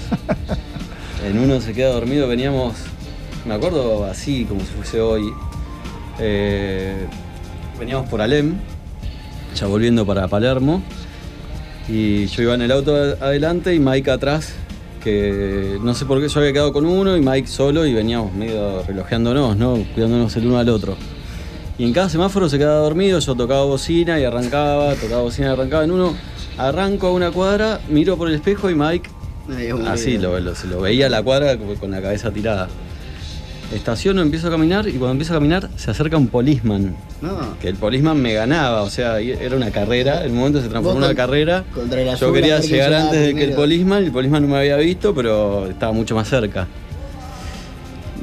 En 1.25 1.39
uno 1.39 1.59
se 1.61 1.73
queda 1.73 1.89
dormido, 1.89 2.27
veníamos, 2.27 2.73
me 3.45 3.53
acuerdo 3.53 4.05
así 4.05 4.45
como 4.45 4.61
si 4.61 4.67
fuese 4.67 5.01
hoy, 5.01 5.31
eh, 6.19 7.05
veníamos 7.79 8.07
por 8.09 8.21
Alem, 8.21 8.55
ya 9.55 9.67
volviendo 9.67 10.05
para 10.05 10.27
Palermo, 10.27 10.81
y 11.87 12.27
yo 12.27 12.43
iba 12.43 12.53
en 12.55 12.61
el 12.61 12.71
auto 12.71 12.95
adelante 12.95 13.73
y 13.73 13.79
Mike 13.79 14.09
atrás, 14.11 14.53
que 15.04 15.78
no 15.82 15.93
sé 15.93 16.06
por 16.06 16.22
qué 16.22 16.30
yo 16.30 16.39
había 16.39 16.54
quedado 16.54 16.72
con 16.72 16.86
uno 16.86 17.18
y 17.18 17.22
Mike 17.22 17.47
solo 17.47 17.86
y 17.86 17.93
veníamos 17.93 18.34
medio 18.34 18.84
relojeándonos, 18.84 19.58
¿no? 19.58 19.78
Cuidándonos 19.93 20.36
el 20.38 20.47
uno 20.47 20.60
al 20.60 20.70
otro. 20.70 20.95
Y 21.78 21.86
en 21.86 21.93
cada 21.93 22.10
semáforo 22.10 22.47
se 22.47 22.58
quedaba 22.58 22.80
dormido, 22.82 23.20
yo 23.20 23.36
tocaba 23.36 23.66
bocina 23.66 24.20
y 24.20 24.24
arrancaba, 24.24 24.93
tocaba 24.95 25.24
bocina 25.24 25.47
y 25.47 25.52
arrancaba 25.52 25.84
en 25.84 25.91
uno. 25.91 26.16
Arranco 26.58 27.08
a 27.08 27.12
una 27.12 27.32
cuadra, 27.32 27.80
miro 27.89 28.18
por 28.18 28.28
el 28.28 28.36
espejo 28.36 28.70
y 28.70 28.76
Mike, 28.76 29.10
Ay, 29.82 29.88
así 29.88 30.18
lo, 30.18 30.39
lo- 30.39 30.54
se 30.56 30.68
lo 30.68 30.80
veía 30.82 31.08
a 31.08 31.10
la 31.10 31.24
cuadra 31.24 31.58
con 31.58 31.91
la 31.91 32.02
cabeza 32.02 32.32
tirada. 32.32 32.68
Estaciono, 33.74 34.22
empiezo 34.22 34.47
a 34.47 34.51
caminar 34.51 34.88
y 34.88 34.91
cuando 34.93 35.11
empiezo 35.11 35.34
a 35.34 35.38
caminar 35.38 35.69
se 35.78 35.91
acerca 35.91 36.17
un 36.17 36.28
polisman. 36.28 36.95
No. 37.22 37.57
Que 37.61 37.69
el 37.69 37.76
polisman 37.76 38.22
me 38.22 38.34
ganaba, 38.34 38.82
o 38.82 38.89
sea, 38.89 39.19
era 39.19 39.55
una 39.55 39.72
carrera, 39.72 40.24
el 40.26 40.34
momento 40.34 40.61
se 40.61 40.67
transformó 40.67 40.99
en 40.99 41.05
una 41.05 41.15
carrera. 41.15 41.63
contra 41.74 42.15
Yo 42.15 42.34
quería 42.34 42.59
llegar 42.59 42.93
antes 42.93 43.19
de 43.28 43.34
que 43.36 43.43
el 43.45 43.53
polisman, 43.53 44.03
el 44.03 44.11
polisman 44.11 44.41
no 44.43 44.49
me 44.49 44.57
había 44.57 44.76
visto, 44.78 45.15
pero 45.15 45.67
estaba 45.67 45.93
mucho 45.93 46.15
más 46.15 46.28
cerca. 46.28 46.67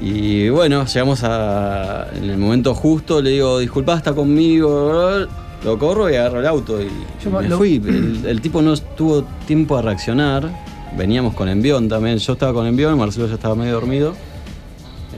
Y 0.01 0.49
bueno, 0.51 0.85
llegamos 0.87 1.25
a. 1.25 2.07
En 2.17 2.31
el 2.31 2.39
momento 2.39 2.75
justo 2.75 3.21
le 3.21 3.31
digo, 3.31 3.59
disculpa, 3.59 3.97
está 3.97 4.13
conmigo. 4.15 5.27
Lo 5.65 5.77
corro 5.79 6.09
y 6.09 6.15
agarro 6.15 6.39
el 6.39 6.47
auto 6.47 6.81
y 6.81 6.87
Yo 7.25 7.31
me- 7.33 7.41
me 7.43 7.49
lo- 7.49 7.59
fui. 7.59 7.83
El, 7.85 8.25
el 8.27 8.41
tipo 8.41 8.63
no 8.63 8.77
tuvo 8.77 9.25
tiempo 9.47 9.77
a 9.77 9.83
reaccionar. 9.83 10.49
Veníamos 10.97 11.35
con 11.35 11.49
envión 11.49 11.89
también. 11.89 12.19
Yo 12.19 12.35
estaba 12.35 12.53
con 12.53 12.67
envión, 12.67 12.97
Marcelo 12.97 13.27
ya 13.27 13.35
estaba 13.35 13.57
medio 13.57 13.73
dormido. 13.75 14.15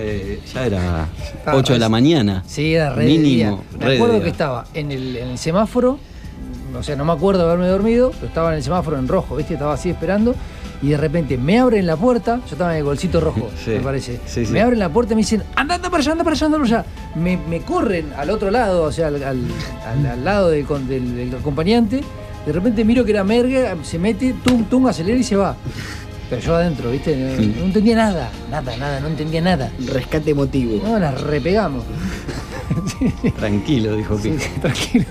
Eh, 0.02 0.40
ya 0.54 0.66
era 0.66 1.08
Ah, 1.46 1.52
8 1.54 1.74
de 1.74 1.78
la 1.78 1.88
mañana. 1.88 2.42
Sí, 2.46 2.74
era 2.74 2.90
re 2.94 3.04
Mínimo. 3.04 3.62
día. 3.78 3.86
Me 3.86 3.94
acuerdo 3.96 4.22
que 4.22 4.28
estaba 4.30 4.64
en 4.74 4.90
el, 4.92 5.16
en 5.16 5.28
el 5.28 5.38
semáforo, 5.38 5.98
o 6.78 6.82
sea, 6.82 6.96
no 6.96 7.04
me 7.04 7.12
acuerdo 7.12 7.40
de 7.44 7.46
haberme 7.52 7.68
dormido, 7.68 8.10
pero 8.12 8.26
estaba 8.28 8.50
en 8.50 8.56
el 8.56 8.62
semáforo 8.62 8.98
en 8.98 9.08
rojo, 9.08 9.36
¿viste? 9.36 9.54
Estaba 9.54 9.74
así 9.74 9.90
esperando. 9.90 10.34
Y 10.82 10.88
de 10.88 10.96
repente 10.96 11.36
me 11.36 11.58
abren 11.58 11.86
la 11.86 11.96
puerta, 11.96 12.36
yo 12.46 12.52
estaba 12.52 12.72
en 12.72 12.78
el 12.78 12.84
golcito 12.84 13.20
rojo, 13.20 13.50
Sí, 13.64 13.72
me 13.72 13.80
parece. 13.80 14.18
sí, 14.24 14.46
sí. 14.46 14.52
Me 14.52 14.62
abren 14.62 14.78
la 14.78 14.88
puerta 14.88 15.12
y 15.12 15.16
me 15.16 15.20
dicen, 15.20 15.42
anda, 15.54 15.74
anda 15.74 15.90
para 15.90 16.00
allá, 16.02 16.12
anda 16.12 16.24
para 16.24 16.34
allá, 16.36 16.46
anda 16.46 16.58
para 16.58 16.68
allá. 16.80 16.84
Me, 17.16 17.36
me 17.36 17.60
corren 17.60 18.06
al 18.16 18.30
otro 18.30 18.50
lado, 18.50 18.84
o 18.84 18.92
sea, 18.92 19.08
al, 19.08 19.16
al- 19.22 19.42
al- 19.86 20.06
al 20.06 20.24
lado 20.24 20.48
del- 20.48 20.66
del 20.66 21.34
acompañante. 21.38 22.00
De 22.46 22.52
repente 22.52 22.82
miro 22.86 23.04
que 23.04 23.10
era 23.10 23.22
Merga, 23.22 23.76
se 23.82 23.98
mete, 23.98 24.34
tum, 24.42 24.64
tum, 24.64 24.86
acelera 24.86 25.18
y 25.18 25.22
se 25.22 25.36
va. 25.36 25.54
Pero 26.30 26.40
yo 26.42 26.54
adentro, 26.54 26.90
¿viste? 26.92 27.16
No, 27.16 27.36
no 27.36 27.64
entendía 27.64 27.96
nada, 27.96 28.30
nada, 28.50 28.76
nada, 28.76 29.00
no 29.00 29.08
entendía 29.08 29.40
nada. 29.40 29.70
Rescate 29.92 30.30
emotivo. 30.30 30.80
No, 30.86 30.98
la 30.98 31.10
repegamos. 31.10 31.84
Tranquilo, 33.38 33.96
dijo 33.96 34.16
sí, 34.18 34.36
tranquilo. 34.62 35.04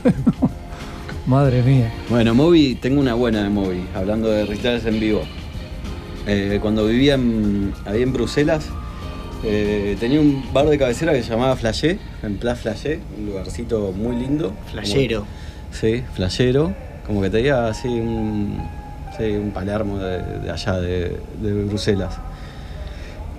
Madre 1.26 1.62
mía. 1.62 1.92
Bueno, 2.10 2.34
Moby, 2.34 2.76
tengo 2.76 3.00
una 3.02 3.14
buena 3.14 3.44
de 3.44 3.50
Moby, 3.50 3.84
hablando 3.94 4.30
de 4.30 4.46
recitales 4.46 4.86
en 4.86 5.00
vivo. 5.00 5.22
Eh, 6.26 6.60
cuando 6.62 6.86
vivía 6.86 7.16
en, 7.16 7.74
ahí 7.86 8.02
en 8.02 8.14
Bruselas, 8.14 8.66
eh, 9.44 9.96
tenía 10.00 10.20
un 10.22 10.44
bar 10.54 10.68
de 10.68 10.78
cabecera 10.78 11.14
que 11.14 11.22
se 11.22 11.30
llamaba 11.30 11.56
Flashé, 11.56 12.00
en 12.24 12.38
Place 12.38 12.62
Flashé, 12.62 13.00
un 13.18 13.26
lugarcito 13.28 13.92
muy 13.92 14.16
lindo. 14.16 14.54
Flashero. 14.72 15.20
Como- 15.22 15.32
sí, 15.72 16.04
flashero, 16.16 16.74
como 17.06 17.22
que 17.22 17.30
tenía 17.30 17.68
así 17.68 17.88
un, 17.90 18.58
sí, 19.20 19.36
un 19.36 19.52
Palermo 19.52 20.00
de, 20.00 20.40
de 20.40 20.52
allá, 20.52 20.80
de, 20.80 21.20
de 21.42 21.64
Bruselas. 21.66 22.18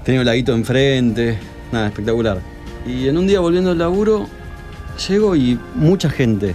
Tenía 0.04 0.20
un 0.20 0.26
laguito 0.26 0.52
enfrente, 0.54 1.38
nada, 1.72 1.88
espectacular. 1.88 2.38
Y 2.86 3.08
en 3.08 3.18
un 3.18 3.26
día 3.26 3.40
volviendo 3.40 3.70
al 3.70 3.78
laburo, 3.78 4.26
llego 5.08 5.36
y 5.36 5.58
mucha 5.74 6.10
gente. 6.10 6.54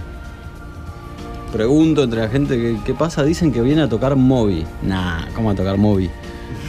Pregunto 1.52 2.02
entre 2.02 2.20
la 2.20 2.28
gente 2.28 2.76
qué, 2.84 2.94
pasa, 2.94 3.22
dicen 3.22 3.52
que 3.52 3.60
viene 3.60 3.82
a 3.82 3.88
tocar 3.88 4.16
Moby. 4.16 4.64
Nah, 4.82 5.26
¿cómo 5.34 5.50
a 5.50 5.54
tocar 5.54 5.78
Moby? 5.78 6.10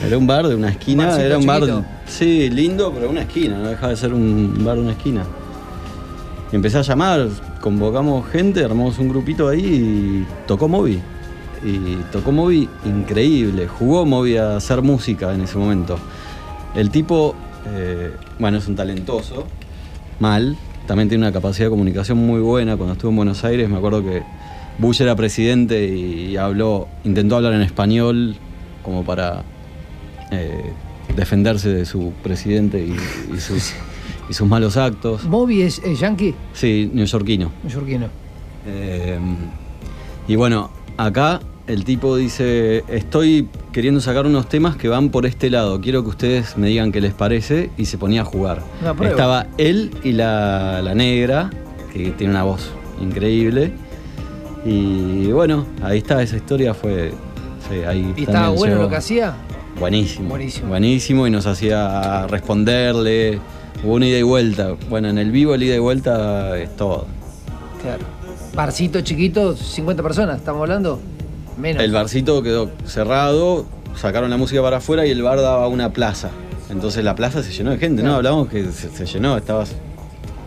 Era 0.05 0.17
un 0.17 0.27
bar 0.27 0.47
de 0.47 0.55
una 0.55 0.69
esquina, 0.69 1.19
era 1.19 1.37
un 1.37 1.45
bar, 1.45 1.61
chiquito. 1.61 1.85
sí, 2.05 2.49
lindo, 2.49 2.93
pero 2.93 3.09
una 3.09 3.21
esquina, 3.21 3.57
no 3.57 3.69
deja 3.69 3.89
de 3.89 3.95
ser 3.95 4.13
un 4.13 4.63
bar 4.63 4.75
de 4.75 4.83
una 4.83 4.91
esquina. 4.91 5.23
Y 6.51 6.55
empecé 6.55 6.77
a 6.77 6.81
llamar, 6.83 7.27
convocamos 7.59 8.29
gente, 8.29 8.63
armamos 8.63 8.99
un 8.99 9.09
grupito 9.09 9.49
ahí 9.49 9.65
y 9.65 10.47
tocó 10.47 10.67
Moby. 10.67 11.01
Y 11.67 11.97
tocó 12.13 12.31
Moby 12.31 12.69
increíble, 12.85 13.67
jugó 13.67 14.05
Moby 14.05 14.37
a 14.37 14.55
hacer 14.55 14.81
música 14.81 15.33
en 15.33 15.41
ese 15.41 15.57
momento. 15.57 15.97
El 16.75 16.89
tipo, 16.91 17.35
eh, 17.67 18.11
bueno, 18.39 18.57
es 18.59 18.67
un 18.67 18.75
talentoso, 18.75 19.45
mal, 20.19 20.55
también 20.87 21.09
tiene 21.09 21.25
una 21.25 21.33
capacidad 21.33 21.65
de 21.65 21.71
comunicación 21.71 22.17
muy 22.19 22.39
buena. 22.39 22.77
Cuando 22.77 22.93
estuvo 22.93 23.09
en 23.11 23.17
Buenos 23.17 23.43
Aires, 23.43 23.67
me 23.69 23.77
acuerdo 23.77 24.01
que 24.01 24.23
Bush 24.77 25.01
era 25.01 25.15
presidente 25.17 25.85
y 25.87 26.37
habló, 26.37 26.87
intentó 27.03 27.35
hablar 27.35 27.51
en 27.53 27.61
español 27.63 28.37
como 28.83 29.03
para 29.03 29.43
eh, 30.31 30.71
defenderse 31.17 31.67
de 31.69 31.85
su 31.85 32.13
presidente 32.23 32.79
y, 32.85 32.95
y 33.35 33.39
sus, 33.41 33.73
y 34.29 34.33
sus 34.33 34.47
malos 34.47 34.77
actos. 34.77 35.27
Bobby 35.27 35.63
es, 35.63 35.79
es 35.79 35.99
yankee, 35.99 36.33
Sí, 36.53 36.89
neoyorquino. 36.93 37.51
neoyorquino. 37.63 38.07
Eh, 38.67 39.19
y 40.29 40.35
bueno, 40.37 40.69
acá 40.97 41.39
el 41.67 41.83
tipo 41.83 42.15
dice, 42.15 42.83
estoy 42.87 43.49
queriendo 43.71 43.99
sacar 43.99 44.25
unos 44.25 44.47
temas 44.47 44.77
que 44.77 44.87
van 44.87 45.09
por 45.09 45.25
este 45.25 45.49
lado, 45.49 45.81
quiero 45.81 46.03
que 46.03 46.09
ustedes 46.09 46.57
me 46.57 46.67
digan 46.67 46.91
qué 46.91 47.01
les 47.01 47.13
parece, 47.13 47.69
y 47.77 47.85
se 47.85 47.97
ponía 47.97 48.21
a 48.21 48.25
jugar. 48.25 48.61
Estaba 49.01 49.47
él 49.57 49.91
y 50.03 50.13
la, 50.13 50.81
la 50.81 50.95
negra, 50.95 51.49
que 51.91 52.11
tiene 52.11 52.31
una 52.31 52.43
voz 52.43 52.69
increíble. 53.01 53.73
Y 54.65 55.27
bueno, 55.31 55.65
ahí 55.81 55.99
está, 55.99 56.21
esa 56.21 56.37
historia 56.37 56.73
fue... 56.73 57.11
sí, 57.69 57.83
ahí 57.85 58.13
¿Y 58.15 58.23
estaba 58.23 58.49
bueno 58.49 58.73
llegó. 58.75 58.83
lo 58.83 58.89
que 58.89 58.95
hacía? 58.95 59.35
Buenísimo. 59.79 60.29
Buenísimo. 60.29 60.69
Buenísimo 60.69 61.27
y 61.27 61.29
nos 61.31 61.45
hacía 61.45 62.25
responderle. 62.27 63.39
Hubo 63.83 63.93
una 63.93 64.07
ida 64.07 64.17
y 64.17 64.23
vuelta. 64.23 64.75
Bueno, 64.89 65.09
en 65.09 65.17
el 65.19 65.31
vivo 65.31 65.53
el 65.53 65.63
ida 65.63 65.75
y 65.75 65.79
vuelta 65.79 66.57
es 66.57 66.75
todo. 66.75 67.05
Claro. 67.81 68.03
Barcito 68.55 69.01
chiquito, 69.01 69.55
50 69.55 70.01
personas, 70.01 70.37
¿estamos 70.37 70.61
hablando? 70.61 70.99
Menos. 71.57 71.83
El 71.83 71.91
barcito 71.91 72.41
quedó 72.43 72.69
cerrado, 72.85 73.65
sacaron 73.99 74.29
la 74.29 74.37
música 74.37 74.61
para 74.61 74.77
afuera 74.77 75.05
y 75.05 75.11
el 75.11 75.21
bar 75.23 75.41
daba 75.41 75.67
una 75.67 75.91
plaza. 75.93 76.29
Entonces 76.69 77.03
la 77.03 77.15
plaza 77.15 77.41
se 77.43 77.51
llenó 77.51 77.71
de 77.71 77.77
gente, 77.77 78.03
¿no? 78.03 78.15
Hablamos 78.15 78.49
que 78.49 78.65
se, 78.71 78.89
se 78.89 79.05
llenó, 79.05 79.37
estabas. 79.37 79.71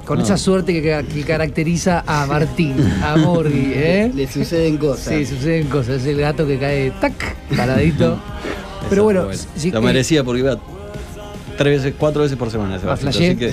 Con 0.07 0.19
no. 0.19 0.25
esa 0.25 0.37
suerte 0.37 0.73
que, 0.73 0.89
ca- 0.89 1.03
que 1.03 1.23
caracteriza 1.23 2.03
a 2.07 2.27
Martín, 2.27 2.75
a 3.03 3.17
Morgui, 3.17 3.73
¿eh? 3.75 4.11
Le 4.15 4.27
suceden 4.31 4.77
cosas. 4.77 5.15
Sí, 5.15 5.25
suceden 5.27 5.69
cosas. 5.69 6.01
Es 6.03 6.07
el 6.07 6.19
gato 6.21 6.47
que 6.47 6.59
cae, 6.59 6.91
tac, 7.01 7.15
paradito. 7.57 8.19
Pero 8.91 9.05
bueno, 9.05 9.29
lo 9.73 9.83
merecía 9.83 10.25
porque 10.25 10.41
iba 10.41 10.59
tres 11.61 11.83
veces, 11.83 11.95
cuatro 11.99 12.23
veces 12.23 12.39
por 12.39 12.51
semana 12.51 12.77
ese 12.77 12.87
flashé. 12.97 13.09
así 13.33 13.37
que 13.37 13.53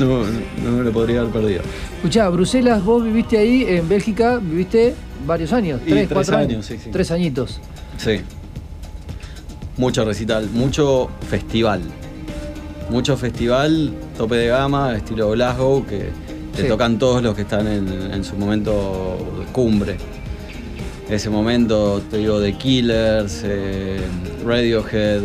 no, 0.00 0.24
no 0.64 0.70
me 0.78 0.82
lo 0.82 0.90
podría 0.92 1.20
haber 1.20 1.32
perdido. 1.32 1.62
Escuchá, 1.94 2.28
Bruselas, 2.28 2.84
vos 2.84 3.04
viviste 3.04 3.38
ahí, 3.38 3.64
en 3.68 3.88
Bélgica, 3.88 4.40
viviste 4.42 4.94
varios 5.24 5.52
años, 5.52 5.80
Y 5.86 5.90
tres, 5.90 6.08
tres 6.08 6.12
cuatro 6.12 6.36
años. 6.38 6.50
años, 6.54 6.66
sí, 6.66 6.76
sí. 6.82 6.90
Tres 6.90 7.12
añitos. 7.12 7.60
Sí. 7.98 8.20
Mucho 9.76 10.04
recital, 10.04 10.48
mucho 10.52 11.08
festival. 11.30 11.82
Mucho 12.90 13.16
festival, 13.16 13.92
tope 14.16 14.34
de 14.34 14.48
gama, 14.48 14.96
estilo 14.96 15.30
Glasgow, 15.30 15.86
que 15.86 16.08
te 16.56 16.62
Sí. 16.62 16.68
tocan 16.68 16.98
todos 16.98 17.22
los 17.22 17.36
que 17.36 17.42
están 17.42 17.68
en, 17.68 17.86
en 18.12 18.24
su 18.24 18.34
momento 18.34 19.16
de 19.38 19.44
cumbre. 19.52 19.96
Ese 21.08 21.30
momento, 21.30 22.02
te 22.10 22.16
digo, 22.16 22.40
de 22.40 22.54
Killers, 22.54 23.42
eh, 23.44 24.00
Radiohead, 24.44 25.22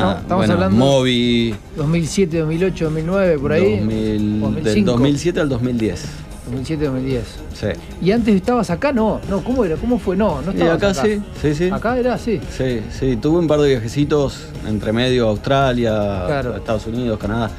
nada, 0.00 0.20
Estamos 0.20 0.36
bueno, 0.46 0.52
hablando- 0.54 0.76
Moby, 0.76 1.54
2007, 1.76 2.38
2008, 2.38 2.84
2009, 2.84 3.38
por 3.38 3.52
ahí. 3.52 3.76
2000 3.78 4.40
del 4.40 4.40
2005. 4.40 4.90
2007 4.92 5.40
al 5.40 5.48
2010. 5.48 6.04
2007-2010. 6.48 7.22
Sí. 7.54 7.66
¿Y 8.00 8.12
antes 8.12 8.36
estabas 8.36 8.70
acá? 8.70 8.92
No, 8.92 9.20
no, 9.28 9.42
¿cómo 9.42 9.64
era? 9.64 9.74
¿Cómo 9.76 9.98
fue? 9.98 10.16
No, 10.16 10.40
no 10.42 10.52
estabas 10.52 10.76
acá 10.76 10.94
sí, 10.94 11.20
sí, 11.42 11.54
sí. 11.56 11.70
Acá 11.72 11.98
era 11.98 12.14
así. 12.14 12.40
Sí, 12.56 12.82
sí, 12.96 13.16
tuve 13.16 13.38
un 13.40 13.48
par 13.48 13.58
de 13.58 13.68
viajecitos 13.70 14.44
entre 14.64 14.92
medio 14.92 15.26
a 15.26 15.30
Australia, 15.30 15.90
Claro. 16.26 16.54
a 16.54 16.58
Estados 16.58 16.86
Unidos, 16.86 17.18
Canadá, 17.18 17.50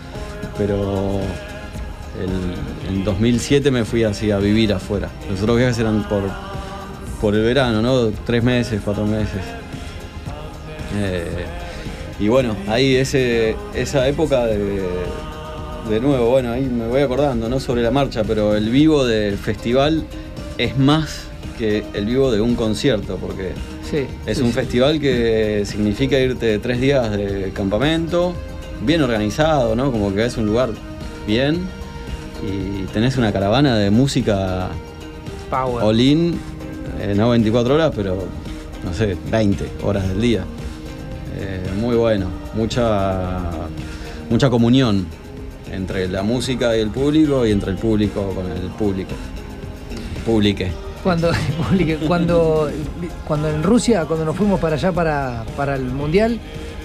pero 0.57 1.19
el- 2.21 2.95
en 2.95 3.03
2007 3.03 3.71
me 3.71 3.83
fui 3.83 4.05
así 4.05 4.31
a 4.31 4.37
vivir 4.37 4.71
afuera. 4.71 5.09
Los 5.29 5.41
otros 5.41 5.57
viajes 5.57 5.77
eran 5.79 6.03
por, 6.07 6.21
por 7.19 7.35
el 7.35 7.43
verano, 7.43 7.81
¿no? 7.81 8.09
Tres 8.25 8.41
meses, 8.41 8.79
cuatro 8.85 9.05
meses. 9.05 9.41
Eh, 10.95 11.45
y 12.19 12.27
bueno, 12.27 12.55
ahí 12.67 12.95
ese, 12.95 13.55
esa 13.73 14.07
época 14.07 14.45
de, 14.45 14.81
de 15.89 15.99
nuevo, 15.99 16.29
bueno, 16.29 16.51
ahí 16.51 16.63
me 16.63 16.87
voy 16.87 17.01
acordando, 17.01 17.47
no 17.49 17.59
sobre 17.59 17.81
la 17.81 17.91
marcha, 17.91 18.23
pero 18.23 18.55
el 18.55 18.69
vivo 18.69 19.05
del 19.05 19.37
festival 19.37 20.03
es 20.57 20.77
más 20.77 21.25
que 21.57 21.83
el 21.93 22.05
vivo 22.05 22.31
de 22.31 22.41
un 22.41 22.55
concierto, 22.55 23.17
porque 23.17 23.51
Sí. 23.89 24.05
es 24.25 24.37
sí, 24.37 24.43
un 24.43 24.49
sí. 24.49 24.53
festival 24.55 24.99
que 24.99 25.63
significa 25.65 26.19
irte 26.19 26.59
tres 26.59 26.81
días 26.81 27.09
de 27.11 27.51
campamento, 27.53 28.33
bien 28.81 29.01
organizado, 29.01 29.75
¿no? 29.75 29.91
Como 29.91 30.13
que 30.13 30.25
es 30.25 30.35
un 30.37 30.45
lugar 30.45 30.69
bien 31.25 31.61
y 32.45 32.83
tenés 32.91 33.17
una 33.17 33.31
caravana 33.31 33.77
de 33.77 33.89
música 33.89 34.67
Power. 35.49 35.83
all 35.83 35.99
in, 35.99 36.37
eh, 36.99 37.13
no 37.15 37.29
24 37.29 37.75
horas, 37.75 37.91
pero 37.95 38.17
no 38.83 38.93
sé, 38.93 39.15
20 39.31 39.65
horas 39.83 40.07
del 40.09 40.21
día. 40.21 40.43
Eh, 41.39 41.61
muy 41.79 41.95
bueno, 41.95 42.27
mucha, 42.55 43.39
mucha 44.29 44.49
comunión 44.49 45.05
entre 45.71 46.07
la 46.07 46.23
música 46.23 46.75
y 46.75 46.79
el 46.79 46.89
público 46.89 47.45
y 47.45 47.51
entre 47.51 47.71
el 47.71 47.77
público 47.77 48.31
con 48.33 48.49
el 48.51 48.69
público. 48.71 49.11
Publique. 50.25 50.71
Cuando, 51.03 51.29
cuando, 52.07 52.69
cuando 53.27 53.49
en 53.49 53.63
Rusia, 53.63 54.05
cuando 54.05 54.25
nos 54.25 54.35
fuimos 54.35 54.59
para 54.59 54.75
allá 54.75 54.91
para, 54.91 55.45
para 55.55 55.75
el 55.75 55.83
Mundial, 55.85 56.39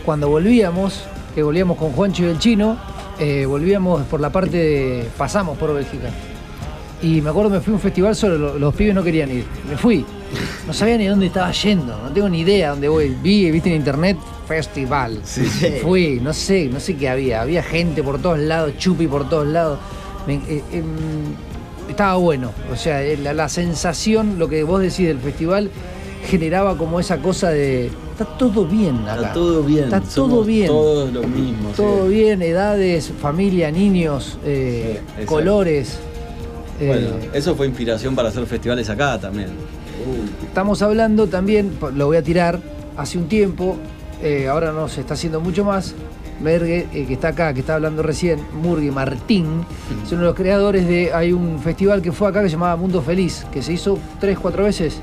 cuando 0.04 0.28
volvíamos, 0.28 1.00
que 1.34 1.42
volvíamos 1.42 1.76
con 1.78 1.92
Juancho 1.92 2.24
y 2.24 2.26
el 2.26 2.38
Chino, 2.38 2.76
eh, 3.18 3.46
volvíamos 3.46 4.02
por 4.02 4.20
la 4.20 4.30
parte 4.30 4.56
de. 4.56 5.08
pasamos 5.16 5.56
por 5.58 5.72
Bélgica. 5.74 6.08
Y 7.00 7.20
me 7.20 7.30
acuerdo 7.30 7.50
me 7.50 7.60
fui 7.60 7.72
a 7.72 7.76
un 7.76 7.80
festival 7.80 8.14
solo, 8.14 8.38
lo- 8.38 8.58
los, 8.58 8.74
pibes 8.74 8.94
no 8.94 9.02
querían 9.02 9.30
ir. 9.30 9.44
Me 9.68 9.76
fui. 9.76 10.04
No 10.66 10.72
sabía 10.72 10.96
ni 10.98 11.06
dónde 11.06 11.26
estaba 11.26 11.50
yendo, 11.50 11.98
no 11.98 12.10
tengo 12.12 12.28
ni 12.28 12.40
idea 12.40 12.70
dónde 12.70 12.88
voy. 12.88 13.16
Vi, 13.22 13.50
viste 13.50 13.70
en 13.70 13.76
internet, 13.76 14.16
festival. 14.56 15.20
Fui, 15.82 16.20
no 16.22 16.32
sé, 16.32 16.68
no 16.72 16.78
sé 16.80 16.96
qué 16.96 17.08
había. 17.08 17.40
Había 17.42 17.62
gente 17.62 18.02
por 18.02 18.20
todos 18.20 18.38
lados, 18.38 18.72
chupi 18.78 19.06
por 19.06 19.28
todos 19.28 19.46
lados. 19.46 19.78
Me- 20.26 20.34
eh, 20.48 20.62
em, 20.72 20.84
estaba 21.88 22.16
bueno. 22.16 22.50
O 22.72 22.76
sea, 22.76 23.02
eh, 23.02 23.16
la, 23.16 23.32
la 23.32 23.48
sensación, 23.48 24.38
lo 24.38 24.48
que 24.48 24.62
vos 24.64 24.80
decís 24.80 25.06
del 25.06 25.18
festival, 25.18 25.70
generaba 26.28 26.76
como 26.76 27.00
esa 27.00 27.18
cosa 27.18 27.48
de. 27.50 27.86
Está 28.12 28.26
todo 28.36 28.66
bien 28.66 28.98
acá. 29.08 29.14
Está 29.16 29.32
todo 29.32 29.62
bien. 29.62 29.84
Está 29.84 30.00
todo 30.02 30.44
bien. 30.44 30.66
Todos 30.66 31.12
lo 31.12 31.22
mismo. 31.22 31.70
sí. 31.70 31.76
Todo 31.76 32.08
bien, 32.08 32.42
edades, 32.42 33.10
familia, 33.20 33.70
niños, 33.70 34.38
eh, 34.44 35.00
colores. 35.24 35.98
Bueno, 36.78 37.08
eso 37.32 37.54
fue 37.54 37.66
inspiración 37.68 38.14
para 38.14 38.28
hacer 38.28 38.44
festivales 38.46 38.88
acá 38.90 39.18
también. 39.18 39.48
Estamos 40.46 40.82
hablando 40.82 41.26
también, 41.28 41.72
lo 41.94 42.06
voy 42.06 42.16
a 42.16 42.22
tirar, 42.22 42.58
hace 42.96 43.18
un 43.18 43.28
tiempo, 43.28 43.76
eh, 44.22 44.48
ahora 44.48 44.72
no 44.72 44.88
se 44.88 45.00
está 45.00 45.14
haciendo 45.14 45.40
mucho 45.40 45.64
más. 45.64 45.94
Mergue, 46.40 46.88
eh, 46.92 47.04
que 47.06 47.12
está 47.12 47.28
acá, 47.28 47.54
que 47.54 47.60
está 47.60 47.76
hablando 47.76 48.02
recién, 48.02 48.40
Murgue 48.52 48.90
Martín, 48.90 49.64
es 50.04 50.10
uno 50.10 50.22
de 50.22 50.26
los 50.28 50.34
creadores 50.34 50.88
de. 50.88 51.12
Hay 51.12 51.32
un 51.32 51.60
festival 51.60 52.02
que 52.02 52.10
fue 52.10 52.28
acá 52.28 52.40
que 52.42 52.48
se 52.48 52.52
llamaba 52.52 52.74
Mundo 52.76 53.00
Feliz, 53.00 53.46
que 53.52 53.62
se 53.62 53.72
hizo 53.74 53.98
tres, 54.18 54.38
cuatro 54.38 54.64
veces. 54.64 54.98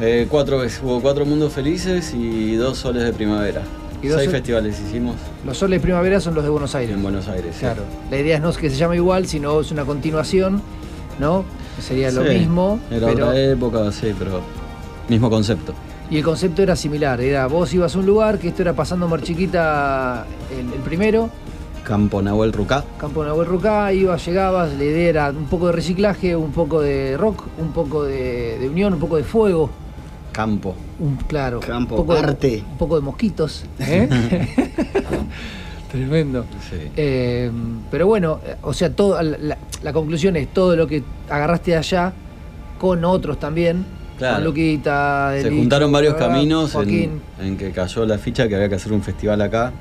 Eh, 0.00 0.26
cuatro 0.28 0.58
veces, 0.58 0.80
hubo 0.82 1.00
cuatro 1.00 1.24
mundos 1.24 1.52
felices 1.52 2.12
y 2.12 2.56
dos 2.56 2.76
soles 2.78 3.04
de 3.04 3.12
primavera. 3.12 3.62
Y 4.02 4.08
dos 4.08 4.16
Seis 4.18 4.30
sol- 4.30 4.34
festivales 4.40 4.80
hicimos 4.80 5.14
Los 5.46 5.56
soles 5.58 5.78
de 5.80 5.82
primavera 5.84 6.18
son 6.20 6.34
los 6.34 6.42
de 6.42 6.50
Buenos 6.50 6.74
Aires. 6.74 6.94
en 6.96 7.02
Buenos 7.02 7.28
Aires. 7.28 7.54
sí. 7.54 7.60
Claro. 7.60 7.84
La 8.10 8.18
idea 8.18 8.38
no 8.40 8.50
es 8.50 8.58
que 8.58 8.68
se 8.68 8.76
llame 8.76 8.96
igual, 8.96 9.26
sino 9.28 9.60
es 9.60 9.70
una 9.70 9.84
continuación, 9.84 10.60
¿no? 11.20 11.44
Sería 11.80 12.10
lo 12.10 12.24
Sí, 12.24 12.30
mismo. 12.40 12.80
Era 12.90 13.06
pero, 13.06 13.26
otra 13.28 13.40
época, 13.40 13.92
sí, 13.92 14.12
pero 14.18 14.40
mismo 15.08 15.30
concepto. 15.30 15.72
Y 16.12 16.18
el 16.18 16.24
concepto 16.24 16.62
era 16.62 16.76
similar, 16.76 17.20
era 17.22 17.46
vos 17.46 17.72
ibas 17.72 17.96
a 17.96 17.98
un 17.98 18.04
lugar, 18.04 18.38
que 18.38 18.48
esto 18.48 18.60
era 18.60 18.74
pasando 18.74 19.08
Mar 19.08 19.22
Chiquita 19.22 20.26
el, 20.54 20.70
el 20.74 20.80
primero, 20.80 21.30
Campo 21.84 22.20
Nahuel 22.20 22.52
Rucá. 22.52 22.84
Campo 22.98 23.24
Nahuel 23.24 23.46
Rucá, 23.48 23.92
ibas, 23.94 24.24
llegabas, 24.26 24.74
la 24.74 24.84
idea 24.84 25.08
era 25.08 25.30
un 25.30 25.46
poco 25.46 25.68
de 25.68 25.72
reciclaje, 25.72 26.36
un 26.36 26.52
poco 26.52 26.80
de 26.82 27.16
rock, 27.16 27.44
un 27.58 27.72
poco 27.72 28.04
de, 28.04 28.58
de 28.58 28.68
unión, 28.68 28.92
un 28.92 29.00
poco 29.00 29.16
de 29.16 29.24
fuego, 29.24 29.70
Campo. 30.32 30.74
un, 31.00 31.16
claro, 31.16 31.60
Campo, 31.60 31.94
un 31.96 32.06
poco, 32.06 32.12
arte. 32.18 32.48
De, 32.50 32.56
un 32.58 32.76
poco 32.78 32.96
de 32.96 33.00
mosquitos. 33.02 33.64
¿eh? 33.80 34.06
Tremendo. 35.90 36.44
Sí. 36.70 36.76
Eh, 36.96 37.50
pero 37.90 38.06
bueno, 38.06 38.38
eh, 38.46 38.56
o 38.62 38.72
sea, 38.74 38.94
todo, 38.94 39.20
la, 39.22 39.36
la- 39.38 39.58
la 39.82 39.92
conclusión 39.92 40.36
es 40.36 40.48
todo 40.52 40.76
lo 40.76 40.86
que 40.86 41.02
agarraste 41.28 41.72
de 41.72 41.76
allá, 41.78 42.12
con 42.78 43.04
otros 43.04 43.38
también, 43.40 43.84
Claro. 44.22 44.36
con 44.36 44.44
Luquita, 44.44 45.32
Se 45.40 45.50
juntaron 45.50 45.90
varios 45.92 46.14
¿verdad? 46.14 46.28
caminos 46.28 46.74
en, 46.74 47.56
que 47.56 47.70
cayó 47.72 48.06
la 48.06 48.18
ficha 48.18 48.48
que 48.48 48.54
había 48.56 48.68
que 48.68 48.76
hacer 48.76 48.92
un 48.92 49.02
festival 49.02 49.40
acá 49.42 49.72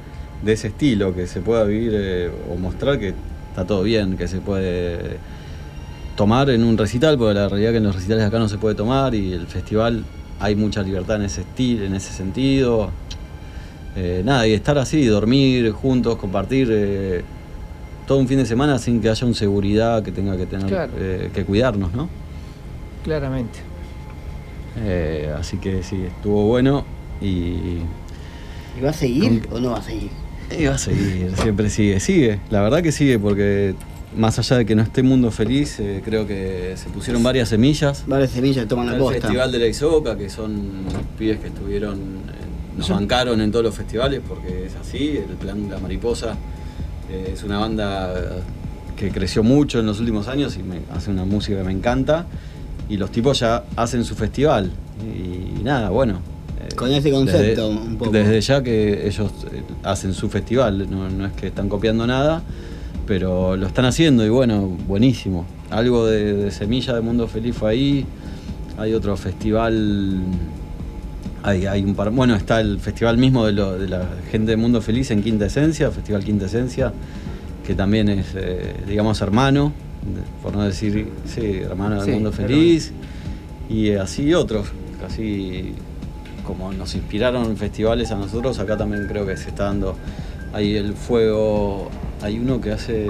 de 0.43 0.53
ese 0.53 0.67
estilo, 0.69 1.13
que 1.15 1.27
se 1.27 1.41
pueda 1.41 1.63
vivir 1.63 1.91
eh, 1.93 2.31
o 2.51 2.55
mostrar 2.57 2.97
que 2.99 3.13
está 3.49 3.65
todo 3.65 3.83
bien, 3.83 4.17
que 4.17 4.27
se 4.27 4.39
puede 4.39 5.17
tomar 6.15 6.49
en 6.49 6.63
un 6.63 6.77
recital, 6.77 7.17
porque 7.17 7.35
la 7.35 7.47
realidad 7.49 7.69
es 7.69 7.73
que 7.73 7.77
en 7.77 7.83
los 7.83 7.95
recitales 7.95 8.23
de 8.23 8.27
acá 8.27 8.39
no 8.39 8.49
se 8.49 8.57
puede 8.57 8.75
tomar 8.75 9.13
y 9.15 9.33
el 9.33 9.47
festival 9.47 10.03
hay 10.39 10.55
mucha 10.55 10.81
libertad 10.81 11.17
en 11.17 11.23
ese 11.23 11.41
estilo, 11.41 11.85
en 11.85 11.93
ese 11.95 12.11
sentido. 12.11 12.89
Eh, 13.95 14.21
nada, 14.25 14.47
y 14.47 14.53
estar 14.53 14.77
así, 14.77 15.05
dormir 15.05 15.71
juntos, 15.71 16.15
compartir 16.15 16.69
eh, 16.71 17.21
todo 18.07 18.17
un 18.19 18.27
fin 18.27 18.37
de 18.39 18.45
semana 18.45 18.79
sin 18.79 19.01
que 19.01 19.09
haya 19.09 19.27
un 19.27 19.35
seguridad 19.35 20.01
que 20.01 20.11
tenga 20.11 20.35
que 20.37 20.45
tener 20.45 20.67
Claro. 20.67 20.91
eh, 20.97 21.29
que 21.33 21.43
cuidarnos, 21.45 21.93
¿no? 21.93 22.09
Claramente. 23.03 23.59
Eh, 24.77 25.33
así 25.37 25.57
que 25.57 25.83
sí, 25.83 26.03
estuvo 26.03 26.45
bueno 26.47 26.85
y, 27.21 27.81
¿Y 28.77 28.81
va 28.81 28.91
a 28.91 28.93
seguir 28.93 29.47
o 29.51 29.59
no 29.59 29.71
va 29.71 29.79
a 29.79 29.81
seguir? 29.81 30.09
y 30.57 30.65
va 30.65 30.75
a 30.75 30.77
seguir, 30.77 31.31
siempre 31.37 31.69
sigue, 31.69 31.99
sigue, 31.99 32.39
la 32.49 32.61
verdad 32.61 32.81
que 32.81 32.91
sigue 32.91 33.17
porque 33.19 33.73
más 34.15 34.37
allá 34.39 34.57
de 34.57 34.65
que 34.65 34.75
no 34.75 34.81
esté 34.81 35.03
Mundo 35.03 35.31
Feliz, 35.31 35.79
eh, 35.79 36.01
creo 36.03 36.27
que 36.27 36.73
se 36.75 36.89
pusieron 36.89 37.23
varias 37.23 37.49
semillas. 37.49 38.03
Varias 38.07 38.31
semillas 38.31 38.67
toman 38.67 38.87
la 38.87 38.93
el 38.93 38.99
costa. 38.99 39.21
Festival 39.21 39.51
de 39.51 39.59
la 39.59 39.67
Isoca, 39.67 40.17
que 40.17 40.29
son 40.29 40.83
pibes 41.17 41.39
que 41.39 41.47
estuvieron, 41.47 41.97
eh, 41.97 42.77
nos 42.77 42.89
bancaron 42.89 43.39
en 43.39 43.51
todos 43.51 43.63
los 43.63 43.75
festivales 43.75 44.21
porque 44.27 44.65
es 44.65 44.75
así, 44.75 45.17
el 45.17 45.37
plan 45.37 45.69
La 45.69 45.79
Mariposa 45.79 46.35
eh, 47.09 47.31
es 47.33 47.43
una 47.43 47.59
banda 47.59 48.13
que 48.97 49.11
creció 49.11 49.43
mucho 49.43 49.79
en 49.79 49.85
los 49.85 49.99
últimos 49.99 50.27
años 50.27 50.57
y 50.57 50.63
me, 50.63 50.81
hace 50.93 51.09
una 51.09 51.23
música 51.25 51.57
que 51.57 51.63
me 51.63 51.71
encanta 51.71 52.25
y 52.91 52.97
los 52.97 53.09
tipos 53.11 53.39
ya 53.39 53.63
hacen 53.75 54.03
su 54.03 54.15
festival 54.15 54.69
y, 55.01 55.63
nada, 55.63 55.89
bueno. 55.89 56.19
eh, 56.59 56.75
Con 56.75 56.91
ese 56.91 57.09
concepto, 57.11 57.39
desde, 57.41 57.65
un 57.65 57.97
poco. 57.97 58.11
Desde 58.11 58.41
ya 58.41 58.61
que 58.61 59.07
ellos 59.07 59.31
eh, 59.51 59.63
hacen 59.83 60.13
su 60.13 60.29
festival, 60.29 60.89
no, 60.91 61.09
no 61.09 61.25
es 61.25 61.33
que 61.33 61.47
están 61.47 61.69
copiando 61.69 62.05
nada, 62.05 62.41
pero 63.07 63.55
lo 63.55 63.65
están 63.67 63.85
haciendo 63.85 64.25
y 64.25 64.29
bueno, 64.29 64.67
buenísimo. 64.87 65.45
Algo 65.69 66.05
de, 66.05 66.33
de 66.33 66.51
Semilla 66.51 66.93
de 66.93 67.01
Mundo 67.01 67.27
Feliz 67.27 67.55
fue 67.55 67.71
ahí. 67.71 68.05
Hay 68.77 68.93
otro 68.93 69.15
festival. 69.15 70.19
Hay, 71.43 71.65
hay 71.65 71.83
un 71.83 71.95
par, 71.95 72.11
bueno, 72.11 72.35
está 72.35 72.61
el 72.61 72.79
festival 72.79 73.17
mismo 73.17 73.45
de, 73.47 73.53
lo- 73.53 73.77
de 73.79 73.87
la 73.87 74.05
gente 74.31 74.51
de 74.51 74.57
Mundo 74.57 74.79
Feliz 74.81 75.09
en 75.09 75.23
Quinta 75.23 75.45
Esencia, 75.47 75.89
Festival 75.89 76.23
Quinta 76.23 76.45
Esencia, 76.45 76.93
que 77.65 77.73
también 77.73 78.09
es, 78.09 78.27
eh, 78.35 78.75
digamos, 78.87 79.19
hermano, 79.21 79.71
por 80.41 80.55
no 80.55 80.63
decir, 80.63 81.07
sí, 81.25 81.59
hermano 81.63 81.95
del 81.97 82.05
Sí, 82.05 82.11
Mundo. 82.11 82.31
Feliz. 82.31 82.91
Y 83.69 83.91
así 83.91 84.33
otros, 84.33 84.67
casi 84.99 85.73
como 86.45 86.73
nos 86.73 86.95
inspiraron 86.95 87.55
festivales 87.55 88.11
a 88.11 88.15
nosotros, 88.15 88.59
acá 88.59 88.77
también 88.77 89.05
creo 89.07 89.25
que 89.25 89.37
se 89.37 89.49
está 89.49 89.65
dando 89.65 89.95
ahí 90.53 90.75
el 90.75 90.93
fuego. 90.93 91.89
Hay 92.21 92.37
uno 92.37 92.59
que 92.61 92.71
hace, 92.71 93.07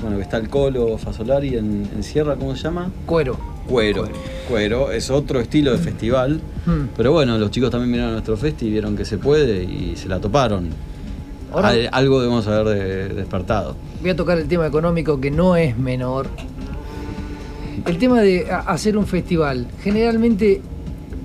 bueno, 0.00 0.16
que 0.16 0.22
está 0.22 0.36
el 0.38 0.48
Colo 0.48 0.98
Fasolari 0.98 1.56
en, 1.56 1.88
en 1.94 2.02
Sierra, 2.02 2.36
¿cómo 2.36 2.54
se 2.56 2.64
llama? 2.64 2.90
Cuero. 3.06 3.38
Cuero. 3.66 4.06
Cuero, 4.48 4.92
es 4.92 5.10
otro 5.10 5.40
estilo 5.40 5.72
de 5.72 5.78
festival. 5.78 6.40
Hmm. 6.66 6.88
Pero 6.96 7.12
bueno, 7.12 7.38
los 7.38 7.50
chicos 7.50 7.70
también 7.70 8.02
a 8.04 8.10
nuestro 8.10 8.36
festi 8.36 8.66
y 8.66 8.70
vieron 8.70 8.96
que 8.96 9.04
se 9.06 9.16
puede 9.16 9.64
y 9.64 9.94
se 9.96 10.08
la 10.08 10.20
toparon. 10.20 10.68
Ahora- 11.54 11.68
Al- 11.68 11.88
algo 11.92 12.20
debemos 12.20 12.46
haber 12.48 12.66
de- 12.76 13.08
despertado. 13.14 13.76
Voy 14.00 14.10
a 14.10 14.16
tocar 14.16 14.38
el 14.38 14.48
tema 14.48 14.66
económico 14.66 15.20
que 15.20 15.30
no 15.30 15.56
es 15.56 15.78
menor. 15.78 16.26
El 17.86 17.98
tema 17.98 18.20
de 18.20 18.46
hacer 18.50 18.96
un 18.96 19.06
festival 19.06 19.66
generalmente 19.82 20.60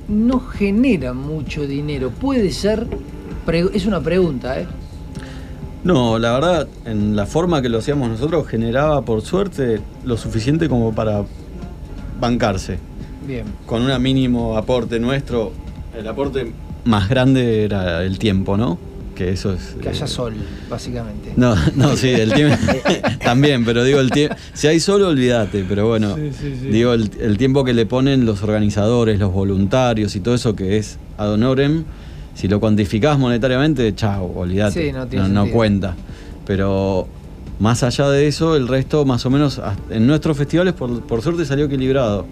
no 0.07 0.39
genera 0.39 1.13
mucho 1.13 1.65
dinero. 1.65 2.09
Puede 2.11 2.51
ser, 2.51 2.85
es 3.73 3.85
una 3.85 4.01
pregunta, 4.01 4.59
¿eh? 4.59 4.67
No, 5.83 6.19
la 6.19 6.33
verdad, 6.33 6.67
en 6.85 7.15
la 7.15 7.25
forma 7.25 7.61
que 7.61 7.69
lo 7.69 7.77
hacíamos 7.79 8.09
nosotros 8.09 8.47
generaba, 8.47 9.01
por 9.03 9.21
suerte, 9.21 9.79
lo 10.03 10.17
suficiente 10.17 10.67
como 10.67 10.93
para 10.93 11.23
bancarse. 12.19 12.77
Bien. 13.25 13.45
Con 13.65 13.83
un 13.89 14.01
mínimo 14.01 14.57
aporte 14.57 14.99
nuestro, 14.99 15.51
el 15.97 16.07
aporte 16.07 16.51
más 16.85 17.07
grande 17.09 17.63
era 17.63 18.03
el 18.03 18.19
tiempo, 18.19 18.57
¿no? 18.57 18.77
Que 19.19 19.31
eso 19.31 19.51
es... 19.51 19.75
Que 19.81 19.89
haya 19.89 20.05
eh, 20.05 20.07
sol, 20.07 20.33
básicamente. 20.69 21.33
No, 21.35 21.53
no, 21.75 21.97
sí, 21.97 22.07
el 22.07 22.31
tiempo 22.31 22.55
también, 23.21 23.65
pero 23.65 23.83
digo 23.83 23.99
el 23.99 24.11
tiempo. 24.11 24.33
Si 24.53 24.67
hay 24.67 24.79
solo, 24.79 25.09
olvídate, 25.09 25.65
pero 25.67 25.89
bueno, 25.89 26.15
digo 26.71 26.93
el, 26.93 27.11
el 27.19 27.37
tiempo 27.37 27.65
que 27.65 27.73
le 27.73 27.85
ponen 27.85 28.25
los 28.25 28.43
organizadores, 28.43 29.19
los 29.19 29.33
voluntarios 29.33 30.15
y 30.15 30.21
todo 30.21 30.35
eso 30.35 30.55
que 30.55 30.77
es 30.77 30.99
ad 31.17 31.33
honorem, 31.33 31.83
si 32.33 32.47
lo 32.47 32.61
cuantificás 32.61 33.19
monetariamente, 33.19 33.93
chao, 33.93 34.31
olvídate, 34.37 34.85
Sí, 34.85 34.93
no 34.93 35.05
tiene 35.05 35.27
no, 35.27 35.41
sentido. 35.41 35.53
cuenta. 35.53 35.95
Pero 36.47 37.09
más 37.59 37.83
allá 37.83 38.09
de 38.09 38.25
eso, 38.25 38.55
el 38.55 38.69
resto 38.69 39.03
más 39.03 39.25
o 39.25 39.29
menos 39.29 39.61
en 39.89 40.07
nuestros 40.07 40.37
festivales 40.37 40.73
por, 40.75 41.01
por 41.01 41.21
suerte 41.21 41.43
salió 41.43 41.65
equilibrado. 41.65 42.25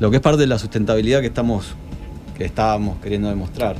Lo 0.00 0.10
que 0.10 0.16
es 0.16 0.22
parte 0.22 0.40
de 0.40 0.48
la 0.48 0.58
sustentabilidad 0.58 1.20
que 1.20 1.28
estamos 1.28 1.66
que 2.36 2.44
estábamos 2.44 2.98
queriendo 3.00 3.28
demostrar. 3.28 3.76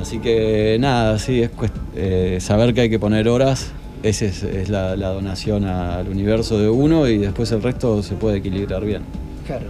Así 0.00 0.18
que 0.18 0.76
nada, 0.80 1.18
sí, 1.18 1.42
es 1.42 1.50
eh, 1.96 2.38
saber 2.40 2.74
que 2.74 2.82
hay 2.82 2.90
que 2.90 2.98
poner 2.98 3.28
horas, 3.28 3.70
esa 4.02 4.26
es, 4.26 4.42
es 4.42 4.68
la, 4.68 4.96
la 4.96 5.08
donación 5.08 5.64
al 5.64 6.08
universo 6.08 6.58
de 6.58 6.68
uno 6.68 7.08
y 7.08 7.18
después 7.18 7.50
el 7.52 7.62
resto 7.62 8.02
se 8.02 8.14
puede 8.14 8.38
equilibrar 8.38 8.84
bien. 8.84 9.02
Claro. 9.46 9.66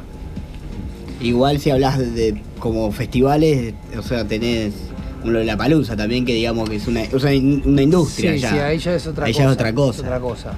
Igual 1.20 1.58
si 1.60 1.70
hablas 1.70 1.98
de, 1.98 2.10
de 2.10 2.42
como 2.58 2.90
festivales, 2.92 3.74
o 3.96 4.02
sea, 4.02 4.24
tenés 4.26 4.74
uno 5.24 5.38
de 5.38 5.44
la 5.44 5.56
palusa 5.56 5.96
también, 5.96 6.24
que 6.24 6.34
digamos 6.34 6.68
que 6.68 6.76
es 6.76 6.86
una, 6.86 7.02
o 7.12 7.18
sea, 7.18 7.30
una 7.64 7.82
industria 7.82 8.32
Sí, 8.34 8.38
ya. 8.40 8.50
sí, 8.50 8.58
ahí 8.58 8.78
ya 8.78 8.94
es 8.94 9.06
otra 9.06 9.26
Ahí 9.26 9.32
cosa. 9.32 9.42
ya 9.44 9.48
es 9.48 9.54
otra 9.54 9.74
cosa. 9.74 9.98
es 10.00 10.04
otra 10.06 10.20
cosa. 10.20 10.52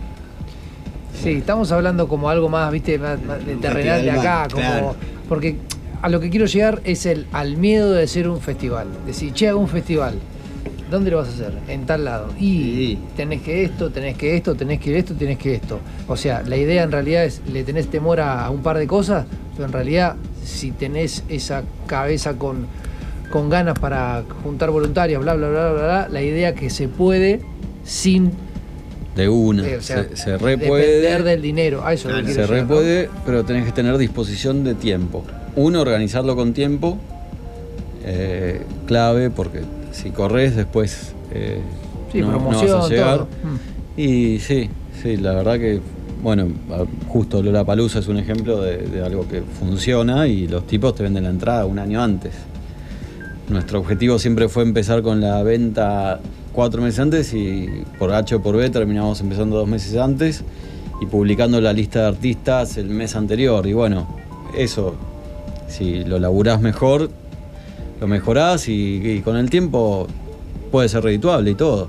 Sí, 1.22 1.30
estamos 1.32 1.70
hablando 1.72 2.08
como 2.08 2.28
algo 2.30 2.48
más, 2.48 2.70
viste, 2.72 2.98
más, 2.98 3.22
más 3.22 3.44
de 3.44 3.56
terrenal 3.56 4.02
de 4.02 4.10
acá, 4.10 4.38
más, 4.44 4.48
como. 4.52 4.62
claro. 4.66 4.96
Porque 5.28 5.56
a 6.02 6.08
lo 6.08 6.20
que 6.20 6.30
quiero 6.30 6.46
llegar 6.46 6.80
es 6.84 7.06
el 7.06 7.26
al 7.32 7.56
miedo 7.56 7.92
de 7.92 8.04
hacer 8.04 8.28
un 8.28 8.40
festival. 8.40 8.88
Decir, 9.06 9.32
che, 9.32 9.48
hago 9.48 9.60
un 9.60 9.68
festival. 9.68 10.14
¿Dónde 10.90 11.10
lo 11.12 11.18
vas 11.18 11.28
a 11.28 11.32
hacer? 11.32 11.52
En 11.68 11.86
tal 11.86 12.04
lado. 12.04 12.28
Y 12.38 12.48
Sí. 12.50 12.98
tenés 13.16 13.42
que 13.42 13.62
esto, 13.64 13.90
tenés 13.90 14.16
que 14.16 14.36
esto, 14.36 14.54
tenés 14.56 14.80
que 14.80 14.98
esto, 14.98 15.14
tenés 15.14 15.38
que 15.38 15.54
esto. 15.54 15.78
O 16.08 16.16
sea, 16.16 16.42
la 16.44 16.56
idea 16.56 16.82
en 16.82 16.90
realidad 16.90 17.24
es, 17.24 17.42
le 17.52 17.62
tenés 17.62 17.88
temor 17.88 18.18
a, 18.20 18.44
a 18.46 18.50
un 18.50 18.62
par 18.62 18.76
de 18.76 18.88
cosas, 18.88 19.24
pero 19.54 19.66
en 19.66 19.72
realidad, 19.72 20.16
si 20.44 20.72
tenés 20.72 21.22
esa 21.28 21.62
cabeza 21.86 22.34
con, 22.34 22.66
con 23.30 23.48
ganas 23.48 23.78
para 23.78 24.24
juntar 24.42 24.70
voluntarios, 24.70 25.22
bla, 25.22 25.34
bla, 25.34 25.48
bla, 25.48 25.70
bla, 25.72 25.82
bla, 25.82 26.08
la 26.10 26.22
idea 26.22 26.56
que 26.56 26.70
se 26.70 26.88
puede 26.88 27.40
sin 27.84 28.32
De 29.14 29.28
una, 29.28 29.64
eh, 29.68 29.76
o 29.76 29.82
sea, 29.82 30.08
se, 30.08 30.16
se 30.16 30.38
re 30.38 30.56
depender 30.56 30.68
puede, 30.68 31.22
del 31.22 31.42
dinero. 31.42 31.84
A 31.84 31.92
eso 31.92 32.08
que 32.08 32.32
se 32.32 32.46
re 32.48 32.64
puede, 32.64 33.08
pero 33.24 33.44
tenés 33.44 33.64
que 33.64 33.72
tener 33.72 33.96
disposición 33.96 34.64
de 34.64 34.74
tiempo. 34.74 35.24
Uno, 35.56 35.80
organizarlo 35.80 36.36
con 36.36 36.52
tiempo, 36.52 36.98
eh, 38.04 38.62
clave, 38.86 39.30
porque 39.30 39.60
si 39.92 40.10
corres 40.10 40.56
después 40.56 41.12
eh, 41.32 41.60
Sí, 42.12 42.20
no, 42.20 42.40
vas 42.40 42.62
a 42.62 42.88
llegar. 42.88 43.16
todo. 43.18 43.28
Y 43.96 44.38
sí, 44.40 44.68
sí, 45.02 45.16
la 45.16 45.34
verdad 45.34 45.58
que, 45.58 45.80
bueno, 46.22 46.48
justo 47.08 47.42
Lola 47.42 47.64
Palusa 47.64 48.00
es 48.00 48.08
un 48.08 48.16
ejemplo 48.18 48.60
de, 48.62 48.78
de 48.78 49.04
algo 49.04 49.28
que 49.28 49.42
funciona 49.42 50.26
y 50.26 50.48
los 50.48 50.66
tipos 50.66 50.94
te 50.94 51.02
venden 51.04 51.24
la 51.24 51.30
entrada 51.30 51.66
un 51.66 51.78
año 51.78 52.02
antes. 52.02 52.32
Nuestro 53.48 53.80
objetivo 53.80 54.18
siempre 54.18 54.48
fue 54.48 54.62
empezar 54.62 55.02
con 55.02 55.20
la 55.20 55.42
venta 55.42 56.20
cuatro 56.52 56.82
meses 56.82 57.00
antes 57.00 57.32
y 57.34 57.84
por 57.98 58.12
H 58.12 58.34
o 58.36 58.42
por 58.42 58.56
B 58.56 58.70
terminamos 58.70 59.20
empezando 59.20 59.56
dos 59.56 59.68
meses 59.68 59.96
antes 59.96 60.42
y 61.00 61.06
publicando 61.06 61.60
la 61.60 61.72
lista 61.72 62.00
de 62.02 62.06
artistas 62.08 62.76
el 62.76 62.88
mes 62.88 63.14
anterior. 63.16 63.66
Y 63.66 63.72
bueno, 63.72 64.06
eso, 64.56 64.94
si 65.70 66.04
lo 66.04 66.18
laburás 66.18 66.60
mejor, 66.60 67.10
lo 68.00 68.06
mejorás 68.06 68.68
y, 68.68 69.00
y 69.02 69.20
con 69.20 69.36
el 69.36 69.48
tiempo 69.48 70.06
puede 70.70 70.88
ser 70.88 71.04
redituable 71.04 71.52
y 71.52 71.54
todo. 71.54 71.88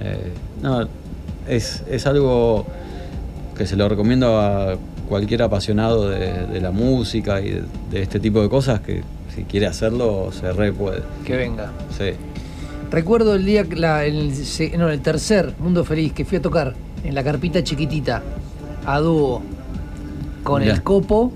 Eh, 0.00 0.32
no, 0.62 0.88
es, 1.48 1.82
es 1.88 2.06
algo 2.06 2.66
que 3.56 3.66
se 3.66 3.76
lo 3.76 3.88
recomiendo 3.88 4.40
a 4.40 4.76
cualquier 5.08 5.42
apasionado 5.42 6.08
de, 6.08 6.46
de 6.46 6.60
la 6.60 6.70
música 6.70 7.40
y 7.40 7.50
de, 7.50 7.62
de 7.90 8.02
este 8.02 8.20
tipo 8.20 8.40
de 8.40 8.48
cosas 8.48 8.80
que 8.80 9.02
si 9.34 9.44
quiere 9.44 9.66
hacerlo 9.66 10.30
se 10.32 10.52
re 10.52 10.72
puede. 10.72 11.02
Que 11.24 11.36
venga. 11.36 11.72
Sí. 11.96 12.12
Recuerdo 12.90 13.34
el 13.34 13.44
día, 13.44 13.64
que 13.64 13.76
la, 13.76 14.04
el, 14.04 14.32
no, 14.76 14.88
el 14.88 15.00
tercer 15.00 15.54
Mundo 15.60 15.84
Feliz 15.84 16.12
que 16.12 16.24
fui 16.24 16.38
a 16.38 16.42
tocar 16.42 16.74
en 17.04 17.14
la 17.14 17.22
carpita 17.22 17.62
chiquitita, 17.62 18.22
a 18.84 18.98
dúo, 18.98 19.42
con 20.42 20.62
Mirá. 20.62 20.74
el 20.74 20.82
copo 20.82 21.32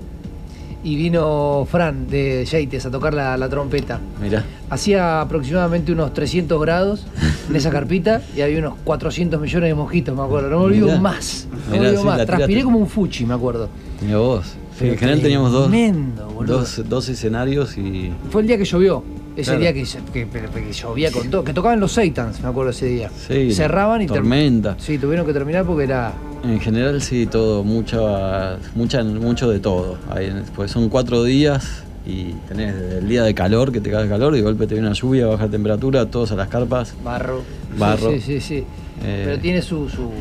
y 0.85 0.95
vino 0.95 1.67
Fran 1.69 2.07
de 2.07 2.45
Yaites 2.45 2.85
a 2.85 2.91
tocar 2.91 3.13
la, 3.13 3.35
la 3.37 3.49
trompeta. 3.49 3.99
Mirá. 4.21 4.45
Hacía 4.69 5.19
aproximadamente 5.19 5.91
unos 5.91 6.13
300 6.13 6.61
grados 6.61 7.05
en 7.49 7.55
esa 7.55 7.71
carpita 7.71 8.21
y 8.37 8.41
había 8.41 8.59
unos 8.59 8.75
400 8.83 9.41
millones 9.41 9.69
de 9.69 9.73
mosquitos, 9.73 10.15
me 10.15 10.21
acuerdo. 10.21 10.49
No 10.51 10.59
me 10.59 10.65
olvido 10.65 10.85
Mirá. 10.87 10.99
más. 10.99 11.47
No 11.51 11.57
me 11.71 11.77
Mirá, 11.79 11.89
olvido 11.89 12.01
sí, 12.01 12.07
más. 12.07 12.25
Transpiré 12.27 12.63
como 12.63 12.77
un 12.77 12.87
fuchi, 12.87 13.25
me 13.25 13.33
acuerdo. 13.33 13.67
Mira 13.99 14.19
vos. 14.19 14.53
Pero 14.77 14.91
en 14.91 14.97
general 14.99 15.21
teníamos 15.21 15.51
dos, 15.51 15.69
tremendo, 15.69 16.27
boludo. 16.27 16.59
dos, 16.59 16.81
dos 16.87 17.09
escenarios 17.09 17.77
y. 17.77 18.11
Fue 18.29 18.41
el 18.41 18.47
día 18.47 18.57
que 18.57 18.65
llovió. 18.65 19.03
Ese 19.35 19.43
Claro. 19.51 19.59
día 19.59 19.73
que, 19.73 19.83
que- 20.13 20.73
llovía 20.73 21.11
con 21.11 21.29
todo. 21.29 21.43
Que 21.43 21.53
tocaban 21.53 21.79
los 21.79 21.91
Satans, 21.91 22.41
me 22.41 22.47
acuerdo 22.47 22.71
ese 22.71 22.85
día. 22.87 23.09
Sí, 23.27 23.51
Cerraban 23.53 24.01
y 24.01 24.07
tormenta. 24.07 24.75
Sí, 24.79 24.97
tuvieron 24.97 25.25
que 25.25 25.33
terminar 25.33 25.65
porque 25.65 25.83
era. 25.83 26.13
En 26.43 26.59
general 26.59 27.01
sí, 27.01 27.25
todo, 27.25 27.63
mucha, 27.63 28.57
mucha, 28.75 29.03
mucho 29.03 29.49
de 29.49 29.59
todo. 29.59 29.97
Ahí, 30.09 30.31
pues 30.55 30.71
son 30.71 30.87
cuatro 30.89 31.23
días 31.23 31.83
y 32.05 32.33
tenés 32.47 32.75
desde 32.79 32.97
el 32.99 33.09
día 33.09 33.23
de 33.23 33.33
calor, 33.33 33.71
que 33.71 33.81
te 33.81 33.89
cae 33.91 34.03
el 34.03 34.09
calor, 34.09 34.33
y 34.35 34.37
de 34.37 34.43
golpe 34.43 34.67
te 34.67 34.75
viene 34.75 34.87
una 34.87 34.95
lluvia, 34.95 35.25
baja 35.27 35.47
temperatura, 35.49 36.05
todos 36.05 36.31
a 36.31 36.35
las 36.35 36.47
carpas, 36.47 36.93
Barro. 37.03 37.41
Barro. 37.77 38.11
Sí, 38.11 38.19
sí, 38.21 38.39
sí. 38.39 38.41
sí. 38.41 38.65
Eh, 39.03 39.23
Pero 39.25 39.39
tiene 39.39 39.61
su. 39.61 39.89
su... 39.89 40.11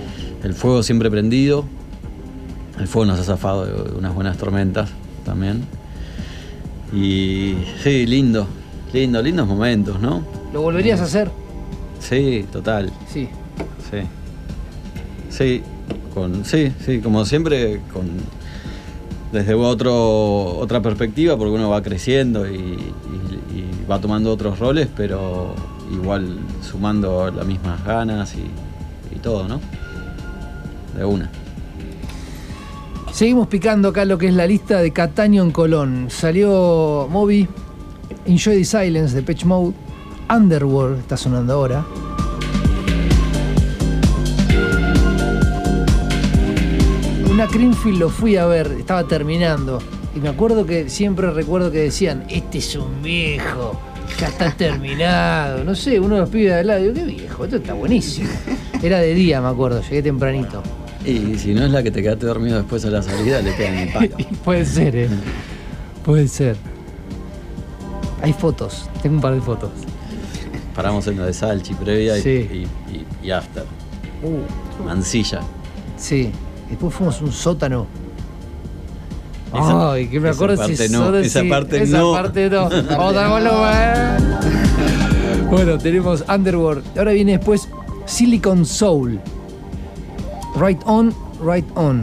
el 0.42 0.54
fuego 0.54 0.82
siempre 0.82 1.08
prendido. 1.10 1.64
El 2.80 2.88
fuego 2.88 3.06
nos 3.12 3.20
ha 3.20 3.22
zafado 3.24 3.66
de 3.66 3.92
unas 3.96 4.12
buenas 4.12 4.36
tormentas 4.38 4.90
también. 5.24 5.62
Y 6.92 7.54
sí, 7.82 8.06
lindo, 8.06 8.46
lindo, 8.94 9.20
lindos 9.20 9.46
momentos, 9.46 10.00
¿no? 10.00 10.22
¿Lo 10.52 10.62
volverías 10.62 11.00
a 11.00 11.04
hacer? 11.04 11.30
Sí, 11.98 12.46
total. 12.52 12.90
Sí. 13.12 13.28
Sí. 13.90 13.98
Sí, 15.30 15.62
con, 16.14 16.44
sí, 16.44 16.72
sí, 16.84 17.00
como 17.00 17.24
siempre, 17.24 17.80
con 17.92 18.04
desde 19.32 19.52
otro, 19.54 20.56
otra 20.58 20.80
perspectiva, 20.80 21.36
porque 21.36 21.52
uno 21.54 21.68
va 21.68 21.82
creciendo 21.82 22.48
y, 22.48 22.54
y- 22.56 23.56
y 23.58 23.86
va 23.90 24.00
tomando 24.00 24.30
otros 24.32 24.60
roles, 24.60 24.88
pero 24.96 25.54
igual 25.92 26.38
sumando 26.62 27.30
las 27.32 27.44
mismas 27.44 27.84
ganas 27.84 28.32
y, 28.36 29.14
y 29.14 29.18
todo, 29.18 29.48
¿no? 29.48 29.60
De 30.96 31.04
una. 31.04 31.28
Seguimos 33.12 33.48
picando 33.48 33.88
acá 33.88 34.04
lo 34.04 34.18
que 34.18 34.28
es 34.28 34.34
la 34.34 34.46
lista 34.46 34.78
de 34.80 34.92
Cataño 34.92 35.42
en 35.42 35.50
Colón. 35.50 36.06
Salió 36.10 37.08
Moby, 37.10 37.48
Enjoy 38.26 38.56
the 38.56 38.64
Silence 38.64 39.14
de 39.14 39.22
Pitch 39.22 39.44
Mode, 39.44 39.74
Underworld 40.30 41.00
está 41.00 41.16
sonando 41.16 41.52
ahora. 41.52 41.84
Una 47.30 47.46
Greenfield 47.46 47.98
lo 47.98 48.08
fui 48.08 48.36
a 48.36 48.46
ver, 48.46 48.68
estaba 48.78 49.06
terminando. 49.06 49.78
Y 50.16 50.20
me 50.20 50.30
acuerdo 50.30 50.64
que 50.64 50.88
siempre 50.88 51.30
recuerdo 51.32 51.70
que 51.70 51.80
decían, 51.80 52.24
este 52.30 52.58
es 52.58 52.76
un 52.76 53.02
viejo, 53.02 53.78
ya 54.18 54.28
está 54.28 54.50
terminado. 54.56 55.62
No 55.62 55.74
sé, 55.74 56.00
uno 56.00 56.14
de 56.14 56.20
los 56.22 56.30
pibes 56.30 56.52
de 56.52 56.60
al 56.60 56.66
lado, 56.66 56.80
digo, 56.80 56.94
qué 56.94 57.04
viejo, 57.04 57.44
esto 57.44 57.56
está 57.56 57.74
buenísimo. 57.74 58.30
Era 58.82 59.00
de 59.00 59.12
día, 59.12 59.42
me 59.42 59.48
acuerdo, 59.48 59.82
llegué 59.82 60.02
tempranito. 60.02 60.62
Y 61.04 61.36
si 61.36 61.52
no 61.52 61.66
es 61.66 61.70
la 61.70 61.82
que 61.82 61.90
te 61.90 62.00
quedaste 62.00 62.24
dormido 62.24 62.56
después 62.56 62.82
a 62.86 62.90
la 62.90 63.02
salida, 63.02 63.42
le 63.42 63.54
quedan 63.54 63.74
el 63.74 63.92
palo. 63.92 64.16
Puede 64.44 64.64
ser, 64.64 64.96
¿eh? 64.96 65.08
Puede 66.02 66.28
ser. 66.28 66.56
Hay 68.24 68.32
fotos, 68.32 68.88
tengo 69.02 69.16
un 69.16 69.20
par 69.22 69.34
de 69.34 69.40
fotos. 69.40 69.70
Paramos 70.74 71.06
en 71.06 71.16
lo 71.18 71.24
de 71.24 71.32
Salchi 71.32 71.74
previa 71.74 72.18
y, 72.18 72.22
Sí. 72.22 72.30
y- 72.90 72.92
y- 72.94 73.06
y 73.22 73.30
after. 73.30 73.64
Mansilla. 74.84 75.40
Sí, 75.96 76.32
después 76.68 76.94
fuimos 76.94 77.20
a 77.20 77.24
un 77.24 77.32
sótano. 77.32 77.86
Esa- 79.52 79.92
Ay, 79.92 80.08
que 80.08 80.18
me 80.18 80.30
esa 80.30 80.36
acuerdo 80.36 80.56
parte 80.56 80.76
si 80.76 80.92
no, 80.92 81.14
esa 81.16 81.42
parte 81.48 81.82
esa 81.82 81.98
no. 81.98 82.12
parte 82.12 82.50
no. 82.50 82.68
Vamos 82.70 83.10
a 83.10 83.12
dar 83.12 83.30
volumen. 83.30 84.38
Bueno, 85.50 85.78
tenemos 85.78 86.24
Underworld. 86.28 86.82
Ahora 86.98 87.12
viene 87.12 87.32
después 87.32 87.68
Silicon 88.06 88.64
Soul. 88.66 89.20
Right 90.56 90.80
On, 90.86 91.14
Right 91.44 91.66
On. 91.76 92.02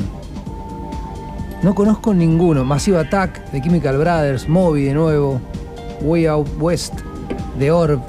No 1.64 1.76
conozco 1.76 2.14
ninguno. 2.14 2.64
Massive 2.64 3.00
Attack 3.00 3.52
de 3.52 3.62
Chemical 3.62 3.98
Brothers, 3.98 4.48
Moby 4.48 4.84
de 4.86 4.94
nuevo, 4.94 5.42
Way 6.02 6.26
Out 6.28 6.48
West 6.60 6.94
de 7.60 7.72
Orb. 7.72 8.00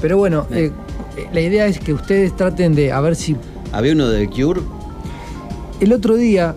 Pero 0.00 0.18
bueno, 0.18 0.46
eh, 0.50 0.70
la 1.32 1.40
idea 1.40 1.66
es 1.66 1.78
que 1.78 1.92
ustedes 1.92 2.36
traten 2.36 2.74
de, 2.74 2.92
a 2.92 3.00
ver 3.00 3.16
si 3.16 3.36
Había 3.72 3.92
uno 3.92 4.08
de 4.08 4.28
Cure. 4.28 4.60
el 5.80 5.92
otro 5.92 6.16
día, 6.16 6.54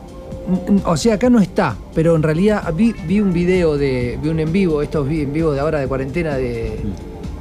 n- 0.49 0.61
n- 0.67 0.81
o 0.85 0.97
sea, 0.97 1.15
acá 1.15 1.29
no 1.29 1.39
está, 1.39 1.75
pero 1.95 2.15
en 2.15 2.23
realidad 2.23 2.73
vi, 2.75 2.93
vi 3.07 3.21
un 3.21 3.31
video 3.33 3.77
de, 3.77 4.19
vi 4.21 4.29
un 4.29 4.39
en 4.39 4.51
vivo, 4.51 4.81
estos 4.81 5.07
vi- 5.07 5.21
en 5.21 5.33
vivo 5.33 5.51
de 5.53 5.59
ahora 5.59 5.79
de 5.79 5.87
cuarentena 5.87 6.35
de, 6.35 6.79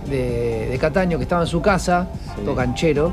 de, 0.09 0.69
de 0.71 0.79
Cataño, 0.79 1.17
que 1.19 1.25
estaba 1.25 1.43
en 1.43 1.49
su 1.49 1.61
casa, 1.61 2.09
todo 2.45 2.55
canchero, 2.55 3.13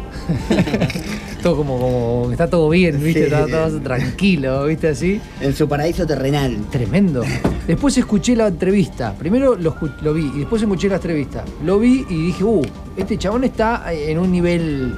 todo 1.44 1.58
como, 1.58 1.78
como, 1.78 2.32
está 2.32 2.50
todo 2.50 2.70
bien, 2.70 3.04
viste, 3.04 3.26
Sí, 3.26 3.32
todo 3.52 3.80
tranquilo, 3.82 4.66
viste 4.66 4.88
así. 4.88 5.22
En 5.42 5.54
su 5.54 5.68
paraíso 5.68 6.08
terrenal. 6.08 6.58
Tremendo. 6.72 7.22
Después 7.68 7.98
escuché 7.98 8.36
la 8.36 8.48
entrevista. 8.48 9.14
Primero 9.14 9.56
lo, 9.56 10.14
vi 10.14 10.32
y 10.34 10.40
después 10.40 10.62
escuché 10.62 10.90
la 10.90 10.96
entrevista. 10.96 11.44
Lo 11.64 11.78
vi 11.80 12.06
y 12.10 12.28
dije, 12.28 12.44
uh, 12.44 12.62
este 12.98 13.18
chabón 13.18 13.44
está 13.44 13.94
en 13.94 14.18
un 14.18 14.32
nivel 14.32 14.96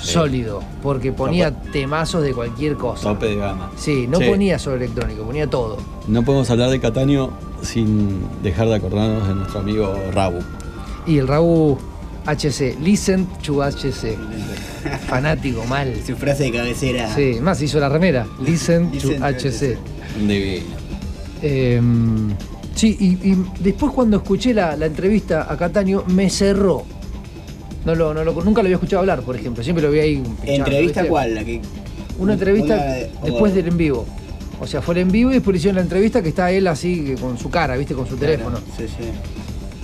sólido. 0.00 0.62
Porque 0.82 1.12
ponía 1.12 1.52
temazos 1.52 2.22
de 2.22 2.32
cualquier 2.32 2.76
cosa. 2.76 3.02
Tope 3.12 3.26
de 3.26 3.36
gama. 3.36 3.70
Sí, 3.76 4.06
no 4.08 4.18
Sí. 4.18 4.24
ponía 4.28 4.58
solo 4.58 4.76
electrónico, 4.76 5.24
ponía 5.24 5.46
todo. 5.46 5.76
No 6.08 6.24
podemos 6.24 6.50
hablar 6.50 6.70
de 6.70 6.80
Cataño 6.80 7.30
sin 7.62 8.20
dejar 8.42 8.68
de 8.68 8.76
acordarnos 8.76 9.28
de 9.28 9.34
nuestro 9.34 9.60
amigo 9.60 9.94
Rabu. 10.12 10.40
Y 11.06 11.18
el 11.18 11.28
Raúl 11.28 11.76
HC, 12.26 12.78
listen 12.80 13.26
to 13.42 13.62
HC. 13.62 14.16
Fanático, 15.08 15.64
mal. 15.64 15.94
Su 16.06 16.16
frase 16.16 16.44
de 16.44 16.52
cabecera. 16.52 17.14
Sí, 17.14 17.38
más 17.40 17.60
hizo 17.62 17.78
la 17.80 17.88
remera. 17.88 18.26
Listen 18.44 18.88
to 18.90 18.94
Listen 18.94 19.18
to 19.20 19.26
HC. 19.26 19.78
Divino. 20.26 20.64
Eh, 21.42 21.80
sí, 22.74 22.96
y, 23.00 23.28
y 23.30 23.44
después 23.60 23.92
cuando 23.92 24.18
escuché 24.18 24.52
la, 24.54 24.76
la 24.76 24.86
entrevista 24.86 25.46
a 25.50 25.56
Cataño, 25.56 26.04
me 26.08 26.28
cerró. 26.30 26.84
No 27.84 27.94
lo, 27.94 28.12
no 28.12 28.24
lo- 28.24 28.32
nunca 28.44 28.60
lo 28.62 28.66
había 28.66 28.76
escuchado 28.76 29.00
hablar, 29.00 29.22
por 29.22 29.36
ejemplo. 29.36 29.62
Siempre 29.64 29.82
lo 29.82 29.90
vi 29.90 30.00
ahí. 30.00 30.22
¿Entrevista 30.44 31.00
¿viste? 31.02 31.08
cuál? 31.08 31.34
La 31.34 31.44
que, 31.44 31.60
Una 32.18 32.34
entrevista 32.34 32.74
Una 32.74 32.84
de- 32.84 33.10
después 33.24 33.52
o- 33.52 33.54
del 33.54 33.68
en 33.68 33.76
vivo. 33.78 34.06
O 34.60 34.66
sea, 34.66 34.82
fue 34.82 34.94
el 34.96 35.00
en 35.00 35.10
vivo 35.10 35.30
y 35.30 35.34
después 35.34 35.54
le 35.54 35.58
hicieron 35.58 35.76
la 35.76 35.82
entrevista 35.82 36.20
que 36.22 36.28
está 36.28 36.50
él 36.50 36.66
así 36.66 37.02
que 37.04 37.14
con 37.14 37.38
su 37.38 37.48
cara, 37.48 37.76
¿viste? 37.78 37.94
Con 37.94 38.06
su 38.06 38.16
teléfono. 38.16 38.58
Sí, 38.76 38.84
sí. 38.86 39.08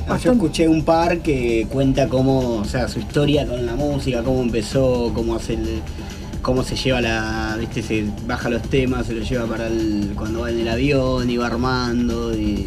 Bastante- 0.09 0.25
Yo 0.25 0.33
escuché 0.33 0.69
un 0.69 0.85
par 0.85 1.19
que 1.21 1.67
cuenta 1.71 2.09
cómo, 2.09 2.59
o 2.59 2.65
sea, 2.65 2.89
su 2.89 2.99
historia 3.01 3.47
con 3.47 3.67
la 3.67 3.75
música, 3.75 4.23
cómo 4.23 4.41
empezó, 4.43 5.11
cómo 5.15 5.35
hace 5.35 5.55
el, 5.55 5.81
cómo 6.43 6.63
se 6.63 6.77
lleva 6.77 7.01
la, 7.01 7.57
viste, 7.59 7.83
se 7.83 8.05
baja 8.27 8.49
los 8.49 8.63
temas, 8.63 9.07
se 9.07 9.15
los 9.15 9.29
lleva 9.29 9.47
para 9.47 9.67
el, 9.67 10.13
cuando 10.15 10.41
va 10.41 10.51
en 10.51 10.61
el 10.61 10.69
avión 10.69 11.29
y 11.29 11.37
va 11.37 11.47
armando, 11.49 12.33
y 12.37 12.67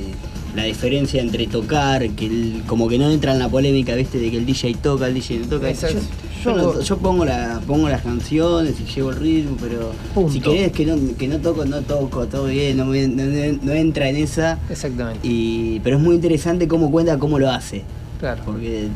la 0.55 0.63
diferencia 0.63 1.21
entre 1.21 1.47
tocar, 1.47 2.09
que 2.09 2.25
el- 2.25 2.63
como 2.67 2.89
que 2.89 2.97
no 2.97 3.09
entra 3.09 3.31
en 3.31 3.39
la 3.39 3.47
polémica, 3.47 3.95
viste, 3.95 4.17
de 4.19 4.31
que 4.31 4.37
el 4.37 4.45
DJ 4.45 4.73
toca, 4.81 5.07
el 5.07 5.13
DJ 5.13 5.39
no 5.39 5.47
toca. 5.47 5.69
Exacto. 5.69 5.99
Yo, 5.99 6.28
yo 6.43 6.97
pongo 6.97 7.25
la, 7.25 7.59
pongo 7.67 7.89
las 7.89 8.01
canciones 8.01 8.75
y 8.79 8.85
llevo 8.85 9.09
el 9.11 9.17
ritmo, 9.17 9.57
pero 9.59 9.91
Punto. 10.13 10.31
si 10.31 10.39
querés 10.41 10.71
que 10.71 10.85
no, 10.85 10.95
que 11.17 11.27
no 11.27 11.39
toco, 11.39 11.65
no 11.65 11.81
toco, 11.81 12.27
todo 12.27 12.45
bien, 12.45 12.77
no, 12.77 12.85
me- 12.85 13.07
no- 13.07 13.57
no- 13.61 13.71
entra 13.73 14.09
en 14.09 14.15
esa. 14.17 14.57
Exactamente. 14.69 15.19
Y, 15.27 15.79
pero 15.81 15.97
es 15.97 16.01
muy 16.01 16.15
interesante 16.15 16.67
cómo 16.67 16.89
cuenta 16.91 17.17
cómo 17.19 17.39
lo 17.39 17.49
hace. 17.51 17.83
Claro. 18.19 18.41
Porque. 18.45 18.87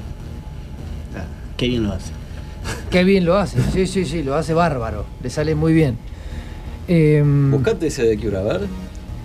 ah, 1.16 1.26
qué 1.58 1.68
bien 1.68 1.84
lo 1.84 1.94
hace. 1.94 2.12
Qué 2.90 3.04
bien 3.04 3.26
lo 3.26 3.38
hace. 3.38 3.58
Sí, 3.74 3.88
sí, 3.88 4.06
sí, 4.06 4.24
lo 4.24 4.36
hace 4.36 4.54
bárbaro. 4.54 5.06
Le 5.22 5.30
sale 5.30 5.54
muy 5.56 5.74
bien. 5.74 5.98
Eh, 6.88 7.24
Buscate 7.52 7.88
ese 7.88 8.04
de 8.04 8.18
Cure, 8.18 8.38
a 8.38 8.42
ver. 8.42 8.62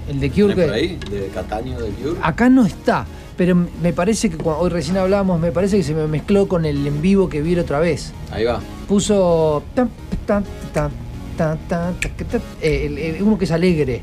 el 0.09 0.21
de 0.21 0.31
Cure 0.31 0.55
¿Tenés 0.55 0.67
por 0.71 0.75
que- 0.75 0.81
ahí? 0.81 0.99
De 1.11 1.27
Cataño 1.35 1.79
de 1.81 1.91
Cure. 1.91 2.19
Acá 2.23 2.49
no 2.49 2.65
está, 2.65 3.05
pero 3.39 3.55
me 3.83 3.93
parece 3.95 4.29
que 4.29 4.37
cuando, 4.37 4.63
hoy 4.65 4.69
recién 4.71 4.99
hablábamos, 4.99 5.41
me 5.41 5.51
parece 5.53 5.79
que 5.79 5.83
se 5.85 5.95
me 5.95 6.07
mezcló 6.07 6.47
con 6.49 6.67
el 6.67 6.87
en 6.87 7.01
vivo 7.01 7.29
que 7.31 7.41
vi 7.41 7.57
otra 7.57 7.79
vez. 7.81 8.13
Ahí 8.31 8.45
va. 8.45 8.61
Puso 8.87 9.63
eh, 12.61 13.19
uno 13.23 13.39
que 13.39 13.45
es 13.47 13.51
alegre. 13.53 14.03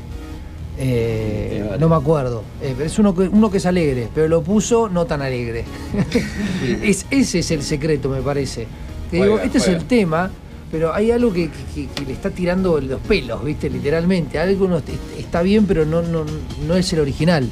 Eh, 0.78 1.64
vale. 1.66 1.78
No 1.78 1.88
me 1.88 1.96
acuerdo. 1.96 2.42
Eh, 2.62 2.74
pero 2.76 2.86
es 2.86 2.98
uno 2.98 3.14
que, 3.14 3.22
uno 3.28 3.50
que 3.50 3.58
es 3.58 3.66
alegre, 3.66 4.08
pero 4.14 4.28
lo 4.28 4.42
puso 4.42 4.88
no 4.88 5.06
tan 5.06 5.22
alegre. 5.22 5.64
es, 6.82 7.06
ese 7.10 7.38
es 7.40 7.50
el 7.50 7.62
secreto, 7.62 8.08
me 8.08 8.20
parece. 8.22 8.66
Digo, 9.10 9.38
este 9.38 9.58
es 9.58 9.68
el 9.68 9.84
tema, 9.84 10.30
pero 10.70 10.92
hay 10.92 11.10
algo 11.12 11.32
que, 11.32 11.48
que- 11.74 11.86
que 11.86 12.04
le 12.04 12.12
está 12.12 12.30
tirando 12.30 12.80
los 12.80 13.00
pelos, 13.02 13.42
¿viste? 13.44 13.70
Literalmente. 13.70 14.38
Algo 14.38 14.66
no, 14.66 14.78
est- 14.78 14.88
está 15.18 15.42
bien, 15.42 15.64
pero 15.66 15.84
no, 15.86 16.02
no, 16.02 16.24
no 16.66 16.74
es 16.76 16.92
el 16.92 17.00
original. 17.00 17.48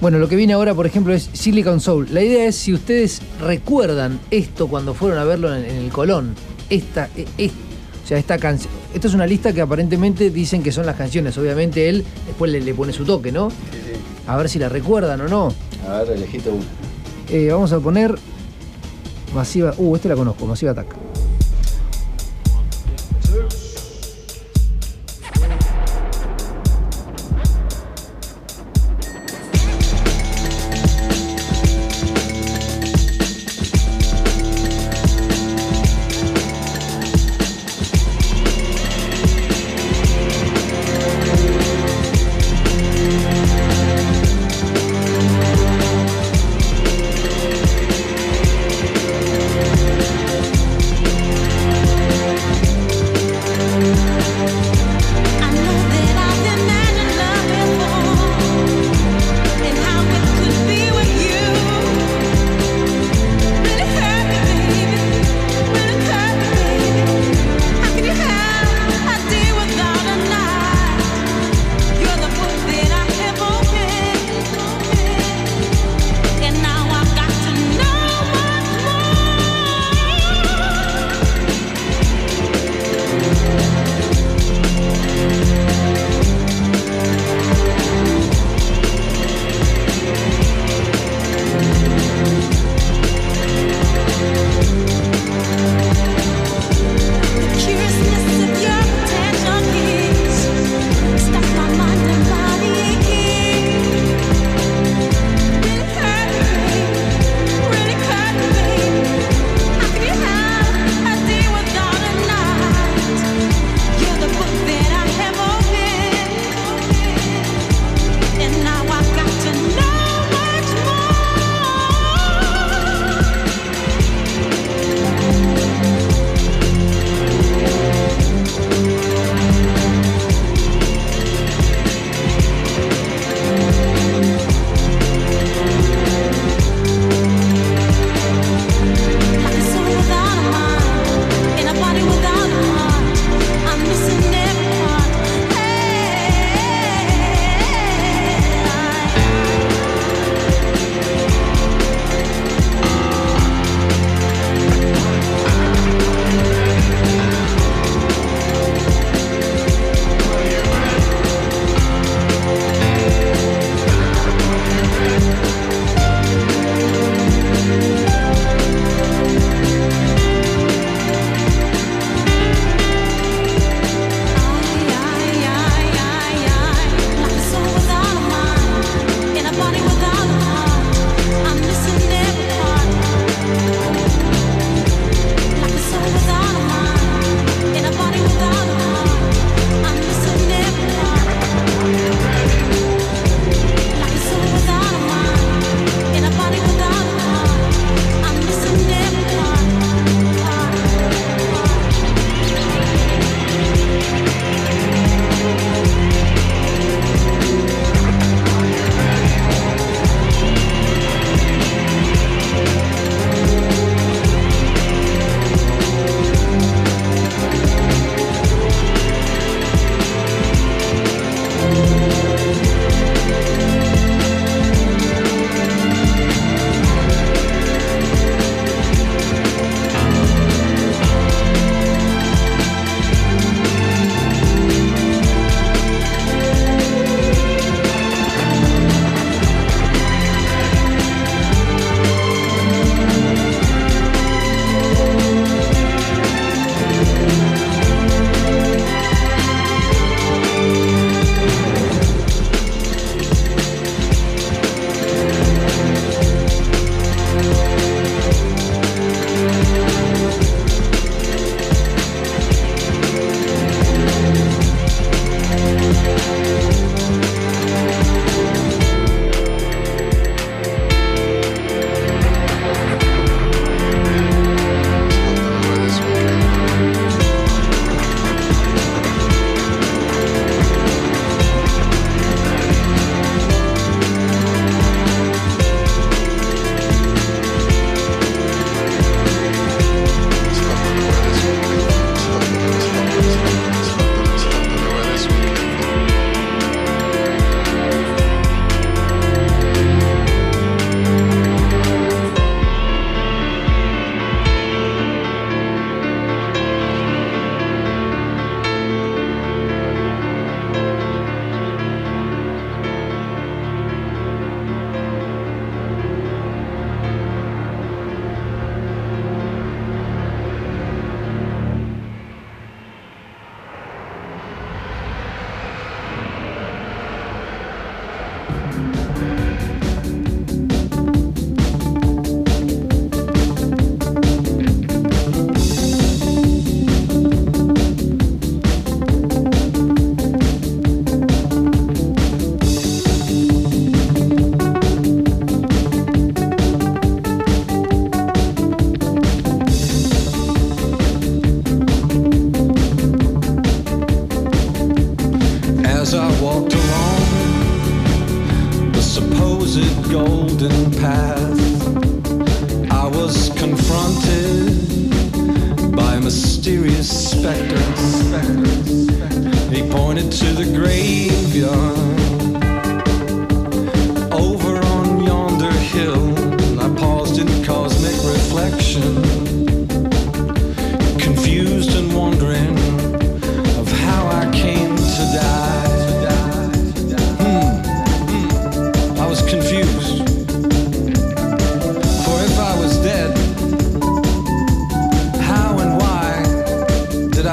Bueno, 0.00 0.18
lo 0.18 0.28
que 0.28 0.36
viene 0.36 0.52
ahora, 0.52 0.74
por 0.74 0.86
ejemplo, 0.86 1.14
es 1.14 1.30
Silicon 1.32 1.80
Soul. 1.80 2.08
La 2.12 2.22
idea 2.22 2.46
es 2.46 2.56
si 2.56 2.74
ustedes 2.74 3.20
recuerdan 3.40 4.20
esto 4.30 4.68
cuando 4.68 4.92
fueron 4.94 5.18
a 5.18 5.24
verlo 5.24 5.54
en, 5.54 5.64
en 5.64 5.76
el 5.76 5.90
Colón. 5.90 6.34
Esta, 6.68 7.08
e- 7.16 7.26
es- 7.38 7.52
o 8.04 8.06
sea, 8.08 8.18
esta 8.18 8.38
canción. 8.38 8.72
Esta 8.94 9.08
es 9.08 9.14
una 9.14 9.26
lista 9.26 9.52
que 9.52 9.60
aparentemente 9.62 10.30
dicen 10.30 10.62
que 10.62 10.70
son 10.70 10.86
las 10.86 10.96
canciones. 10.96 11.36
Obviamente 11.38 11.88
él 11.88 12.04
después 12.26 12.52
le, 12.52 12.60
le 12.60 12.74
pone 12.74 12.92
su 12.92 13.04
toque, 13.04 13.32
¿no? 13.32 13.48
A 14.26 14.36
ver 14.36 14.48
si 14.48 14.58
la 14.58 14.68
recuerdan 14.68 15.20
o 15.22 15.28
no. 15.28 15.52
A 15.88 16.02
ver, 16.02 16.16
elegiste 16.18 16.50
uno. 16.50 16.62
Eh, 17.30 17.48
vamos 17.50 17.72
a 17.72 17.80
poner 17.80 18.14
Masiva. 19.34 19.74
Uh, 19.78 19.96
este 19.96 20.08
la 20.08 20.14
conozco, 20.14 20.46
Masiva 20.46 20.72
Attack. 20.72 20.94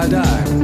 I 0.04 0.10
die? 0.10 0.63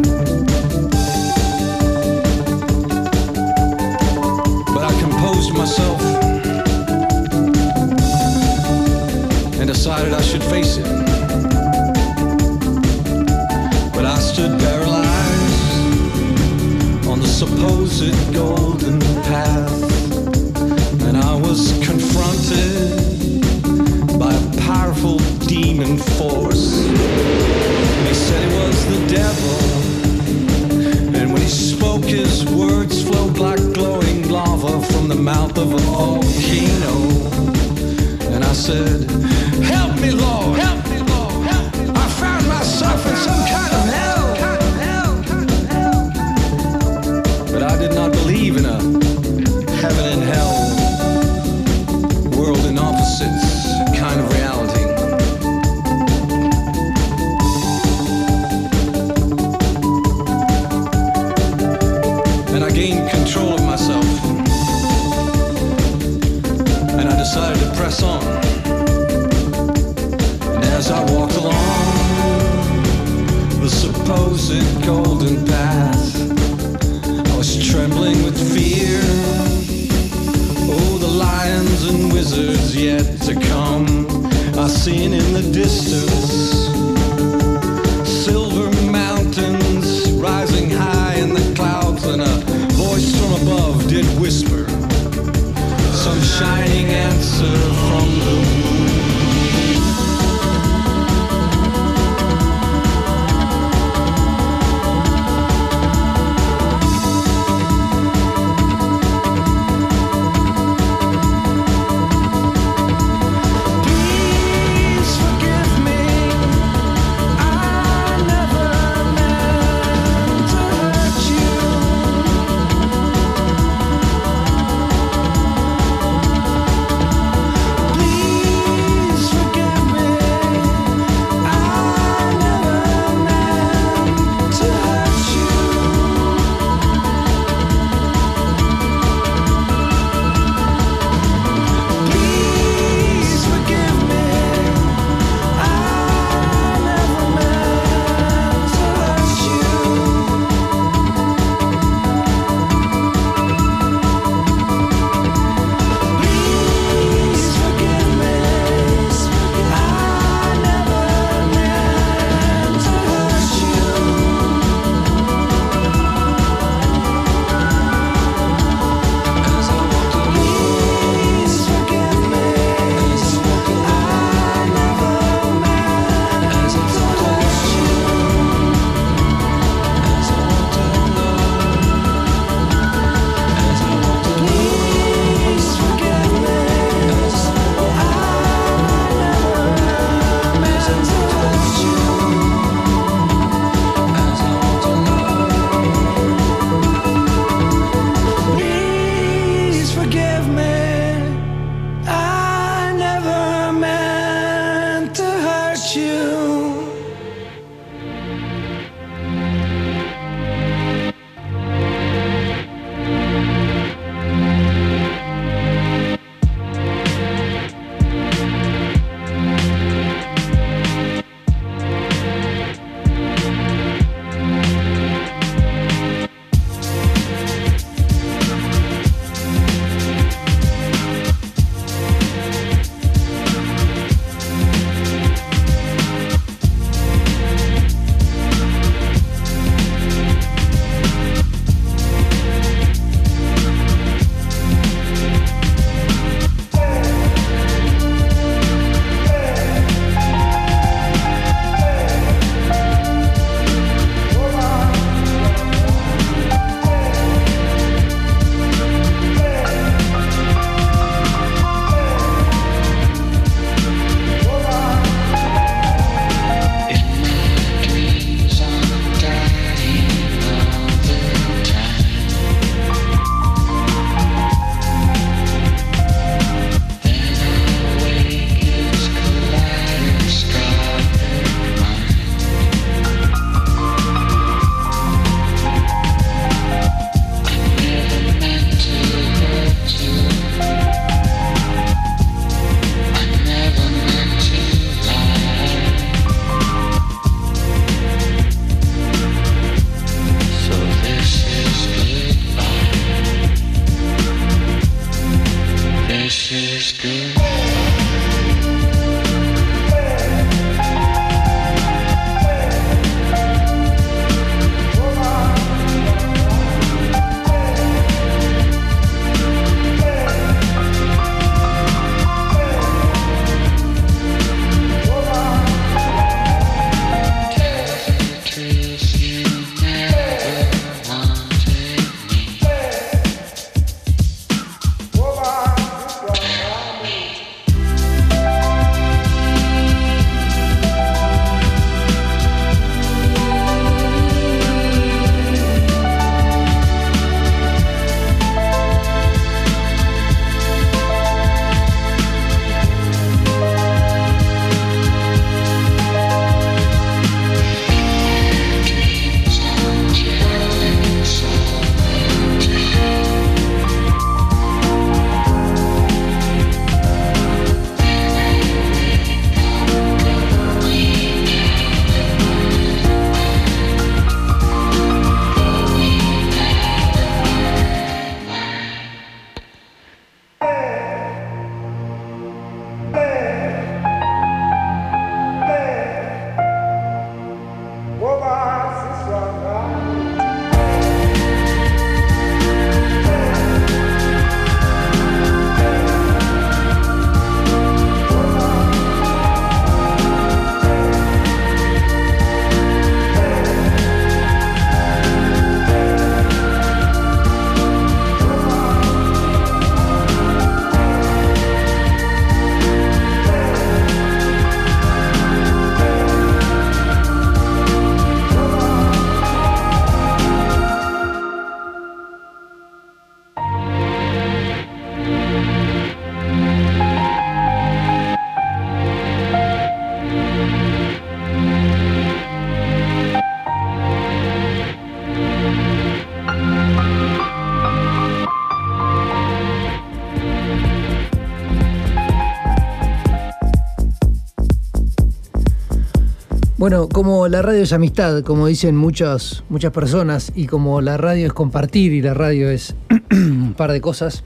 Bueno, 446.90 447.08
como 447.08 447.48
la 447.48 447.62
radio 447.62 447.84
es 447.84 447.94
amistad, 447.94 448.42
como 448.42 448.66
dicen 448.66 448.96
muchas, 448.96 449.64
muchas 449.70 449.92
personas, 449.92 450.52
y 450.56 450.66
como 450.66 451.02
la 451.02 451.18
radio 451.18 451.46
es 451.46 451.54
compartir 451.54 452.14
y 452.14 452.22
la 452.24 452.34
radio 452.34 452.72
es 452.72 452.96
un 453.32 453.76
par 453.78 453.92
de 453.92 454.02
cosas, 454.02 454.44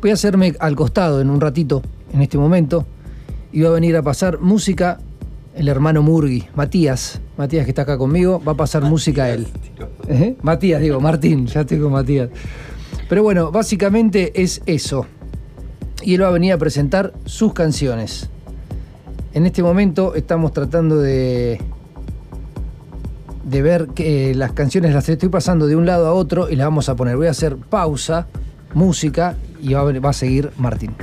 voy 0.00 0.10
a 0.10 0.14
hacerme 0.14 0.54
al 0.60 0.76
costado 0.76 1.20
en 1.20 1.28
un 1.28 1.40
ratito, 1.40 1.82
en 2.12 2.22
este 2.22 2.38
momento, 2.38 2.86
y 3.50 3.62
va 3.62 3.70
a 3.70 3.72
venir 3.72 3.96
a 3.96 4.02
pasar 4.02 4.38
música 4.38 5.00
el 5.56 5.66
hermano 5.66 6.04
Murgui, 6.04 6.46
Matías, 6.54 7.20
Matías 7.36 7.64
que 7.64 7.72
está 7.72 7.82
acá 7.82 7.98
conmigo, 7.98 8.40
va 8.46 8.52
a 8.52 8.56
pasar 8.56 8.84
música 8.84 9.24
a 9.24 9.30
él. 9.30 9.48
¿Eh? 10.06 10.36
Matías, 10.42 10.80
digo, 10.80 11.00
Martín, 11.00 11.48
ya 11.48 11.62
estoy 11.62 11.80
con 11.80 11.90
Matías. 11.90 12.28
Pero 13.08 13.24
bueno, 13.24 13.50
básicamente 13.50 14.40
es 14.40 14.62
eso. 14.66 15.04
Y 16.00 16.14
él 16.14 16.22
va 16.22 16.28
a 16.28 16.30
venir 16.30 16.52
a 16.52 16.58
presentar 16.58 17.12
sus 17.24 17.52
canciones. 17.54 18.29
En 19.32 19.46
este 19.46 19.62
momento 19.62 20.14
estamos 20.16 20.52
tratando 20.52 20.98
de, 20.98 21.60
de 23.44 23.62
ver 23.62 23.88
que 23.88 24.34
las 24.34 24.52
canciones 24.52 24.92
las 24.92 25.08
estoy 25.08 25.28
pasando 25.28 25.68
de 25.68 25.76
un 25.76 25.86
lado 25.86 26.08
a 26.08 26.12
otro 26.12 26.50
y 26.50 26.56
las 26.56 26.66
vamos 26.66 26.88
a 26.88 26.96
poner. 26.96 27.16
Voy 27.16 27.28
a 27.28 27.30
hacer 27.30 27.56
pausa, 27.56 28.26
música 28.74 29.36
y 29.62 29.74
va 29.74 29.82
a, 29.82 30.00
va 30.00 30.10
a 30.10 30.14
seguir 30.14 30.50
Martín. 30.58 30.96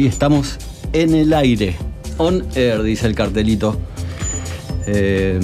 Ahí 0.00 0.06
estamos 0.06 0.56
en 0.94 1.14
el 1.14 1.34
aire. 1.34 1.76
On 2.16 2.42
air, 2.54 2.82
dice 2.82 3.06
el 3.06 3.14
cartelito. 3.14 3.76
Eh, 4.86 5.38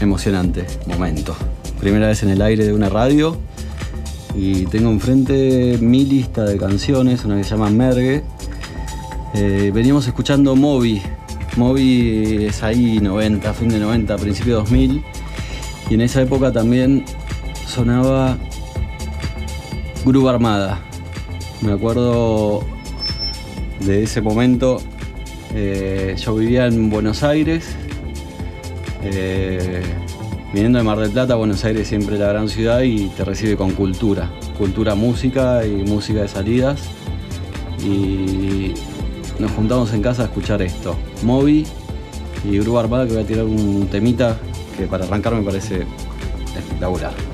emocionante 0.00 0.64
momento. 0.86 1.34
Primera 1.80 2.06
vez 2.06 2.22
en 2.22 2.30
el 2.30 2.42
aire 2.42 2.64
de 2.64 2.72
una 2.72 2.88
radio. 2.88 3.36
Y 4.36 4.66
tengo 4.66 4.88
enfrente 4.90 5.78
mi 5.80 6.04
lista 6.04 6.44
de 6.44 6.58
canciones, 6.58 7.24
una 7.24 7.36
que 7.36 7.42
se 7.42 7.50
llama 7.50 7.70
Mergue. 7.70 8.22
Eh, 9.34 9.72
veníamos 9.74 10.06
escuchando 10.06 10.54
Moby. 10.54 11.02
Moby 11.56 12.46
es 12.46 12.62
ahí 12.62 13.00
90, 13.00 13.52
fin 13.52 13.68
de 13.68 13.80
90, 13.80 14.16
principio 14.16 14.54
2000. 14.58 15.02
Y 15.90 15.94
en 15.94 16.00
esa 16.02 16.22
época 16.22 16.52
también 16.52 17.04
sonaba 17.66 18.38
Groove 20.04 20.28
Armada. 20.28 20.80
Me 21.62 21.72
acuerdo 21.72 22.64
de 23.84 24.02
ese 24.02 24.20
momento. 24.20 24.78
eh, 25.54 26.14
yo 26.18 26.34
vivía 26.34 26.66
en 26.66 26.90
Buenos 26.90 27.22
Aires. 27.22 27.76
eh, 29.04 29.82
viniendo 30.52 30.78
de 30.78 30.84
Mar 30.84 30.98
del 30.98 31.10
Plata, 31.10 31.34
Buenos 31.34 31.64
Aires 31.64 31.88
siempre 31.88 32.18
la 32.18 32.28
gran 32.28 32.48
ciudad 32.48 32.82
y 32.82 33.08
te 33.08 33.24
recibe 33.24 33.56
con 33.56 33.72
cultura. 33.72 34.30
Cultura 34.56 34.94
música 34.94 35.66
y 35.66 35.82
música 35.82 36.22
de 36.22 36.28
salidas. 36.28 36.80
Y 37.84 38.74
nos 39.38 39.50
juntamos 39.52 39.92
en 39.92 40.02
casa 40.02 40.22
a 40.22 40.24
escuchar 40.26 40.62
esto. 40.62 40.96
Moby 41.22 41.66
y 42.44 42.58
Grupo 42.58 42.78
Armada 42.78 43.06
que 43.06 43.14
voy 43.14 43.22
a 43.22 43.26
tirar 43.26 43.44
un 43.44 43.88
temita 43.90 44.36
que 44.76 44.86
para 44.86 45.04
arrancar 45.04 45.34
me 45.34 45.42
parece 45.42 45.84
espectacular. 46.56 47.31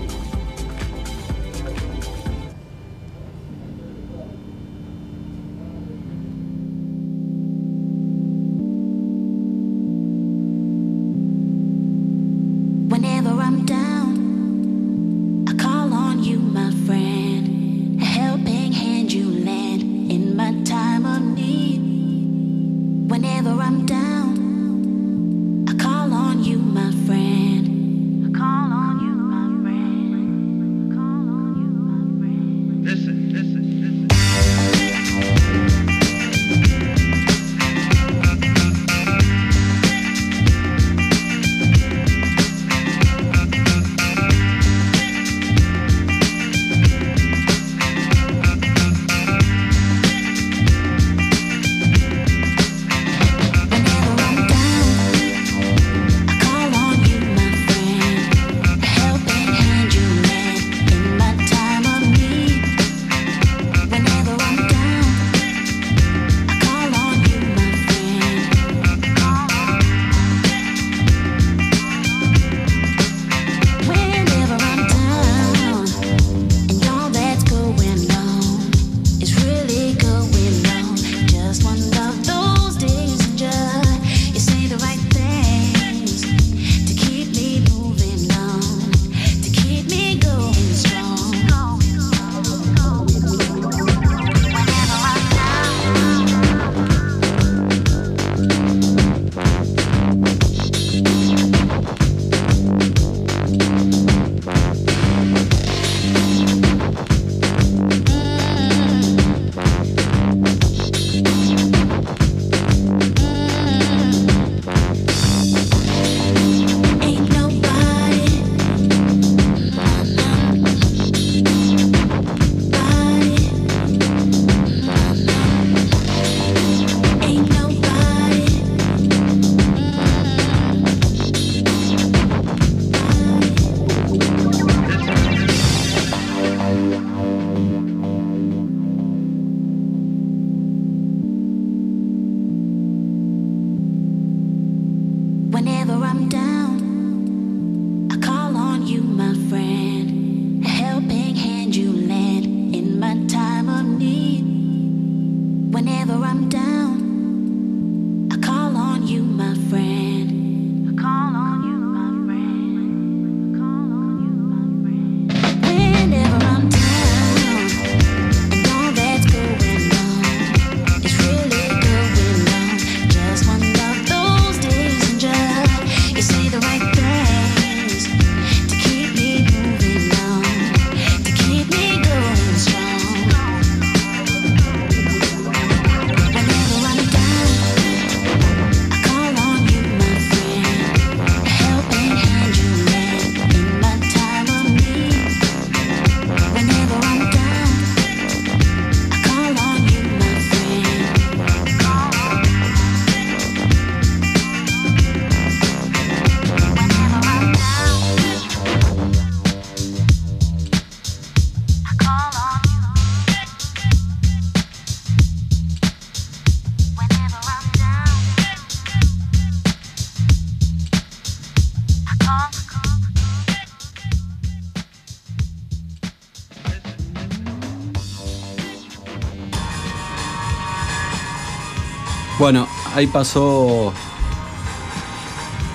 Ahí 232.98 233.06
pasó 233.06 233.92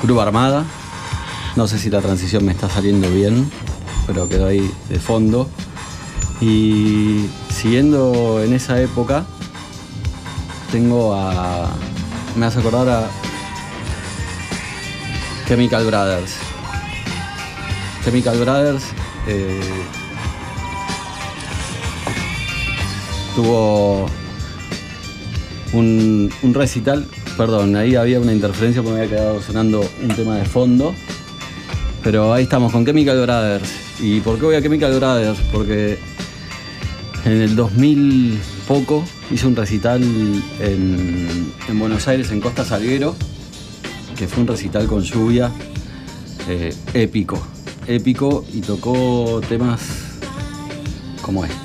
Cruz 0.02 0.20
Armada. 0.20 0.66
No 1.56 1.68
sé 1.68 1.80
si 1.80 1.90
la 1.90 2.02
transición 2.02 2.44
me 2.44 2.52
está 2.52 2.70
saliendo 2.70 3.10
bien, 3.10 3.50
pero 4.06 4.28
quedó 4.28 4.48
ahí 4.48 4.70
de 4.90 5.00
fondo. 5.00 5.50
Y 6.42 7.30
siguiendo 7.50 8.44
en 8.44 8.52
esa 8.52 8.82
época, 8.82 9.24
tengo 10.72 11.14
a. 11.16 11.70
Me 12.36 12.46
hace 12.46 12.60
acordar 12.60 12.90
a 12.90 13.08
Chemical 15.48 15.86
Brothers. 15.86 16.34
Chemical 18.04 18.38
Brothers 18.38 18.84
eh, 19.28 19.86
tuvo 23.34 24.10
un, 25.74 26.32
recital, 26.54 27.06
perdón, 27.38 27.76
ahí 27.76 27.96
había 27.96 28.20
una 28.20 28.34
interferencia 28.34 28.82
porque 28.82 28.98
me 28.98 29.04
había 29.04 29.18
quedado 29.18 29.42
sonando 29.42 29.84
un 30.02 30.10
tema 30.10 30.38
de 30.38 30.46
fondo. 30.46 30.94
Pero 32.04 32.34
ahí 32.34 32.44
estamos 32.44 32.72
con 32.72 32.86
Chemical 32.86 33.22
Brothers. 33.22 33.70
¿Y 34.00 34.20
por 34.20 34.38
qué 34.38 34.46
voy 34.46 34.56
a 34.56 34.62
Chemical 34.62 34.94
Brothers? 35.00 35.40
Porque 35.52 35.98
en 37.26 37.42
el 37.42 37.56
2000 37.56 38.40
poco 38.68 39.04
hice 39.32 39.48
un 39.48 39.56
recital 39.56 40.04
en, 40.60 41.54
en 41.70 41.80
Buenos 41.80 42.08
Aires, 42.08 42.32
en 42.32 42.42
Costa 42.42 42.66
Salguero, 42.66 43.16
que 44.18 44.28
fue 44.28 44.42
un 44.42 44.48
recital 44.48 44.86
con 44.88 45.02
lluvia 45.02 45.52
eh, 46.48 46.74
épico. 46.94 47.42
Épico 47.88 48.46
y 48.54 48.62
tocó 48.62 49.42
temas 49.48 49.82
como 51.22 51.46
este. 51.46 51.63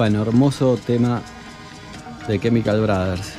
Bueno, 0.00 0.22
hermoso 0.22 0.78
tema 0.78 1.20
de 2.26 2.40
Chemical 2.40 2.80
Brothers. 2.80 3.34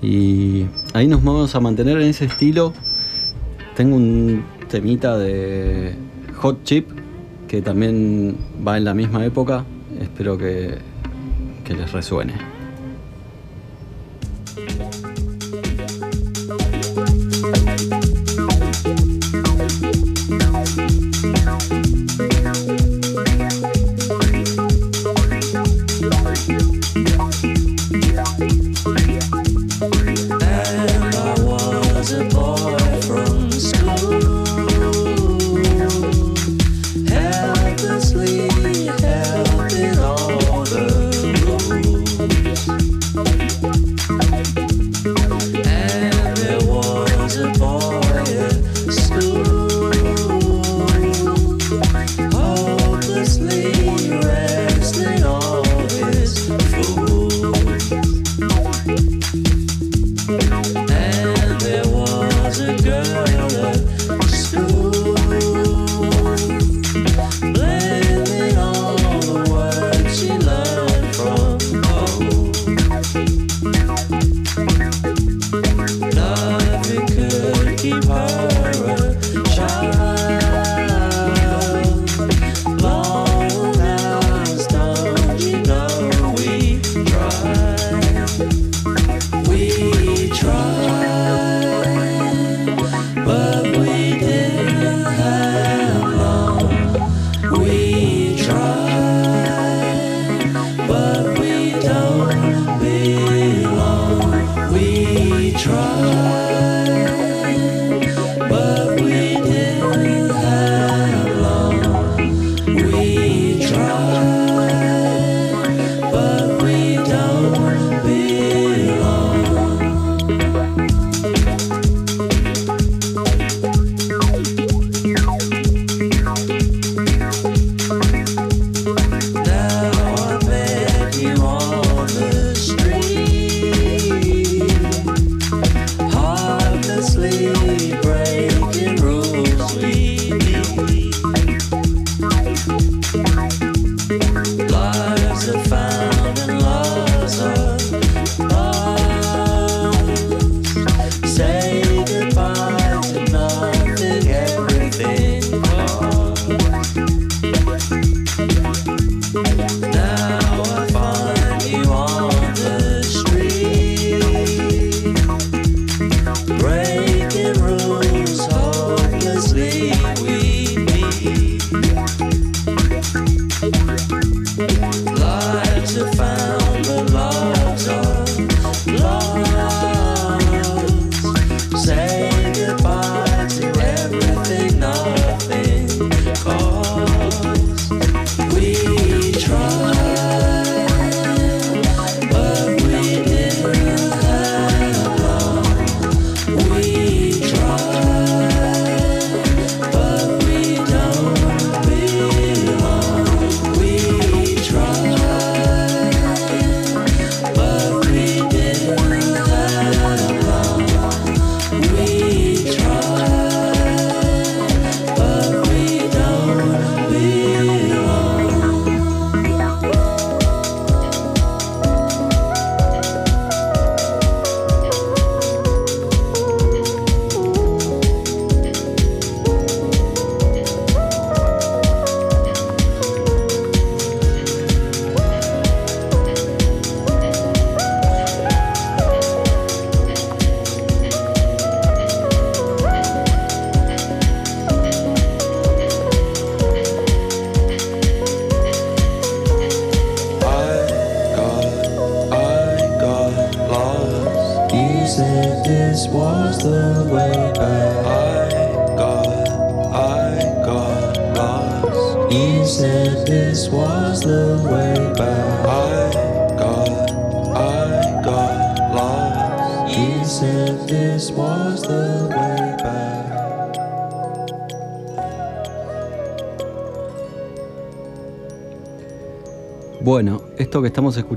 Y 0.00 0.64
ahí 0.94 1.06
nos 1.06 1.22
vamos 1.22 1.54
a 1.54 1.60
mantener 1.60 2.00
en 2.00 2.08
ese 2.08 2.24
estilo. 2.24 2.72
Tengo 3.76 3.96
un 3.96 4.42
temita 4.70 5.18
de 5.18 5.94
Hot 6.36 6.64
Chip 6.64 6.88
que 7.46 7.60
también 7.60 8.38
va 8.66 8.78
en 8.78 8.84
la 8.86 8.94
misma 8.94 9.22
época. 9.26 9.66
Espero 10.00 10.38
que, 10.38 10.78
que 11.62 11.74
les 11.74 11.92
resuene. 11.92 12.32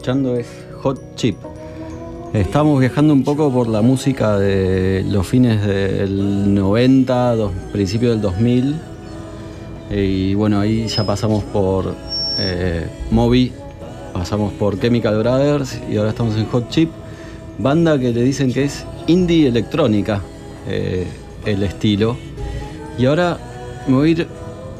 es 0.05 0.47
Hot 0.81 1.15
Chip. 1.15 1.37
Estamos 2.33 2.77
viajando 2.77 3.13
un 3.13 3.23
poco 3.23 3.49
por 3.49 3.69
la 3.69 3.81
música 3.81 4.37
de 4.37 5.05
los 5.07 5.25
fines 5.25 5.65
del 5.65 6.53
90, 6.53 7.35
dos, 7.37 7.53
principio 7.71 8.09
del 8.09 8.19
2000. 8.19 8.75
Y 9.91 10.33
bueno, 10.33 10.59
ahí 10.59 10.87
ya 10.87 11.05
pasamos 11.05 11.45
por 11.45 11.95
eh, 12.37 12.85
Moby, 13.11 13.53
pasamos 14.11 14.51
por 14.53 14.77
Chemical 14.77 15.19
Brothers 15.19 15.79
y 15.89 15.95
ahora 15.95 16.09
estamos 16.09 16.35
en 16.35 16.47
Hot 16.47 16.67
Chip, 16.67 16.89
banda 17.57 17.97
que 17.97 18.11
le 18.11 18.23
dicen 18.23 18.51
que 18.51 18.65
es 18.65 18.85
indie 19.07 19.47
electrónica 19.47 20.21
eh, 20.67 21.07
el 21.45 21.63
estilo. 21.63 22.17
Y 22.97 23.05
ahora 23.05 23.37
me 23.87 23.95
voy 23.95 24.09
a 24.09 24.11
ir 24.11 24.27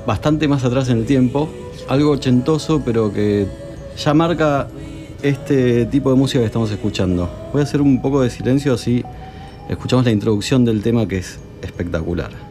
bastante 0.06 0.50
más 0.50 0.66
atrás 0.66 0.90
en 0.90 0.98
el 0.98 1.06
tiempo, 1.06 1.48
algo 1.88 2.12
ochentoso, 2.12 2.82
pero 2.84 3.14
que 3.14 3.48
ya 3.96 4.14
marca 4.14 4.68
este 5.24 5.86
tipo 5.86 6.12
de 6.12 6.18
música 6.18 6.40
que 6.42 6.46
estamos 6.46 6.70
escuchando. 6.70 7.30
Voy 7.52 7.62
a 7.62 7.64
hacer 7.64 7.82
un 7.82 8.02
poco 8.02 8.22
de 8.22 8.30
silencio 8.30 8.74
así 8.74 9.04
escuchamos 9.70 10.06
la 10.06 10.12
introducción 10.12 10.66
del 10.66 10.82
tema 10.82 11.08
que 11.08 11.18
es 11.18 11.40
espectacular. 11.62 12.43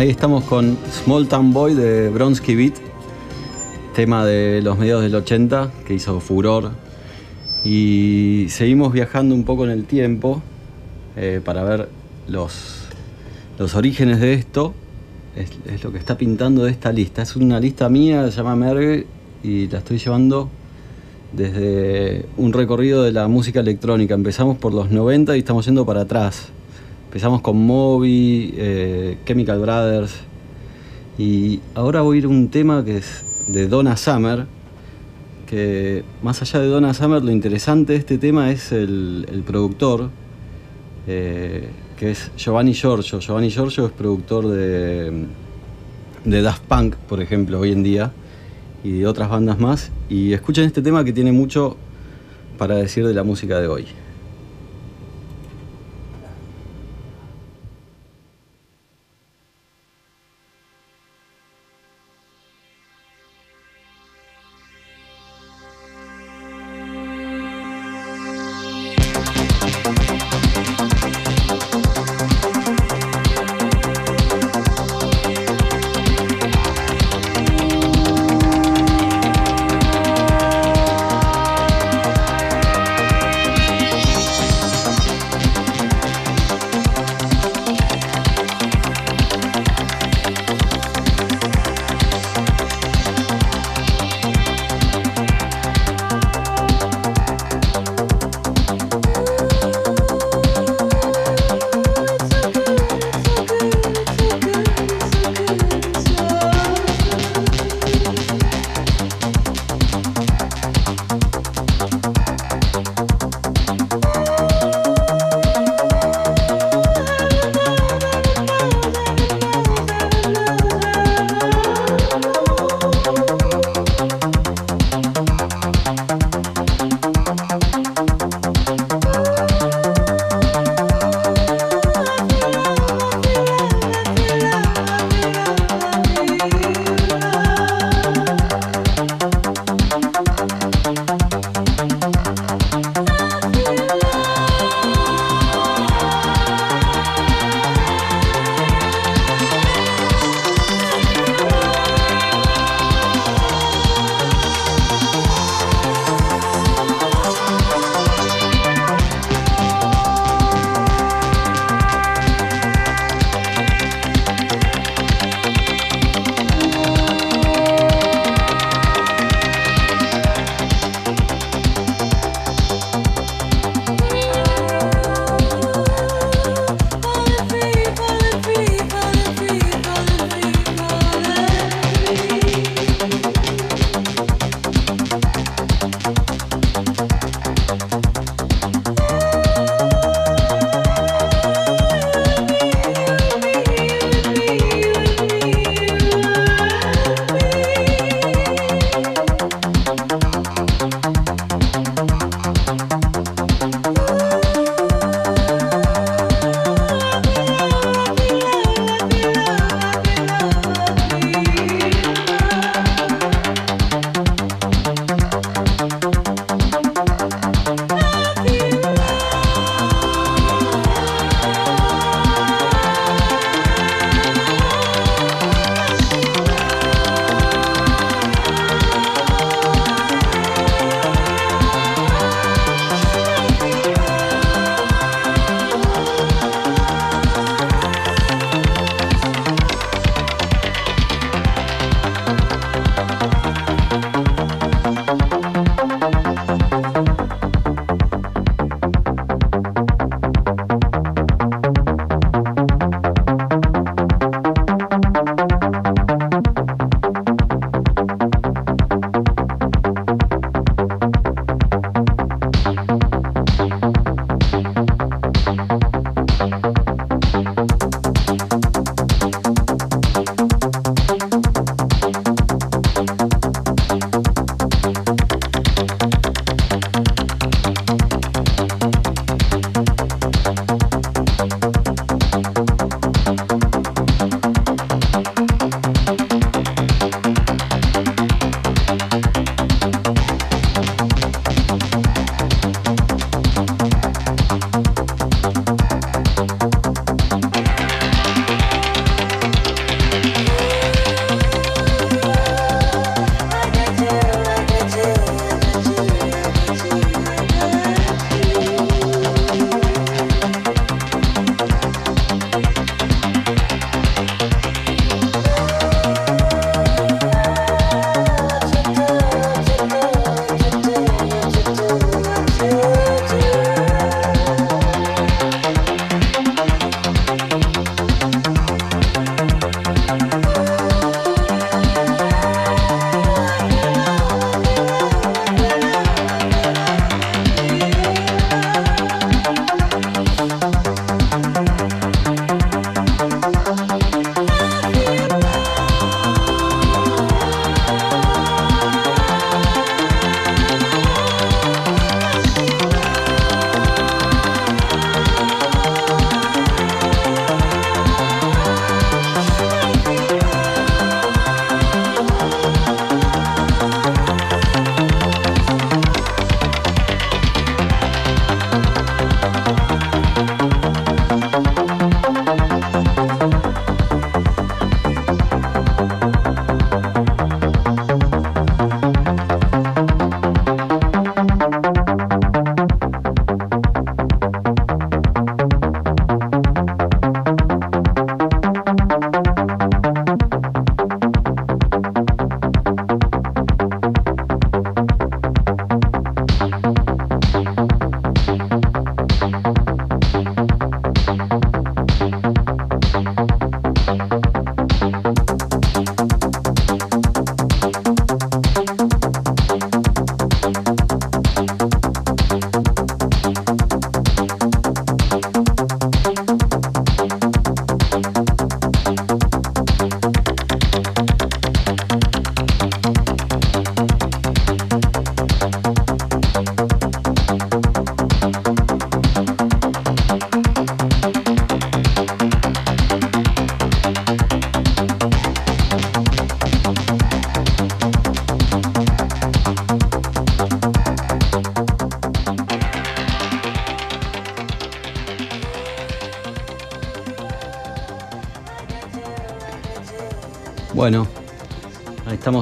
Ahí 0.00 0.08
estamos 0.08 0.44
con 0.44 0.78
Small 0.90 1.28
Town 1.28 1.52
Boy 1.52 1.74
de 1.74 2.08
Bronsky 2.08 2.54
Beat. 2.54 2.72
tema 3.94 4.24
de 4.24 4.62
los 4.62 4.78
mediados 4.78 5.02
del 5.02 5.14
80 5.14 5.70
que 5.86 5.92
hizo 5.92 6.20
furor. 6.20 6.70
Y 7.66 8.46
seguimos 8.48 8.94
viajando 8.94 9.34
un 9.34 9.44
poco 9.44 9.66
en 9.66 9.70
el 9.70 9.84
tiempo 9.84 10.40
eh, 11.16 11.42
para 11.44 11.64
ver 11.64 11.90
los, 12.28 12.86
los 13.58 13.74
orígenes 13.74 14.20
de 14.20 14.32
esto. 14.32 14.72
Es, 15.36 15.84
lo 15.84 15.92
que 15.92 15.98
está 15.98 16.16
pintando 16.16 16.64
de 16.64 16.70
esta 16.70 16.92
lista. 16.92 17.20
Es 17.20 17.36
una 17.36 17.60
lista 17.60 17.90
mía, 17.90 18.24
se 18.30 18.38
llama 18.38 18.56
Merge 18.56 19.06
y 19.42 19.68
la 19.68 19.80
estoy 19.80 19.98
llevando 19.98 20.48
desde 21.34 22.24
un 22.38 22.54
recorrido 22.54 23.02
de 23.02 23.12
la 23.12 23.28
música 23.28 23.60
electrónica. 23.60 24.14
Empezamos 24.14 24.56
por 24.56 24.72
los 24.72 24.90
90 24.90 25.36
y 25.36 25.40
estamos 25.40 25.66
yendo 25.66 25.84
para 25.84 26.00
atrás. 26.00 26.52
Empezamos 27.10 27.40
con 27.40 27.56
Moby, 27.56 28.54
eh, 28.56 29.18
Chemical 29.26 29.58
Brothers. 29.58 30.12
Y 31.18 31.58
ahora 31.74 32.02
voy 32.02 32.14
a 32.14 32.20
ir 32.20 32.26
a 32.26 32.28
un 32.28 32.50
tema 32.50 32.84
que 32.84 32.98
es 32.98 33.24
de 33.48 33.66
Donna 33.66 33.96
Summer. 33.96 34.46
Que 35.44 36.04
más 36.22 36.40
allá 36.40 36.60
de 36.60 36.68
Donna 36.68 36.94
Summer, 36.94 37.20
lo 37.24 37.32
interesante 37.32 37.94
de 37.94 37.98
este 37.98 38.16
tema 38.16 38.52
es 38.52 38.70
el, 38.70 39.42
productor, 39.44 40.10
eh, 41.08 41.70
que 41.96 42.12
es 42.12 42.30
Giovanni 42.36 42.74
Giorgio. 42.74 43.18
Giovanni 43.18 43.50
Giorgio 43.50 43.86
es 43.86 43.92
productor 43.92 44.46
de, 44.46 45.24
de 46.24 46.42
Daft 46.42 46.62
Punk, 46.66 46.94
por 46.94 47.20
ejemplo, 47.20 47.58
hoy 47.58 47.72
en 47.72 47.82
día, 47.82 48.12
y 48.84 49.00
de 49.00 49.08
otras 49.08 49.28
bandas 49.28 49.58
más. 49.58 49.90
Y 50.08 50.32
escuchen 50.32 50.64
este 50.64 50.80
tema 50.80 51.02
que 51.02 51.12
tiene 51.12 51.32
mucho 51.32 51.76
para 52.56 52.76
decir 52.76 53.04
de 53.04 53.14
la 53.14 53.24
música 53.24 53.58
de 53.58 53.66
hoy. 53.66 53.86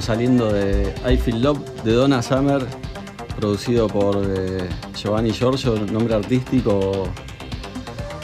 Saliendo 0.04 0.52
de 0.52 0.94
I 1.08 1.16
Feel 1.16 1.42
Love 1.42 1.58
de 1.84 1.92
Donna 1.92 2.22
Summer, 2.22 2.64
producido 3.38 3.86
por 3.88 4.22
eh, 4.24 4.68
Giovanni 4.94 5.30
Giorgio, 5.32 5.76
nombre 5.92 6.14
artístico 6.14 7.08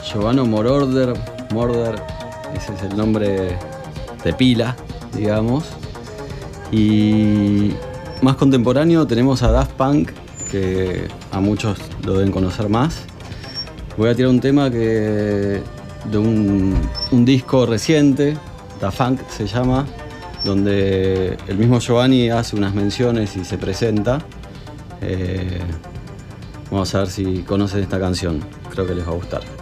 Giovanni 0.05 0.42
Mororder, 0.42 1.14
Morder, 1.52 2.02
ese 2.55 2.74
es 2.74 2.82
el 2.82 2.96
nombre 2.96 3.59
de 4.22 4.32
pila, 4.32 4.76
digamos. 5.14 5.64
Y 6.70 7.72
más 8.22 8.36
contemporáneo 8.36 9.06
tenemos 9.06 9.42
a 9.42 9.51
Daft 9.51 9.72
Punk, 9.72 10.10
que 10.51 11.09
a 11.30 11.40
muchos 11.40 11.78
lo 12.05 12.14
deben 12.14 12.32
conocer 12.32 12.68
más. 12.68 13.02
Voy 13.96 14.10
a 14.10 14.14
tirar 14.14 14.30
un 14.30 14.40
tema 14.40 14.70
que 14.70 15.62
de 16.10 16.18
un, 16.18 16.76
un 17.12 17.24
disco 17.24 17.66
reciente, 17.66 18.36
Daft 18.80 18.98
Punk 18.98 19.20
se 19.28 19.46
llama, 19.46 19.86
donde 20.45 21.37
el 21.49 21.57
mismo 21.59 21.81
Giovanni 21.81 22.31
hace 22.31 22.57
unas 22.57 22.75
menciones 22.75 23.37
y 23.37 23.45
se 23.45 23.59
presenta. 23.59 24.21
Eh, 25.01 25.61
vamos 26.71 26.95
a 26.95 27.01
ver 27.01 27.09
si 27.09 27.43
conocen 27.43 27.83
esta 27.83 27.99
canción, 27.99 28.41
creo 28.71 28.87
que 28.87 28.95
les 28.95 29.07
va 29.07 29.12
a 29.12 29.15
gustar. 29.15 29.53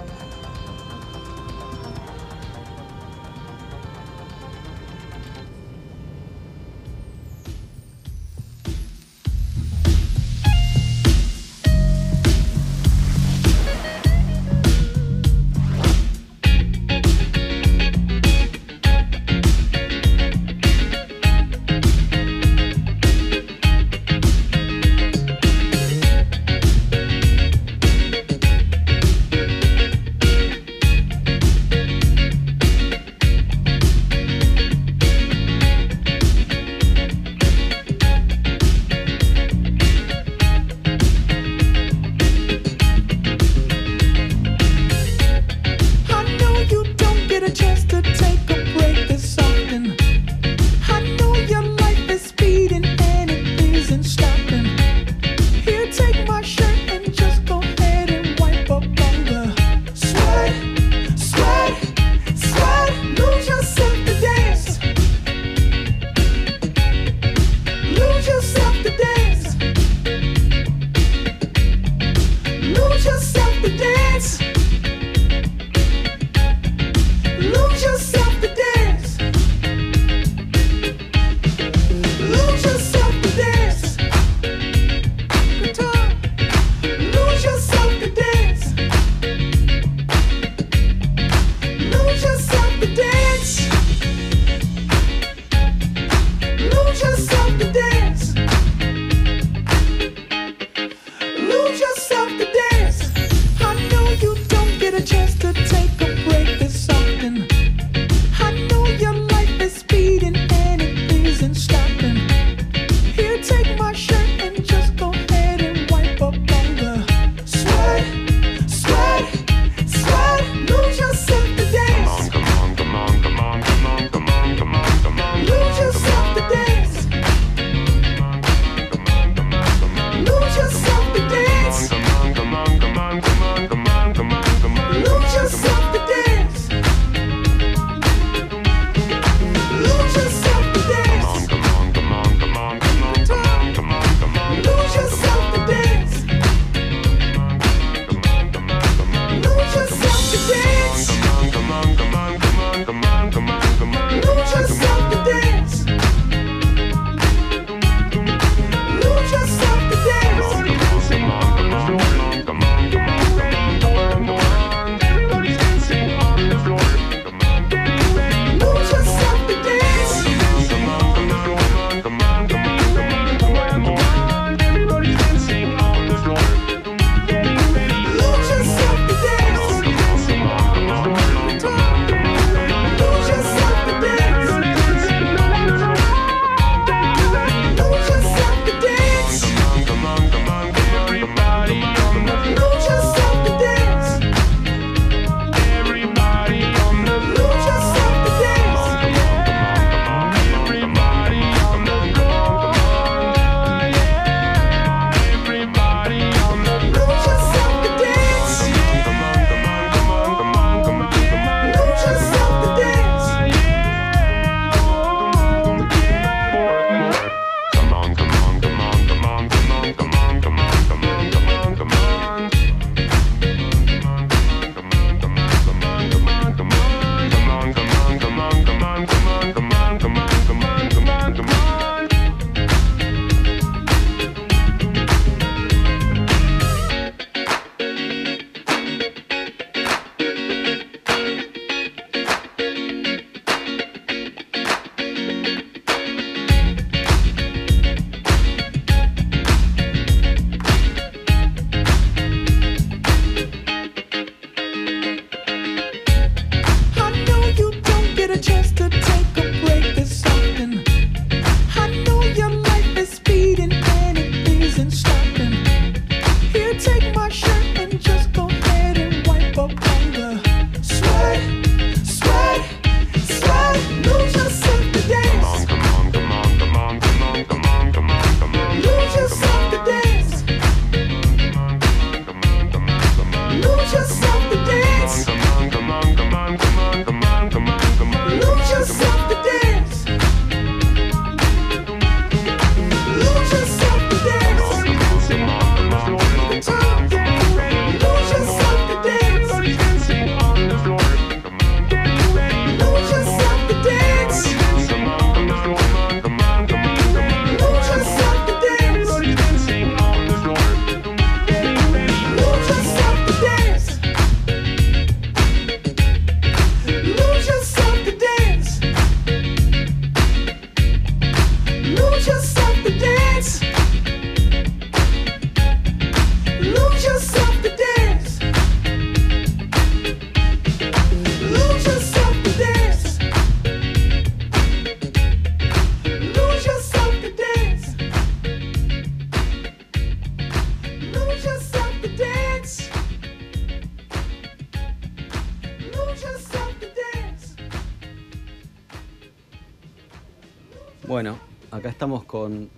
Bueno, 351.13 351.37
acá 351.71 351.91
estamos 351.91 352.25
con 352.25 352.71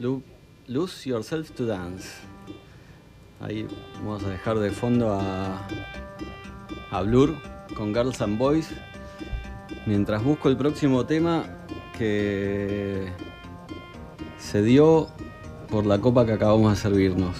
Lu- 0.00 0.24
Lose 0.66 1.08
Yourself 1.08 1.52
to 1.52 1.64
Dance. 1.64 2.08
Ahí 3.40 3.64
vamos 3.98 4.24
a 4.24 4.30
dejar 4.30 4.58
de 4.58 4.72
fondo 4.72 5.12
a, 5.12 5.68
a 6.90 7.02
Blur 7.02 7.36
con 7.76 7.94
Girls 7.94 8.20
and 8.22 8.36
Boys. 8.38 8.70
Mientras 9.86 10.24
busco 10.24 10.48
el 10.48 10.56
próximo 10.56 11.06
tema 11.06 11.44
que 11.96 13.06
se 14.40 14.64
dio 14.64 15.06
por 15.70 15.86
la 15.86 16.00
copa 16.00 16.26
que 16.26 16.32
acabamos 16.32 16.72
de 16.72 16.76
servirnos. 16.76 17.36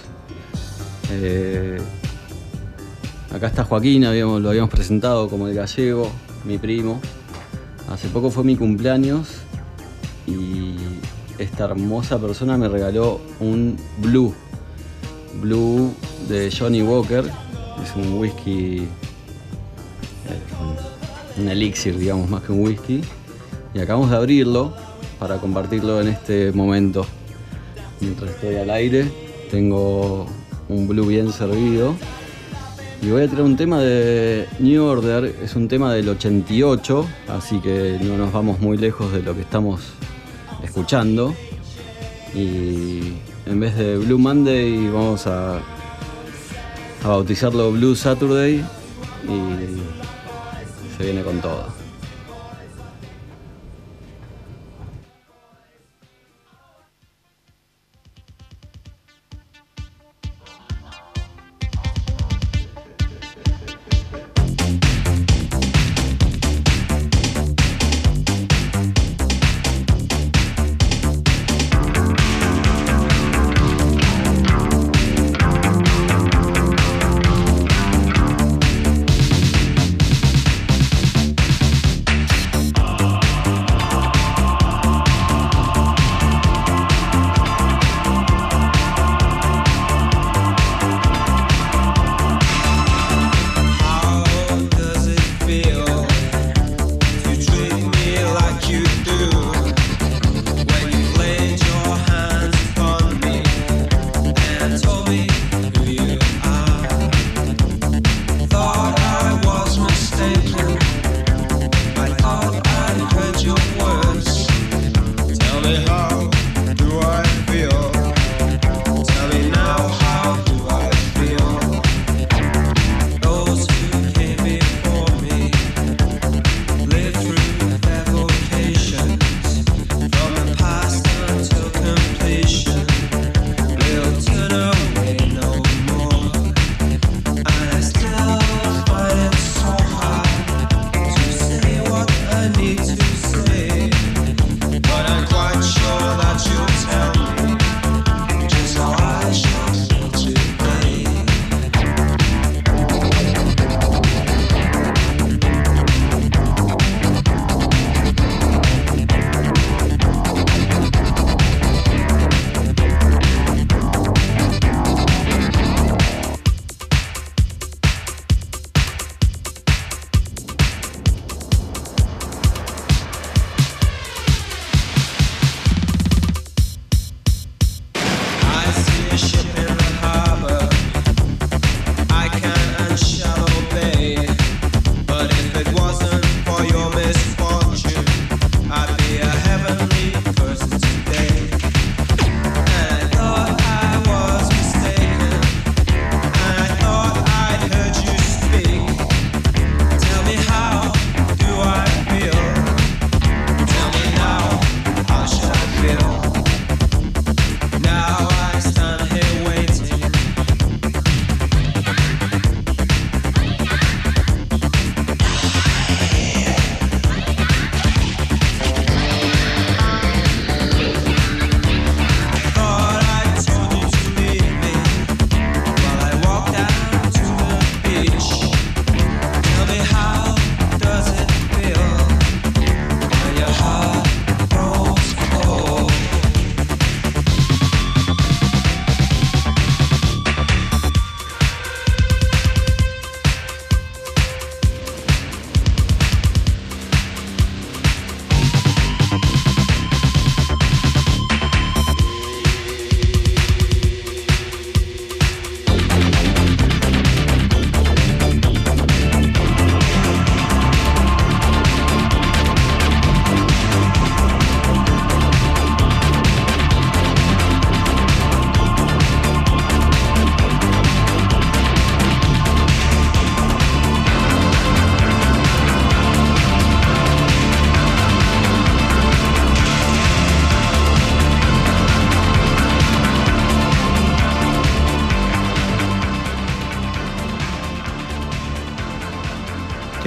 Eh, 1.10 1.80
acá 3.34 3.48
está 3.48 3.64
Joaquín, 3.64 4.02
lo 4.05 4.48
habíamos 4.48 4.70
presentado 4.70 5.28
como 5.28 5.48
el 5.48 5.56
gallego, 5.56 6.09
mi 6.44 6.56
primo. 6.56 7.01
Hace 7.90 8.09
poco 8.09 8.30
fue 8.30 8.44
mi 8.44 8.55
cumpleaños 8.55 9.43
y 10.27 10.74
esta 11.39 11.65
hermosa 11.65 12.19
persona 12.19 12.57
me 12.57 12.69
regaló 12.69 13.20
un 13.40 13.77
Blue. 13.98 14.35
Blue 15.40 15.93
de 16.28 16.51
Johnny 16.51 16.82
Walker. 16.82 17.24
Es 17.82 17.94
un 17.94 18.19
whisky, 18.19 18.78
eh, 18.78 18.86
un 21.39 21.48
elixir, 21.48 21.98
digamos, 21.98 22.28
más 22.28 22.43
que 22.43 22.53
un 22.53 22.65
whisky. 22.65 23.03
Y 23.74 23.81
acabamos 23.81 24.11
de 24.11 24.16
abrirlo 24.16 24.73
para 25.19 25.39
compartirlo 25.39 26.01
en 26.01 26.09
este 26.09 26.53
momento. 26.53 27.07
Mientras 28.01 28.31
estoy 28.31 28.57
al 28.57 28.70
aire, 28.70 29.11
tengo 29.51 30.27
un 30.69 30.89
Blue 30.89 31.07
bien 31.07 31.32
servido. 31.32 31.94
Y 33.03 33.11
voy 33.11 33.23
a 33.23 33.28
traer 33.28 33.44
un 33.44 33.57
tema 33.57 33.78
de 33.81 34.48
New 34.59 34.82
Order, 34.82 35.36
es 35.43 35.55
un 35.55 35.69
tema 35.69 35.93
del 35.93 36.09
88, 36.09 37.07
así 37.28 37.61
que 37.61 37.98
no 38.03 38.16
nos 38.16 38.32
vamos 38.32 38.59
muy 38.59 38.78
lejos 38.78 39.12
de 39.12 39.23
lo 39.23 39.35
que 39.35 39.43
estamos 39.43 39.81
escuchando. 40.77 41.35
Y 42.35 43.15
en 43.47 43.61
vez 43.61 43.78
de 43.78 43.97
Blue 43.97 44.19
Monday 44.19 44.90
vamos 44.90 45.27
a, 45.27 45.57
a 45.57 47.09
bautizarlo 47.09 47.73
Blue 47.73 47.97
Saturday 47.97 48.62
y 49.24 50.98
se 50.98 51.05
viene 51.05 51.23
con 51.23 51.40
todo. 51.40 51.76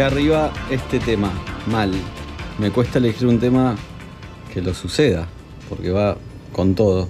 Arriba 0.10 0.52
este 0.72 1.00
tema, 1.00 1.32
mal. 1.68 1.92
Me 2.58 2.72
cuesta 2.72 2.98
elegir 2.98 3.28
un 3.28 3.40
tema 3.40 3.76
que 4.52 4.60
lo 4.60 4.74
suceda, 4.74 5.28
porque 5.70 5.92
va 5.92 6.18
con 6.52 6.74
todo. 6.74 7.08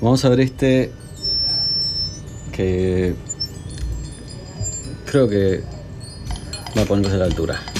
Vamos 0.00 0.24
a 0.24 0.30
ver 0.30 0.40
este 0.40 0.90
que 2.52 3.14
creo 5.06 5.28
que 5.28 5.62
va 6.76 6.82
a 6.82 6.86
ponerse 6.86 7.14
a 7.14 7.18
la 7.18 7.26
altura. 7.26 7.73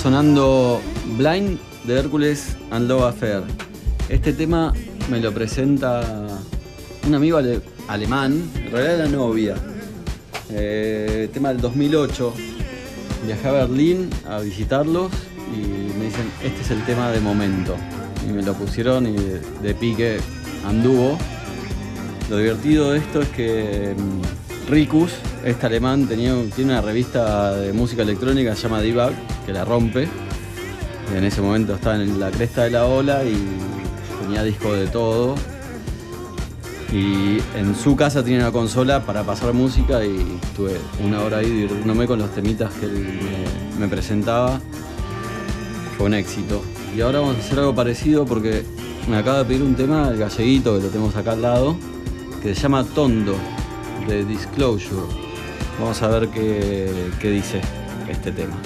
Sonando 0.00 0.80
Blind 1.18 1.58
de 1.84 1.98
Hércules 1.98 2.56
and 2.70 2.88
Love 2.88 3.02
Affair. 3.02 3.42
Este 4.08 4.32
tema 4.32 4.72
me 5.10 5.20
lo 5.20 5.30
presenta 5.30 6.26
un 7.06 7.14
amigo 7.14 7.36
ale- 7.36 7.60
alemán, 7.86 8.50
en 8.56 8.70
realidad 8.72 8.98
la 9.04 9.08
novia. 9.08 9.56
Eh, 10.50 11.28
tema 11.34 11.50
del 11.50 11.60
2008. 11.60 12.32
Viajé 13.26 13.48
a 13.48 13.52
Berlín 13.52 14.08
a 14.26 14.40
visitarlos 14.40 15.12
y 15.54 15.98
me 15.98 16.06
dicen, 16.06 16.30
este 16.42 16.62
es 16.62 16.70
el 16.70 16.82
tema 16.86 17.10
de 17.10 17.20
momento. 17.20 17.76
Y 18.26 18.32
me 18.32 18.42
lo 18.42 18.54
pusieron 18.54 19.06
y 19.06 19.16
de, 19.62 19.74
pique 19.74 20.16
anduvo. 20.66 21.18
Lo 22.30 22.38
divertido 22.38 22.92
de 22.92 22.98
esto 23.00 23.20
es 23.20 23.28
que 23.28 23.94
mm, 23.98 24.70
Rikus, 24.70 25.12
este 25.44 25.66
alemán, 25.66 26.06
tenía, 26.06 26.34
tiene 26.56 26.72
una 26.72 26.80
revista 26.80 27.54
de 27.54 27.74
música 27.74 28.02
electrónica 28.02 28.54
se 28.56 28.62
llama 28.62 28.80
Debug, 28.80 29.12
la 29.52 29.64
rompe. 29.64 30.08
En 31.14 31.24
ese 31.24 31.40
momento 31.40 31.74
estaba 31.74 31.96
en 31.96 32.20
la 32.20 32.30
cresta 32.30 32.64
de 32.64 32.70
la 32.70 32.86
ola 32.86 33.24
y 33.24 33.36
tenía 34.22 34.42
disco 34.42 34.72
de 34.72 34.86
todo. 34.86 35.34
Y 36.92 37.38
en 37.56 37.76
su 37.76 37.94
casa 37.94 38.22
tenía 38.22 38.40
una 38.40 38.52
consola 38.52 39.04
para 39.04 39.22
pasar 39.22 39.52
música 39.52 40.04
y 40.04 40.38
estuve 40.42 40.76
una 41.04 41.20
hora 41.22 41.38
ahí 41.38 41.48
divirtiéndome 41.48 42.06
con 42.06 42.18
los 42.18 42.30
temitas 42.34 42.72
que 42.74 42.86
él 42.86 43.18
me, 43.78 43.80
me 43.80 43.88
presentaba. 43.88 44.60
Fue 45.96 46.06
un 46.06 46.14
éxito. 46.14 46.62
Y 46.96 47.00
ahora 47.00 47.20
vamos 47.20 47.36
a 47.36 47.38
hacer 47.38 47.58
algo 47.60 47.74
parecido 47.74 48.26
porque 48.26 48.64
me 49.08 49.16
acaba 49.16 49.38
de 49.38 49.44
pedir 49.44 49.62
un 49.62 49.74
tema, 49.74 50.08
el 50.08 50.18
galleguito, 50.18 50.76
que 50.76 50.84
lo 50.84 50.88
tenemos 50.88 51.16
acá 51.16 51.32
al 51.32 51.42
lado, 51.42 51.76
que 52.42 52.54
se 52.54 52.60
llama 52.60 52.84
Tondo, 52.84 53.36
de 54.08 54.24
Disclosure. 54.24 55.06
Vamos 55.78 56.02
a 56.02 56.08
ver 56.08 56.28
qué, 56.28 57.10
qué 57.20 57.30
dice 57.30 57.60
este 58.08 58.32
tema. 58.32 58.56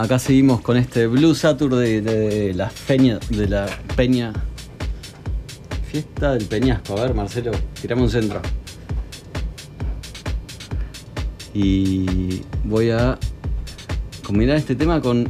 Acá 0.00 0.18
seguimos 0.18 0.62
con 0.62 0.78
este 0.78 1.06
Blue 1.06 1.34
Saturday 1.34 2.00
de, 2.00 2.54
la 2.54 2.72
Peña. 2.88 3.18
De 3.28 3.46
la 3.46 3.66
Peña. 3.96 4.32
Fiesta 5.92 6.32
del 6.32 6.46
Peñasco. 6.46 6.96
A 6.96 7.02
ver, 7.02 7.14
Marcelo, 7.14 7.50
tirame 7.78 8.00
un 8.00 8.08
centro. 8.08 8.40
Y 11.52 12.40
voy 12.64 12.88
a 12.88 13.18
combinar 14.26 14.56
este 14.56 14.74
tema 14.74 15.02
con 15.02 15.28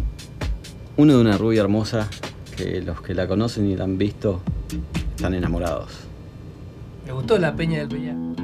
uno 0.97 1.15
de 1.15 1.20
una 1.20 1.36
rubia 1.36 1.62
hermosa 1.62 2.08
que 2.57 2.81
los 2.81 3.02
que 3.02 3.12
la 3.12 3.26
conocen 3.26 3.68
y 3.68 3.74
la 3.74 3.82
han 3.82 3.99
visto 3.99 4.40
están 5.16 5.34
enamorados. 5.34 5.90
Me 7.07 7.12
gustó 7.12 7.40
la 7.40 7.57
Peña 7.57 7.81
del 7.81 7.89
Peñasco. 7.89 8.40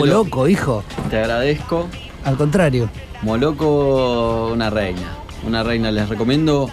Marcelo, 0.00 0.06
loco, 0.24 0.48
hijo? 0.48 0.84
Te 1.10 1.18
agradezco. 1.18 1.88
Al 2.24 2.36
contrario. 2.36 2.88
Moloco, 3.22 4.50
una 4.52 4.70
reina. 4.70 5.16
Una 5.46 5.62
reina. 5.62 5.90
Les 5.90 6.08
recomiendo 6.08 6.68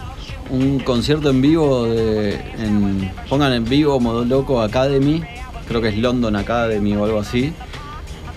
un 0.49 0.79
concierto 0.79 1.29
en 1.29 1.41
vivo. 1.41 1.85
De, 1.85 2.35
en- 2.57 3.11
pongan 3.29 3.53
en 3.53 3.65
vivo 3.65 3.99
Moloco 3.99 4.61
Academy. 4.61 5.23
Creo 5.67 5.81
que 5.81 5.89
es 5.89 5.97
London 5.97 6.35
Academy 6.35 6.95
o 6.95 7.05
algo 7.05 7.19
así. 7.19 7.53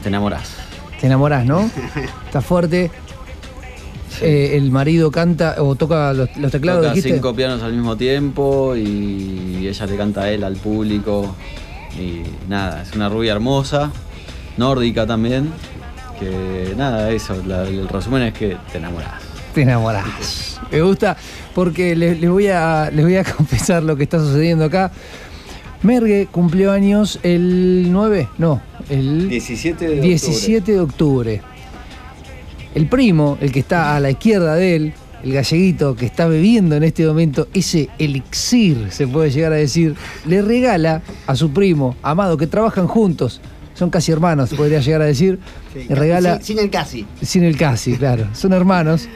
Te 0.03 0.09
enamorás. 0.09 0.57
Te 1.01 1.07
enamorás, 1.07 1.45
¿no? 1.47 1.71
Está 2.27 2.41
fuerte. 2.41 2.91
Eh, 4.21 4.57
el 4.57 4.71
marido 4.71 5.11
canta 5.11 5.57
o 5.59 5.75
toca 5.75 6.13
los, 6.13 6.29
los 6.37 6.53
teclados, 6.53 6.83
Toca 6.83 6.95
dijiste. 6.95 7.15
cinco 7.15 7.35
pianos 7.35 7.63
al 7.63 7.73
mismo 7.73 7.97
tiempo 7.97 8.77
y 8.77 9.67
ella 9.67 9.87
le 9.87 9.97
canta 9.97 10.23
a 10.23 10.31
él, 10.31 10.45
al 10.45 10.55
público. 10.57 11.35
Y 11.99 12.23
nada, 12.49 12.83
es 12.83 12.93
una 12.95 13.09
rubia 13.09 13.33
hermosa, 13.33 13.91
nórdica 14.57 15.07
también. 15.07 15.51
Que 16.19 16.75
nada, 16.77 17.11
eso, 17.11 17.35
la- 17.47 17.67
el 17.69 17.89
resumen 17.89 18.23
es 18.23 18.35
que 18.35 18.57
te 18.71 18.79
enamorás. 18.79 19.21
Te 19.55 19.63
enamorás. 19.63 20.61
Me 20.71 20.81
gusta 20.81 21.17
porque 21.55 21.95
les, 21.97 22.21
les 22.21 22.31
voy 22.31 22.49
a, 22.49 22.91
les 22.93 23.05
voy 23.05 23.17
a 23.17 23.25
confesar 23.37 23.83
lo 23.83 23.97
que 23.97 24.05
está 24.05 24.19
sucediendo 24.19 24.65
acá. 24.65 24.91
Mergue 25.83 26.29
cumplió 26.31 26.71
años 26.71 27.19
el 27.25 27.89
9, 27.91 28.29
no, 28.39 28.63
el 28.89 29.29
17 29.29 29.89
de 29.89 30.01
17 30.01 30.73
de 30.73 30.81
octubre. 30.81 31.43
El 32.75 32.87
primo, 32.87 33.37
el 33.41 33.51
que 33.51 33.59
está 33.59 33.97
a 33.97 34.01
la 34.01 34.11
izquierda 34.11 34.55
de 34.55 34.77
él, 34.77 34.93
el 35.25 35.33
galleguito 35.33 35.97
que 35.97 36.07
está 36.07 36.27
bebiendo 36.29 36.77
en 36.77 36.85
este 36.85 37.05
momento 37.05 37.49
ese 37.53 37.89
elixir, 37.99 38.87
se 38.91 39.07
puede 39.09 39.31
llegar 39.31 39.53
a 39.53 39.57
decir, 39.57 39.97
le 40.25 40.41
regala 40.41 41.03
a 41.27 41.35
su 41.35 41.51
primo, 41.53 41.97
Amado, 42.03 42.37
que 42.37 42.47
trabajan 42.47 42.87
juntos, 42.87 43.41
son 43.83 43.91
casi 43.91 44.13
hermanos, 44.13 44.51
podría 44.55 44.79
llegar 44.79 45.03
a 45.03 45.07
decir, 45.07 45.41
le 45.75 45.93
regala... 45.97 46.37
Sin, 46.37 46.45
sin 46.45 46.59
el 46.61 46.71
casi. 46.71 47.05
Sin 47.21 47.43
el 47.43 47.57
casi, 47.57 47.97
claro. 47.97 48.29
Son 48.33 48.53
hermanos. 48.53 49.09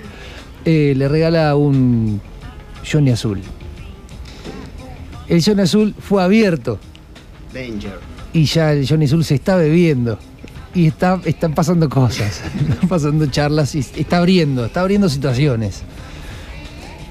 Eh, 0.64 0.92
le 0.96 1.06
regala 1.06 1.54
un 1.54 2.20
Johnny 2.84 3.12
Azul. 3.12 3.40
El 5.28 5.40
Johnny 5.40 5.62
Azul 5.62 5.94
fue 5.96 6.20
abierto 6.20 6.80
Danger. 7.54 8.00
y 8.32 8.44
ya 8.46 8.72
el 8.72 8.88
Johnny 8.88 9.04
Azul 9.04 9.24
se 9.24 9.36
está 9.36 9.54
bebiendo. 9.54 10.18
Y 10.74 10.88
está, 10.88 11.20
están 11.24 11.54
pasando 11.54 11.88
cosas, 11.88 12.42
están 12.68 12.88
pasando 12.88 13.24
charlas 13.26 13.72
y 13.76 13.78
está 13.78 14.18
abriendo, 14.18 14.64
está 14.64 14.80
abriendo 14.80 15.08
situaciones. 15.08 15.82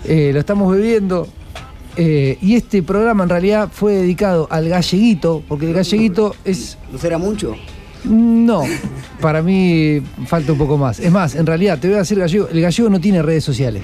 Eh, 0.04 0.32
lo 0.34 0.42
estamos 0.42 0.76
bebiendo. 0.76 1.30
Eh, 1.98 2.38
y 2.42 2.56
este 2.56 2.84
programa 2.84 3.24
en 3.24 3.30
realidad 3.30 3.70
fue 3.72 3.94
dedicado 3.94 4.48
al 4.52 4.68
galleguito, 4.70 5.44
porque 5.48 5.68
el 5.68 5.74
galleguito 5.74 6.36
es 6.44 6.78
¿No 6.92 6.98
será 6.98 7.18
mucho? 7.18 7.56
no, 8.04 8.64
para 9.20 9.42
mí 9.42 10.00
falta 10.28 10.52
un 10.52 10.58
poco 10.58 10.78
más. 10.78 11.00
Es 11.00 11.12
más, 11.12 11.36
en 11.36 11.46
realidad, 11.46 11.80
te 11.80 11.88
voy 11.88 11.96
a 11.96 12.00
decir 12.00 12.20
gallego, 12.20 12.48
el 12.50 12.62
gallego 12.62 12.90
no 12.90 13.00
tiene 13.00 13.22
redes 13.22 13.44
sociales. 13.44 13.84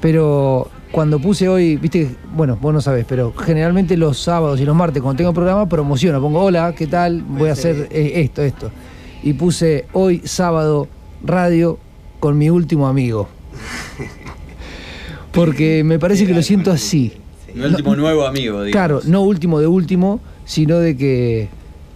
Pero 0.00 0.68
cuando 0.90 1.20
puse 1.20 1.48
hoy, 1.48 1.76
viste, 1.76 2.16
bueno, 2.34 2.58
vos 2.60 2.72
no 2.72 2.80
sabés, 2.80 3.04
pero 3.08 3.32
generalmente 3.32 3.96
los 3.96 4.18
sábados 4.18 4.60
y 4.60 4.64
los 4.64 4.74
martes 4.74 5.02
cuando 5.02 5.18
tengo 5.18 5.32
programa 5.32 5.68
promociono, 5.68 6.20
pongo 6.20 6.42
hola, 6.42 6.74
¿qué 6.76 6.86
tal? 6.86 7.22
Voy 7.22 7.48
a 7.50 7.52
hacer 7.52 7.88
eh, 7.90 8.12
esto, 8.16 8.42
esto. 8.42 8.70
Y 9.22 9.34
puse 9.34 9.86
hoy 9.92 10.22
sábado 10.24 10.88
radio 11.22 11.78
con 12.18 12.36
mi 12.36 12.50
último 12.50 12.88
amigo. 12.88 13.28
Porque 15.32 15.84
me 15.84 15.98
parece 15.98 16.26
que 16.26 16.34
lo 16.34 16.42
siento 16.42 16.70
así. 16.70 17.12
Mi 17.54 17.64
último 17.64 17.96
nuevo 17.96 18.26
amigo, 18.26 18.62
digamos. 18.62 18.72
Claro, 18.72 19.00
no 19.06 19.22
último 19.22 19.58
de 19.60 19.66
último, 19.66 20.20
sino 20.44 20.78
de 20.78 20.96
que 20.96 21.48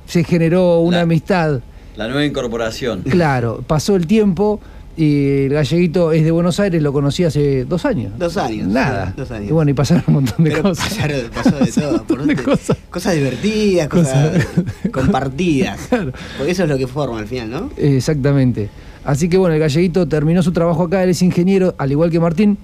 se 0.07 0.25
generó 0.25 0.81
una 0.81 1.03
amistad. 1.03 1.61
La 1.97 2.07
nueva 2.09 2.25
incorporación. 2.25 3.03
Claro, 3.03 3.63
pasó 3.67 3.95
el 3.97 4.07
tiempo 4.09 4.61
y 4.97 5.45
el 5.47 5.53
galleguito 5.55 6.11
es 6.13 6.25
de 6.25 6.31
Buenos 6.33 6.59
Aires, 6.61 6.83
lo 6.83 6.93
conocí 6.93 7.23
hace 7.25 7.65
dos 7.65 7.85
años. 7.85 8.13
Dos 8.19 8.37
años. 8.37 8.67
Nada. 8.69 9.07
sí, 9.09 9.13
Dos 9.17 9.31
años. 9.31 9.51
Y 9.51 9.53
bueno, 9.53 9.71
y 9.71 9.75
pasaron 9.75 10.05
un 10.09 10.15
montón 10.15 10.45
de 10.45 10.51
Pero 10.51 10.63
cosas. 10.63 10.89
pasaron- 10.89 11.31
pasó 11.33 11.57
de 11.59 11.73
todo. 11.81 12.03
por 12.05 12.25
suerte. 12.25 12.43
cosas. 12.91 13.15
divertidas, 13.15 13.89
cosas 13.89 14.45
compartidas. 14.93 15.79
Porque 16.37 16.51
eso 16.53 16.65
es 16.65 16.69
lo 16.69 16.79
que 16.79 16.87
forma 16.87 17.19
al 17.19 17.27
final, 17.27 17.51
¿no? 17.51 17.71
Exactamente. 17.77 18.69
Así 19.05 19.29
que 19.29 19.37
bueno, 19.37 19.55
el 19.55 19.61
galleguito 19.61 20.07
terminó 20.09 20.43
su 20.43 20.53
trabajo 20.53 20.85
acá, 20.85 21.03
él 21.05 21.11
es 21.11 21.23
ingeniero, 21.23 21.75
al 21.79 21.91
igual 21.93 22.11
que 22.11 22.19
Martín. 22.21 22.57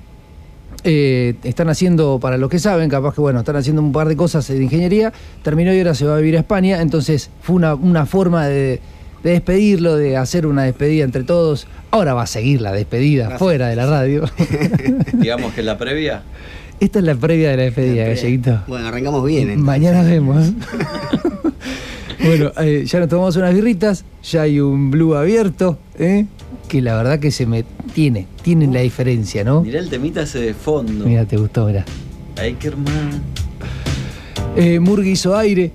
Eh, 0.85 1.35
están 1.45 1.69
haciendo, 1.69 2.19
para 2.21 2.37
los 2.39 2.49
que 2.51 2.59
saben, 2.59 2.89
capaz 2.89 3.15
que 3.15 3.21
bueno, 3.21 3.41
están 3.41 3.57
haciendo 3.57 3.83
un 3.83 3.93
par 3.93 4.09
de 4.09 4.17
cosas 4.17 4.47
de 4.49 4.63
ingeniería. 4.63 5.13
Terminó 5.43 5.73
y 5.75 5.79
ahora 5.79 5.95
se 5.95 6.07
va 6.07 6.15
a 6.15 6.19
vivir 6.19 6.37
a 6.37 6.41
España. 6.41 6.81
Entonces 6.81 7.31
fue 7.43 7.57
una, 7.57 7.75
una 7.75 8.07
forma 8.07 8.47
de, 8.47 8.81
de 9.23 9.31
despedirlo, 9.31 9.97
de 9.97 10.17
hacer 10.17 10.47
una 10.47 10.65
despedida 10.65 11.05
entre 11.05 11.25
todos. 11.25 11.67
Ahora 11.91 12.15
va 12.15 12.23
a 12.23 12.27
seguir 12.27 12.61
la 12.61 12.73
despedida 12.73 13.25
Gracias. 13.25 13.39
fuera 13.39 13.69
de 13.69 13.77
la 13.77 13.87
radio. 13.87 14.25
digamos 15.15 15.53
que 15.53 15.63
la 15.63 15.77
previa. 15.77 16.23
Esta 16.79 17.01
es 17.01 17.05
la 17.05 17.15
previa 17.15 17.51
de 17.51 17.57
la 17.59 17.63
despedida, 17.65 18.05
galleguito. 18.07 18.63
Bueno, 18.67 18.89
arrancamos 18.89 19.25
bien. 19.27 19.43
entonces. 19.51 19.65
Mañana 19.65 20.03
vemos. 20.03 20.53
bueno, 22.25 22.53
eh, 22.59 22.85
ya 22.87 23.01
nos 23.01 23.09
tomamos 23.09 23.37
unas 23.37 23.53
birritas, 23.55 24.05
ya 24.23 24.43
hay 24.43 24.61
un 24.61 24.91
blue 24.91 25.15
abierto, 25.15 25.79
¿eh? 25.99 26.25
Que 26.71 26.81
la 26.81 26.95
verdad 26.95 27.19
que 27.19 27.33
se 27.33 27.47
me 27.47 27.65
tiene, 27.95 28.29
tiene 28.43 28.69
la 28.69 28.81
diferencia, 28.81 29.43
¿no? 29.43 29.63
Mirá 29.63 29.81
el 29.81 29.91
temita 29.91 30.23
ese 30.23 30.39
de 30.39 30.55
fondo. 30.55 31.05
Mira, 31.05 31.25
te 31.25 31.37
gustó, 31.37 31.67
mira. 31.67 31.85
Ackerman. 32.37 33.21
Eh, 34.57 34.79
Murgui 34.79 35.11
hizo 35.11 35.37
aire, 35.37 35.73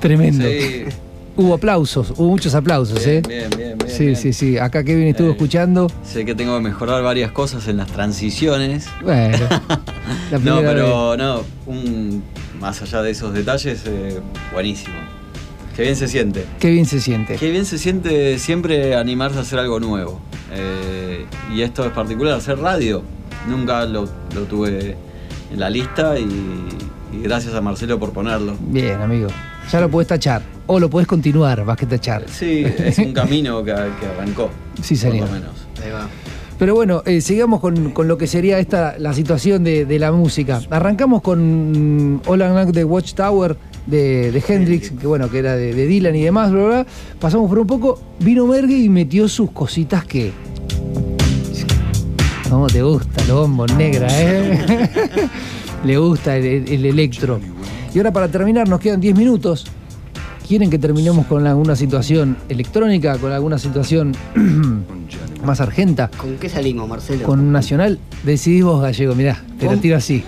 tremendo. 0.00 0.44
Sí. 0.44 0.82
Hubo 1.38 1.52
aplausos, 1.52 2.12
hubo 2.16 2.30
muchos 2.30 2.54
aplausos, 2.54 3.04
Bien, 3.04 3.18
¿eh? 3.18 3.22
bien, 3.28 3.50
bien, 3.54 3.78
bien, 3.78 3.90
sí, 3.94 4.04
bien. 4.06 4.16
sí, 4.16 4.32
sí. 4.32 4.56
Acá 4.58 4.82
Kevin 4.82 5.08
estuvo 5.08 5.28
Eh. 5.28 5.32
escuchando. 5.32 5.86
Sé 6.02 6.24
que 6.24 6.34
tengo 6.34 6.56
que 6.56 6.62
mejorar 6.62 7.02
varias 7.02 7.30
cosas 7.30 7.68
en 7.68 7.76
las 7.76 7.88
transiciones. 7.88 8.86
Bueno, 9.04 9.36
la 10.32 10.38
no, 10.38 10.60
pero 10.60 11.14
no, 11.18 11.42
un- 11.66 12.22
más 12.58 12.80
allá 12.80 13.02
de 13.02 13.10
esos 13.10 13.34
detalles, 13.34 13.82
eh, 13.84 14.18
buenísimo. 14.52 14.94
Qué 15.76 15.82
bien 15.82 15.96
se 15.96 16.08
siente. 16.08 16.44
Qué 16.58 16.70
bien 16.70 16.86
se 16.86 17.00
siente. 17.00 17.36
Qué 17.36 17.50
bien 17.50 17.66
se 17.66 17.76
siente 17.76 18.38
siempre 18.38 18.96
animarse 18.96 19.38
a 19.38 19.42
hacer 19.42 19.58
algo 19.58 19.78
nuevo. 19.78 20.20
Eh, 20.52 21.26
y 21.54 21.60
esto 21.60 21.84
es 21.84 21.92
particular, 21.92 22.34
hacer 22.38 22.58
radio. 22.58 23.02
Nunca 23.46 23.84
lo, 23.84 24.08
lo 24.34 24.42
tuve 24.44 24.96
en 25.52 25.60
la 25.60 25.68
lista 25.68 26.18
y, 26.18 26.24
y 27.12 27.22
gracias 27.22 27.54
a 27.54 27.60
Marcelo 27.60 27.98
por 27.98 28.12
ponerlo. 28.12 28.56
Bien, 28.58 29.00
amigo. 29.02 29.28
Ya 29.70 29.80
lo 29.80 29.90
podés 29.90 30.08
tachar. 30.08 30.42
O 30.66 30.80
lo 30.80 30.88
podés 30.88 31.06
continuar, 31.06 31.64
más 31.64 31.76
que 31.76 31.86
tachar. 31.86 32.24
Sí, 32.26 32.64
es 32.64 32.98
un 32.98 33.12
camino 33.12 33.62
que, 33.62 33.72
que 33.72 34.06
arrancó. 34.06 34.48
Sí, 34.82 34.96
señor. 34.96 35.28
Por 35.28 35.28
lo 35.28 35.34
menos. 35.34 35.54
Ahí 35.84 35.90
va. 35.92 36.08
Pero 36.58 36.74
bueno, 36.74 37.02
eh, 37.04 37.20
sigamos 37.20 37.60
con, 37.60 37.90
con 37.90 38.08
lo 38.08 38.16
que 38.16 38.26
sería 38.26 38.58
esta 38.58 38.94
la 38.98 39.12
situación 39.12 39.62
de, 39.62 39.84
de 39.84 39.98
la 39.98 40.10
música. 40.10 40.62
Arrancamos 40.70 41.20
con 41.20 42.22
All 42.26 42.38
Night 42.38 42.70
de 42.70 42.82
Watchtower 42.82 43.58
de, 43.86 44.32
de 44.32 44.44
Hendrix, 44.46 44.90
que 44.90 45.06
bueno, 45.06 45.30
que 45.30 45.38
era 45.38 45.56
de, 45.56 45.74
de 45.74 45.86
Dylan 45.86 46.16
y 46.16 46.22
demás, 46.22 46.50
bla, 46.50 46.60
bla, 46.60 46.68
bla. 46.82 46.86
Pasamos 47.20 47.48
por 47.48 47.58
un 47.58 47.66
poco, 47.66 48.00
vino 48.20 48.46
Mergue 48.46 48.76
y 48.78 48.88
metió 48.88 49.28
sus 49.28 49.50
cositas 49.50 50.04
que. 50.04 50.32
¿Cómo 52.50 52.68
te 52.68 52.82
gusta 52.82 53.22
el 53.24 53.32
bombo 53.32 53.66
negra, 53.66 54.06
eh? 54.10 54.88
Le 55.84 55.98
gusta 55.98 56.36
el, 56.36 56.68
el 56.68 56.86
electro. 56.86 57.40
Y 57.94 57.98
ahora 57.98 58.12
para 58.12 58.28
terminar, 58.28 58.68
nos 58.68 58.80
quedan 58.80 59.00
10 59.00 59.16
minutos. 59.16 59.66
¿Quieren 60.46 60.70
que 60.70 60.78
terminemos 60.78 61.26
con 61.26 61.44
alguna 61.44 61.74
situación 61.74 62.36
electrónica, 62.48 63.18
con 63.18 63.32
alguna 63.32 63.58
situación 63.58 64.12
más 65.44 65.60
argenta? 65.60 66.08
¿Con 66.16 66.36
qué 66.36 66.48
salimos, 66.48 66.88
Marcelo? 66.88 67.24
Con 67.24 67.50
nacional, 67.50 67.98
decidís 68.22 68.62
vos, 68.62 68.80
gallego, 68.80 69.16
mirá, 69.16 69.42
te 69.58 69.64
la 69.64 69.72
¿Cómo? 69.72 69.82
tiro 69.82 69.96
así. 69.96 70.22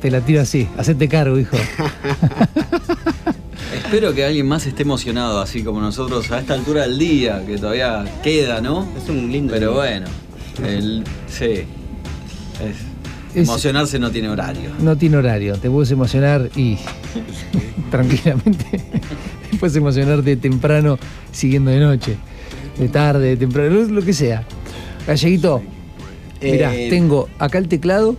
Te 0.00 0.10
la 0.10 0.20
tiro 0.20 0.40
así. 0.40 0.68
Hacete 0.76 1.08
cargo, 1.08 1.38
hijo. 1.38 1.56
Espero 3.74 4.14
que 4.14 4.24
alguien 4.24 4.46
más 4.46 4.66
esté 4.66 4.82
emocionado, 4.82 5.40
así 5.40 5.62
como 5.62 5.80
nosotros 5.80 6.30
a 6.32 6.40
esta 6.40 6.54
altura 6.54 6.82
del 6.82 6.98
día, 6.98 7.42
que 7.46 7.56
todavía 7.56 8.04
queda, 8.22 8.60
¿no? 8.60 8.86
Es 8.96 9.08
un 9.08 9.30
lindo. 9.30 9.52
Pero 9.52 9.70
día. 9.72 9.80
bueno, 9.80 10.06
el, 10.64 11.04
sí. 11.28 11.44
Es- 11.44 11.66
Es- 13.34 13.48
emocionarse 13.48 13.98
no 13.98 14.10
tiene 14.10 14.28
horario. 14.28 14.70
No 14.80 14.96
tiene 14.96 15.16
horario, 15.18 15.56
te 15.56 15.70
puedes 15.70 15.90
emocionar 15.90 16.48
y 16.56 16.78
tranquilamente 17.90 18.64
te 19.50 19.56
puedes 19.58 19.76
emocionarte 19.76 20.36
temprano 20.36 20.98
siguiendo 21.32 21.70
de 21.70 21.80
noche, 21.80 22.16
de 22.78 22.88
tarde, 22.88 23.28
de 23.28 23.36
temprano, 23.36 23.70
lo, 23.70 23.84
lo 23.88 24.02
que 24.02 24.12
sea. 24.14 24.44
Galleguito, 25.06 25.62
mirá, 26.42 26.74
Eh, 26.74 26.88
tengo 26.90 27.28
acá 27.38 27.58
el 27.58 27.68
teclado, 27.68 28.16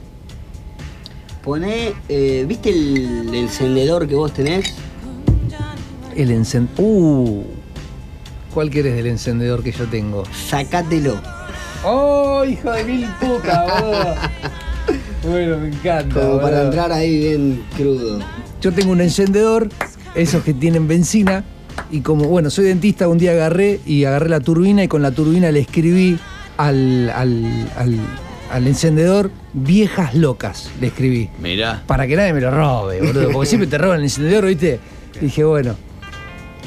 Poné, 1.48 1.94
eh, 2.10 2.44
¿viste 2.46 2.72
el 2.72 3.34
encendedor 3.34 4.06
que 4.06 4.16
vos 4.16 4.34
tenés? 4.34 4.74
el 6.14 6.32
encendedor. 6.32 6.86
Uh, 6.86 7.44
¿Cuál 8.54 8.70
querés 8.70 8.98
del 8.98 9.08
encendedor 9.08 9.64
que 9.64 9.72
yo 9.72 9.86
tengo? 9.86 10.24
Sacátelo. 10.50 11.16
¡Oh, 11.86 12.44
hijo 12.44 12.70
de 12.72 12.84
mil 12.84 13.06
puta, 13.22 13.64
boludo! 13.64 14.16
Bueno, 15.24 15.58
me 15.60 15.68
encanta. 15.70 16.20
Como 16.20 16.42
para 16.42 16.64
entrar 16.64 16.92
ahí 16.92 17.18
bien 17.18 17.64
crudo. 17.78 18.20
Yo 18.60 18.74
tengo 18.74 18.92
un 18.92 19.00
encendedor, 19.00 19.70
esos 20.16 20.44
que 20.44 20.54
tienen 20.54 20.86
benzina, 20.90 21.46
y 21.90 22.02
como, 22.02 22.26
bueno, 22.26 22.50
soy 22.50 22.66
dentista, 22.66 23.08
un 23.08 23.20
día 23.20 23.32
agarré 23.32 23.80
y 23.86 24.04
agarré 24.04 24.28
la 24.28 24.42
turbina 24.42 24.84
y 24.84 24.90
con 24.90 25.02
la 25.02 25.12
turbina 25.12 25.50
le 25.54 25.62
escribí 25.62 26.20
al, 26.58 27.10
al, 27.12 27.70
al- 27.78 28.27
al 28.52 28.68
encendedor 28.68 29.32
viejas 29.54 30.16
locas, 30.16 30.72
le 30.80 30.88
escribí. 30.88 31.30
Mirá. 31.40 31.84
Para 31.88 32.08
que 32.08 32.16
nadie 32.16 32.34
me 32.34 32.42
lo 32.42 32.52
robe, 32.52 33.00
boludo, 33.02 33.32
porque 33.32 33.48
siempre 33.48 33.68
te 33.68 33.78
roban 33.78 34.00
el 34.00 34.04
encendedor, 34.04 34.46
¿viste? 34.46 34.80
Dije, 35.20 35.44
bueno. 35.44 35.76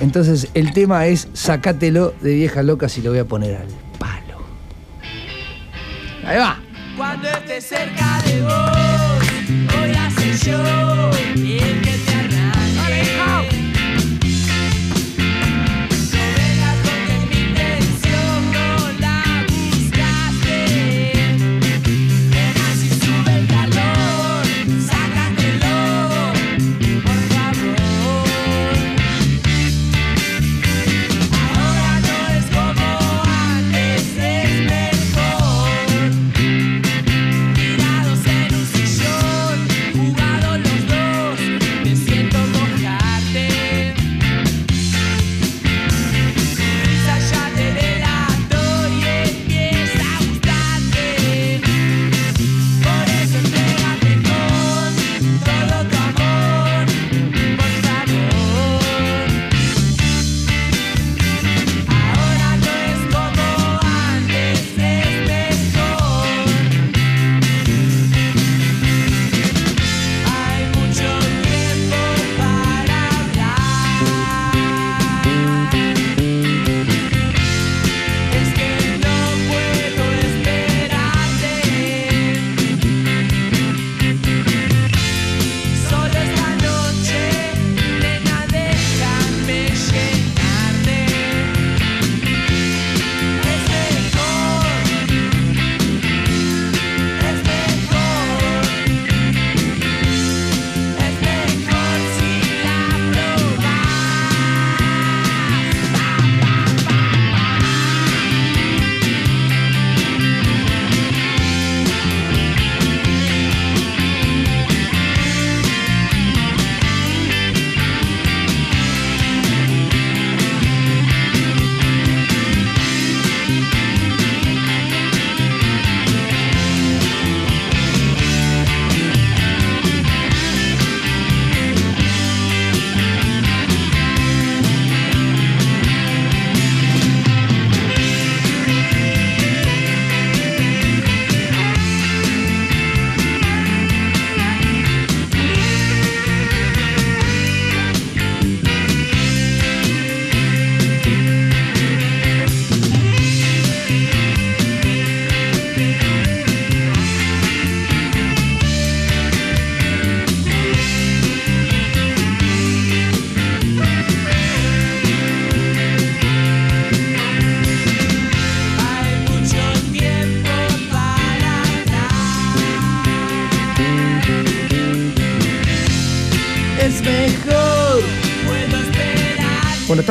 Entonces 0.01 0.49
el 0.55 0.73
tema 0.73 1.07
es 1.07 1.29
sacátelo 1.35 2.15
de 2.21 2.35
viejas 2.35 2.65
locas 2.65 2.97
y 2.97 3.03
lo 3.03 3.11
voy 3.11 3.19
a 3.19 3.27
poner 3.27 3.57
al 3.57 3.69
palo. 3.99 4.39
Ahí 6.25 6.39
va. 6.39 6.59
Cuando 6.97 7.29
estés 7.29 7.67
cerca 7.67 8.23
de 8.25 8.43
vos, 8.43 9.75
voy 9.75 9.91
a 9.93 10.11
ser 10.11 10.37
yo 10.39 11.90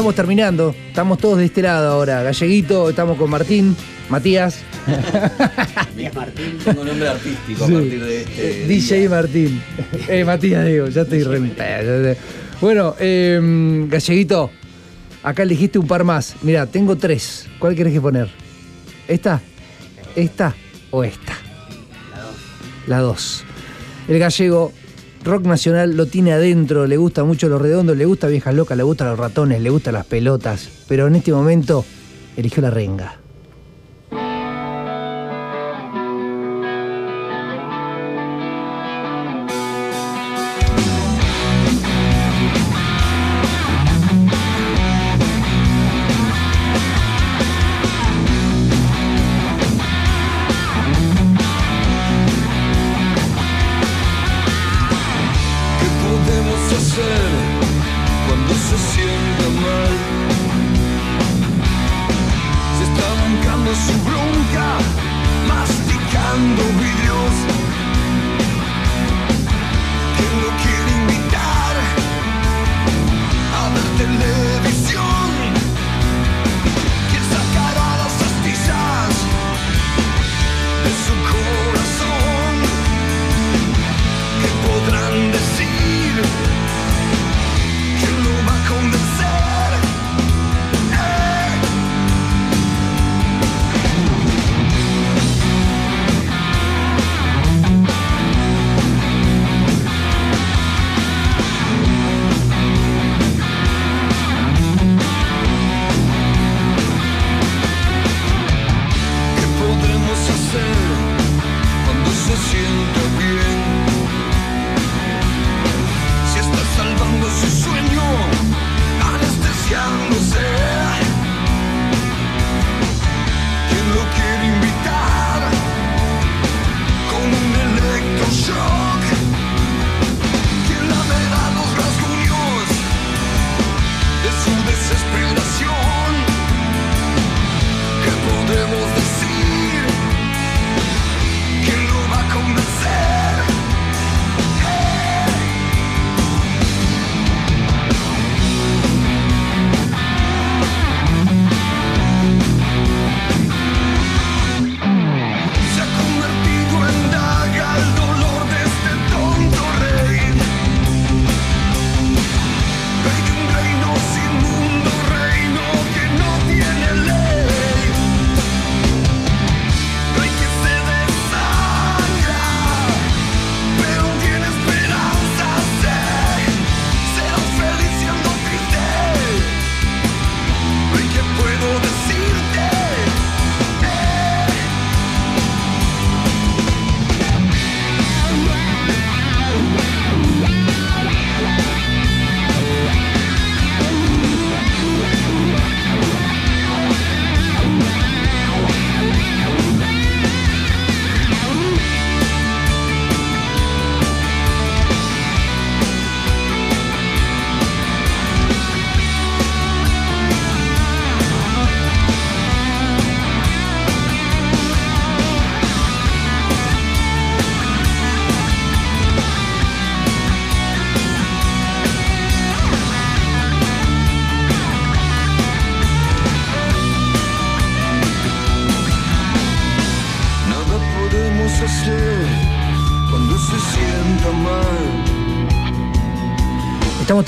estamos 0.09 0.15
terminando. 0.15 0.75
Estamos 0.87 1.17
todos 1.19 1.37
de 1.37 1.45
este 1.45 1.61
lado 1.61 1.91
ahora. 1.91 2.23
Galleguito, 2.23 2.89
estamos 2.89 3.15
con 3.17 3.29
Martín, 3.29 3.75
Matías. 4.09 4.59
Martín. 6.15 6.57
Tengo 6.63 6.83
nombre 6.83 7.09
artístico 7.09 7.67
Sí. 7.67 7.73
a 7.73 7.75
partir 7.77 8.03
de 8.03 8.21
este. 8.21 8.67
DJ 8.67 9.09
Martín. 9.09 9.61
Eh, 10.07 10.25
Matías, 10.25 10.65
digo, 10.65 10.87
ya 10.87 11.01
estoy 11.01 11.23
re. 11.23 12.17
Bueno, 12.59 12.95
eh, 12.99 13.39
Galleguito, 13.87 14.49
acá 15.21 15.43
elegiste 15.43 15.77
un 15.77 15.87
par 15.87 16.03
más. 16.03 16.35
Mira, 16.41 16.65
tengo 16.65 16.95
tres. 16.95 17.47
¿Cuál 17.59 17.75
querés 17.75 17.93
que 17.93 18.01
poner? 18.01 18.29
¿Esta? 19.07 19.41
¿Esta 20.15 20.55
o 20.89 21.03
esta? 21.03 21.33
La 22.87 22.99
dos. 22.99 23.43
El 24.07 24.17
gallego, 24.17 24.73
rock 25.29 25.45
nacional, 25.45 25.95
lo 25.95 26.07
tiene 26.07 26.33
adentro, 26.33 26.87
le 26.87 26.97
gusta 26.97 27.23
mucho 27.23 27.47
los 27.47 27.61
redondos, 27.61 27.95
le 27.95 28.05
gusta 28.05 28.27
viejas 28.27 28.53
locas, 28.53 28.77
le 28.77 28.83
gustan 28.83 29.09
los 29.09 29.19
ratones, 29.19 29.61
le 29.61 29.69
gustan 29.69 29.93
las 29.93 30.05
pelotas. 30.05 30.69
Pero 30.87 31.07
en 31.07 31.15
este 31.15 31.31
momento 31.31 31.85
eligió 32.35 32.61
la 32.61 32.71
renga. 32.71 33.18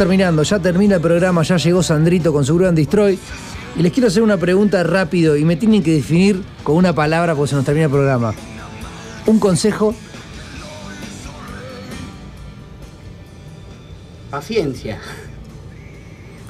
Terminando, 0.02 0.42
ya 0.42 0.58
termina 0.58 0.96
el 0.96 1.02
programa, 1.02 1.44
ya 1.44 1.58
llegó 1.58 1.84
Sandrito 1.84 2.34
con 2.34 2.44
su 2.44 2.58
Grand 2.58 2.76
Destroy. 2.76 3.20
Y 3.78 3.84
les 3.84 3.94
quiero 3.94 4.08
hacer 4.08 4.24
una 4.24 4.36
pregunta 4.36 4.82
rápido 4.82 5.38
y 5.38 5.46
me 5.46 5.58
tienen 5.58 5.84
que 5.84 5.94
definir 5.94 6.42
con 6.64 6.76
una 6.76 6.92
palabra 6.92 7.36
porque 7.36 7.50
se 7.52 7.56
nos 7.56 7.64
termina 7.66 7.86
el 7.86 7.92
programa. 7.92 8.34
Un 9.28 9.38
consejo, 9.38 9.94
Paciencia. 14.32 14.98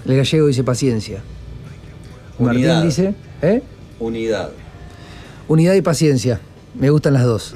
el 0.05 0.15
gallego 0.15 0.47
dice 0.47 0.63
paciencia. 0.63 1.21
Martín 2.39 2.83
dice, 2.83 3.13
¿eh? 3.41 3.61
Unidad. 3.99 4.51
Unidad 5.49 5.73
y 5.73 5.81
paciencia. 5.81 6.39
Me 6.73 6.89
gustan 6.89 7.15
las 7.15 7.25
dos. 7.25 7.53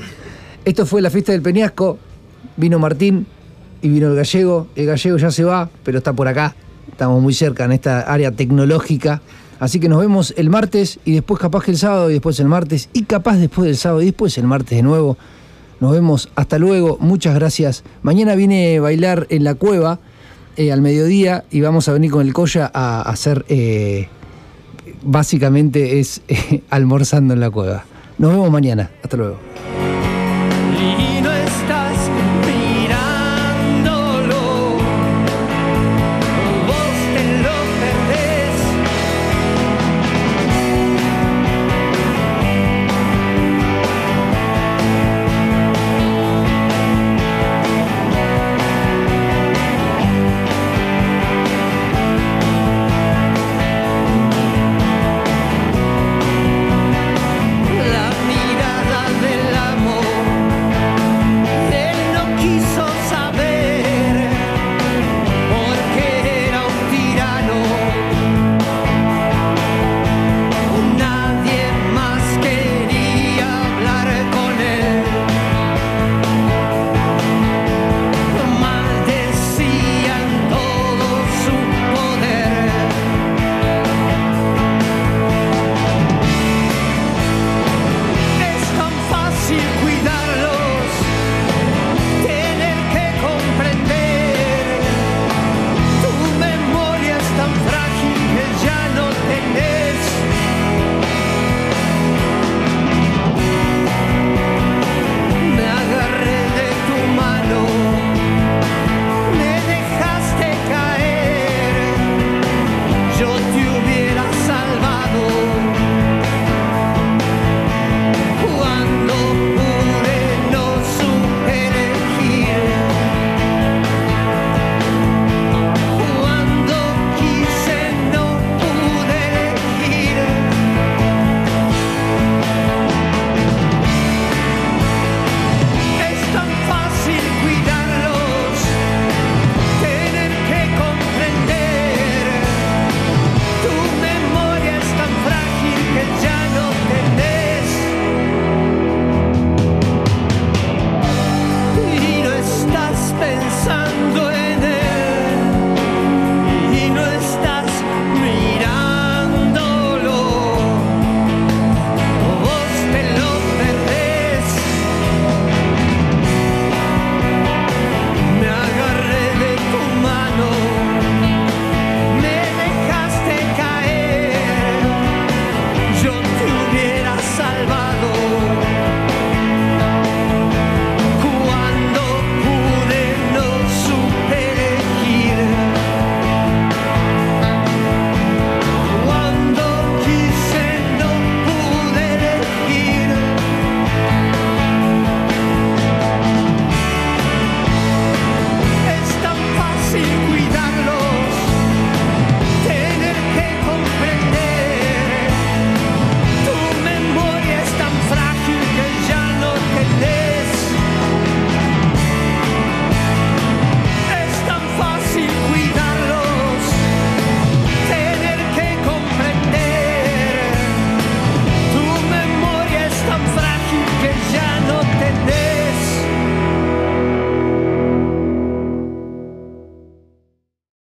Esto 0.66 0.86
fue 0.86 1.02
la 1.02 1.10
fiesta 1.10 1.32
del 1.32 1.42
Peñasco. 1.42 2.00
Vino 2.58 2.80
Martín 2.80 3.28
y 3.86 3.90
vino 3.90 4.08
el 4.08 4.16
gallego. 4.16 4.68
El 4.76 4.88
gallego 4.88 5.18
ya 5.18 5.30
se 5.30 5.44
va, 5.44 5.70
pero 5.84 6.00
está 6.00 6.12
por 6.12 6.28
acá. 6.28 6.56
Estamos 6.90 7.22
muy 7.22 7.36
cerca 7.36 7.66
en 7.66 7.72
esta 7.72 8.02
área 8.02 8.32
tecnológica. 8.32 9.22
Así 9.60 9.80
que 9.80 9.88
nos 9.88 10.00
vemos 10.00 10.34
el 10.38 10.50
martes 10.50 11.00
y 11.06 11.14
después 11.14 11.40
capaz 11.40 11.64
que 11.64 11.72
el 11.72 11.78
sábado 11.78 12.10
y 12.10 12.14
después 12.14 12.40
el 12.40 12.48
martes 12.48 12.90
y 12.94 13.04
capaz 13.04 13.38
después 13.38 13.68
del 13.68 13.78
sábado 13.78 14.02
y 14.02 14.06
después 14.06 14.36
el 14.40 14.46
martes 14.46 14.76
de 14.76 14.82
nuevo. 14.82 15.18
Nos 15.80 15.92
vemos. 15.92 16.30
Hasta 16.36 16.58
luego. 16.58 16.98
Muchas 17.00 17.36
gracias. 17.36 17.84
Mañana 18.02 18.34
viene 18.34 18.78
a 18.78 18.82
bailar 18.82 19.28
en 19.30 19.44
la 19.44 19.54
cueva 19.54 20.00
eh, 20.58 20.72
al 20.72 20.82
mediodía 20.82 21.46
y 21.52 21.62
vamos 21.62 21.88
a 21.88 21.94
venir 21.94 22.10
con 22.10 22.26
el 22.26 22.34
Colla 22.34 22.72
a, 22.74 23.04
hacer... 23.04 23.46
eh, 23.50 24.08
básicamente 25.04 26.00
es 26.00 26.24
eh, 26.28 26.64
almorzando 26.72 27.36
en 27.36 27.40
la 27.40 27.52
cueva. 27.52 27.86
Nos 28.18 28.32
vemos 28.32 28.50
mañana. 28.50 28.90
Hasta 29.04 29.16
luego. 29.16 29.45